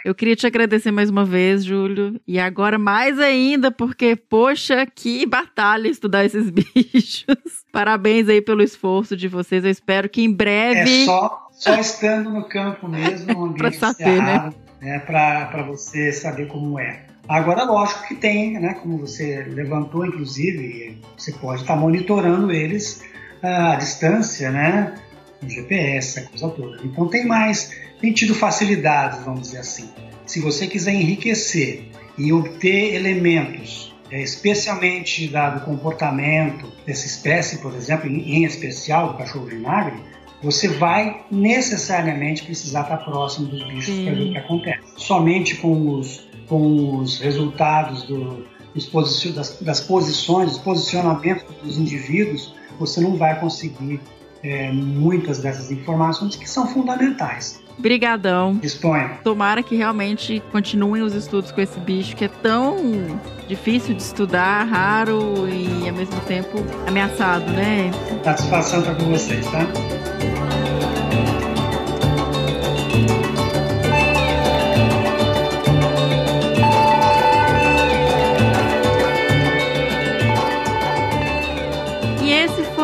Eu 0.05 0.15
queria 0.15 0.33
te 0.33 0.47
agradecer 0.47 0.89
mais 0.89 1.09
uma 1.09 1.25
vez, 1.25 1.65
Júlio. 1.65 2.17
E 2.25 2.39
agora 2.39 2.77
mais 2.77 3.19
ainda, 3.19 3.71
porque, 3.71 4.15
poxa, 4.15 4.85
que 4.85 5.25
batalha 5.25 5.89
estudar 5.89 6.23
esses 6.23 6.47
bichos. 6.51 7.25
Parabéns 7.69 8.29
aí 8.29 8.41
pelo 8.41 8.63
esforço 8.63 9.17
de 9.17 9.27
vocês. 9.27 9.65
Eu 9.65 9.69
espero 9.69 10.07
que 10.07 10.21
em 10.21 10.31
breve. 10.31 11.01
É 11.01 11.05
só, 11.05 11.47
só 11.51 11.77
estando 11.77 12.29
no 12.29 12.47
campo 12.47 12.87
mesmo, 12.87 13.33
um 13.37 13.45
ambiente 13.47 13.57
pra 13.57 13.71
saber, 13.73 14.21
né? 14.21 14.53
né? 14.81 14.99
Para 14.99 15.63
você 15.63 16.13
saber 16.13 16.47
como 16.47 16.79
é. 16.79 17.10
Agora, 17.31 17.63
lógico 17.63 18.07
que 18.07 18.15
tem, 18.15 18.59
né? 18.59 18.73
Como 18.73 18.97
você 18.97 19.45
levantou, 19.47 20.05
inclusive, 20.05 20.97
você 21.17 21.31
pode 21.31 21.61
estar 21.61 21.77
monitorando 21.77 22.51
eles 22.51 23.03
à 23.41 23.75
distância, 23.75 24.51
né? 24.51 24.95
No 25.41 25.49
GPS, 25.49 26.19
a 26.19 26.23
coisa 26.25 26.49
toda. 26.49 26.81
Então 26.83 27.07
tem 27.07 27.25
mais 27.25 27.71
tem 28.01 28.11
tido 28.11 28.35
facilidades, 28.35 29.23
vamos 29.23 29.41
dizer 29.41 29.59
assim. 29.59 29.89
Se 30.25 30.41
você 30.41 30.67
quiser 30.67 30.93
enriquecer 30.93 31.85
e 32.17 32.33
obter 32.33 32.95
elementos, 32.95 33.95
é, 34.11 34.21
especialmente 34.21 35.27
dado 35.27 35.59
o 35.59 35.61
comportamento 35.61 36.67
dessa 36.85 37.05
espécie, 37.05 37.59
por 37.59 37.73
exemplo, 37.75 38.09
em, 38.09 38.43
especial 38.43 39.13
do 39.13 39.17
cachorro 39.19 39.45
vinagre, 39.45 39.97
você 40.43 40.67
vai 40.67 41.23
necessariamente 41.31 42.43
precisar 42.43 42.81
estar 42.81 42.97
próximo 42.97 43.47
dos 43.47 43.63
bichos 43.67 43.99
para 43.99 44.13
ver 44.15 44.23
o 44.23 44.31
que 44.31 44.37
acontece. 44.37 44.81
Somente 44.97 45.55
com 45.55 45.91
os, 45.91 46.27
com 46.51 46.97
os 46.97 47.17
resultados 47.17 48.03
do, 48.03 48.45
dos 48.75 49.33
das, 49.33 49.57
das 49.61 49.79
posições, 49.79 50.49
dos 50.49 50.59
posicionamentos 50.59 51.45
dos 51.63 51.77
indivíduos, 51.77 52.53
você 52.77 52.99
não 52.99 53.15
vai 53.15 53.39
conseguir 53.39 54.01
é, 54.43 54.69
muitas 54.69 55.39
dessas 55.39 55.71
informações 55.71 56.35
que 56.35 56.49
são 56.49 56.67
fundamentais. 56.67 57.61
Brigadão. 57.77 58.57
Disponha. 58.57 59.19
Tomara 59.23 59.63
que 59.63 59.77
realmente 59.77 60.43
continuem 60.51 61.01
os 61.03 61.13
estudos 61.13 61.53
com 61.53 61.61
esse 61.61 61.79
bicho 61.79 62.17
que 62.17 62.25
é 62.25 62.27
tão 62.27 62.77
difícil 63.47 63.95
de 63.95 64.01
estudar, 64.01 64.65
raro 64.65 65.47
e 65.47 65.87
ao 65.87 65.95
mesmo 65.95 66.19
tempo 66.27 66.57
ameaçado, 66.85 67.49
né? 67.53 67.91
Satisfação 68.25 68.81
tá 68.81 68.93
com 68.93 69.05
vocês, 69.05 69.45
tá? 69.45 69.65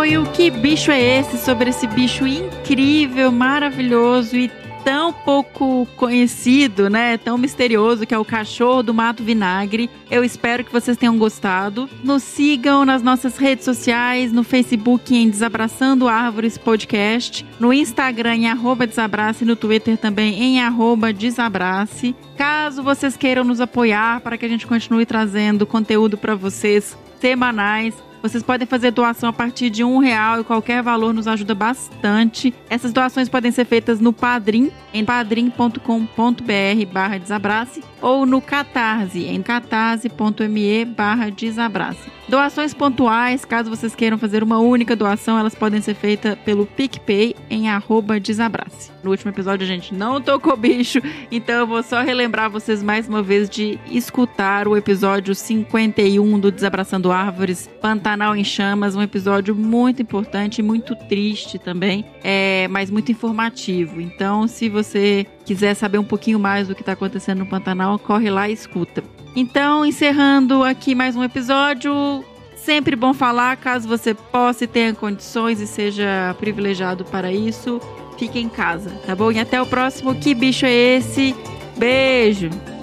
Foi 0.08 0.18
o 0.18 0.26
Que 0.28 0.50
Bicho 0.50 0.90
é 0.90 1.20
Esse? 1.20 1.38
Sobre 1.38 1.70
esse 1.70 1.86
bicho 1.86 2.26
incrível, 2.26 3.30
maravilhoso 3.30 4.38
e 4.38 4.50
tão 4.86 5.12
pouco 5.12 5.86
conhecido, 5.98 6.90
né? 6.90 7.18
Tão 7.18 7.38
misterioso 7.38 8.06
que 8.06 8.14
é 8.14 8.18
o 8.18 8.24
cachorro 8.24 8.82
do 8.82 8.94
mato 8.94 9.22
vinagre. 9.22 9.90
Eu 10.10 10.24
espero 10.24 10.64
que 10.64 10.72
vocês 10.72 10.96
tenham 10.96 11.18
gostado. 11.18 11.90
Nos 12.06 12.24
sigam 12.24 12.86
nas 12.86 13.04
nossas 13.04 13.36
redes 13.36 13.66
sociais, 13.66 14.32
no 14.32 14.46
Facebook 14.46 15.14
em 15.14 15.30
Desabraçando 15.30 16.08
Árvores 16.08 16.58
Podcast, 16.58 17.46
no 17.60 17.74
Instagram 17.74 18.36
em 18.36 18.50
arroba 18.50 18.88
Desabrace, 18.88 19.44
no 19.44 19.58
Twitter 19.58 19.98
também 19.98 20.42
em 20.42 20.62
arroba 20.62 21.12
Desabrace. 21.12 22.16
Caso 22.38 22.82
vocês 22.82 23.18
queiram 23.18 23.44
nos 23.44 23.60
apoiar 23.60 24.22
para 24.22 24.38
que 24.38 24.46
a 24.46 24.50
gente 24.50 24.68
continue 24.68 25.06
trazendo 25.06 25.66
conteúdo 25.66 26.18
para 26.18 26.34
vocês 26.34 26.98
semanais, 27.20 27.94
vocês 28.22 28.44
podem 28.44 28.68
fazer 28.68 28.92
doação 28.92 29.30
a 29.30 29.34
partir 29.34 29.70
de 29.70 29.84
um 29.84 30.00
real 30.00 30.42
e 30.42 30.44
qualquer 30.44 30.82
valor 30.82 31.14
nos 31.14 31.28
ajuda 31.28 31.54
bastante. 31.54 32.54
Essas 32.70 32.92
doações 32.92 33.30
podem 33.30 33.52
ser 33.52 33.66
feitas 33.66 34.00
no 34.00 34.12
Padrim, 34.12 34.72
em 34.98 35.06
padrim.com.br 35.06 35.80
barra 36.92 37.20
desabrace 37.20 37.84
ou 38.02 38.26
no 38.26 38.42
Catarse, 38.42 39.26
em 39.26 39.42
catarse.me 39.42 40.86
barra 40.86 41.30
desabrace. 41.30 42.18
Doações 42.28 42.74
pontuais, 42.74 43.46
caso 43.46 43.70
vocês 43.70 43.96
queiram 43.96 44.18
fazer 44.18 44.44
uma 44.44 44.60
única 44.60 44.98
doação, 44.98 45.40
elas 45.40 45.56
podem 45.56 45.80
ser 45.80 45.94
feitas 45.94 46.38
pelo 46.40 46.66
PicPay 46.66 47.34
em 47.50 47.70
arroba 47.70 48.20
desabrace. 48.20 48.92
No 49.02 49.12
último 49.12 49.32
episódio 49.32 49.64
a 49.64 49.68
gente 49.68 49.94
não 49.94 50.20
tocou 50.20 50.58
bicho, 50.58 51.00
então 51.32 51.56
eu 51.56 51.68
vou 51.68 51.82
só 51.82 52.02
relembrar 52.02 52.50
vocês 52.50 52.84
mais 52.84 53.08
uma 53.08 53.24
vez 53.24 53.50
de 53.50 53.80
escutar 53.90 54.68
o 54.68 54.76
episódio 54.76 55.34
51 55.34 56.38
do 56.38 56.52
Desabraçando 56.52 57.14
Árvores, 57.14 57.70
Pantanal 57.80 58.36
em 58.36 58.44
Chamas, 58.44 58.94
um 58.94 59.02
episódio 59.02 59.56
muito 59.56 60.02
importante 60.02 60.60
e 60.60 60.64
muito 60.64 60.96
triste 61.08 61.58
também, 61.58 62.04
é, 62.22 62.68
mas 62.68 62.90
muito 62.90 63.10
informativo. 63.10 64.02
Então, 64.02 64.50
se 64.50 64.68
você 64.68 64.87
quiser 65.46 65.74
saber 65.74 65.98
um 65.98 66.04
pouquinho 66.04 66.40
mais 66.40 66.68
do 66.68 66.76
que 66.76 66.82
está 66.82 66.94
acontecendo 66.94 67.40
no 67.40 67.46
Pantanal, 67.46 67.98
corre 67.98 68.30
lá 68.30 68.50
e 68.50 68.54
escuta. 68.54 69.04
Então, 69.36 69.86
encerrando 69.86 70.64
aqui 70.64 70.96
mais 70.96 71.16
um 71.16 71.24
episódio. 71.24 72.24
Sempre 72.56 72.96
bom 72.96 73.14
falar, 73.14 73.56
caso 73.58 73.88
você 73.88 74.14
possa 74.14 74.64
e 74.64 74.68
tenha 74.68 74.94
condições 74.94 75.62
e 75.62 75.68
seja 75.68 76.36
privilegiado 76.40 77.06
para 77.06 77.32
isso, 77.32 77.80
fique 78.18 78.40
em 78.40 78.50
casa, 78.50 78.90
tá 79.06 79.16
bom? 79.16 79.32
E 79.32 79.40
até 79.40 79.62
o 79.62 79.66
próximo. 79.66 80.16
Que 80.16 80.34
bicho 80.34 80.66
é 80.66 80.74
esse? 80.74 81.36
Beijo! 81.78 82.77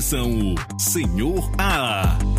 Edição 0.00 0.54
Senhor 0.78 1.50
A. 1.58 2.29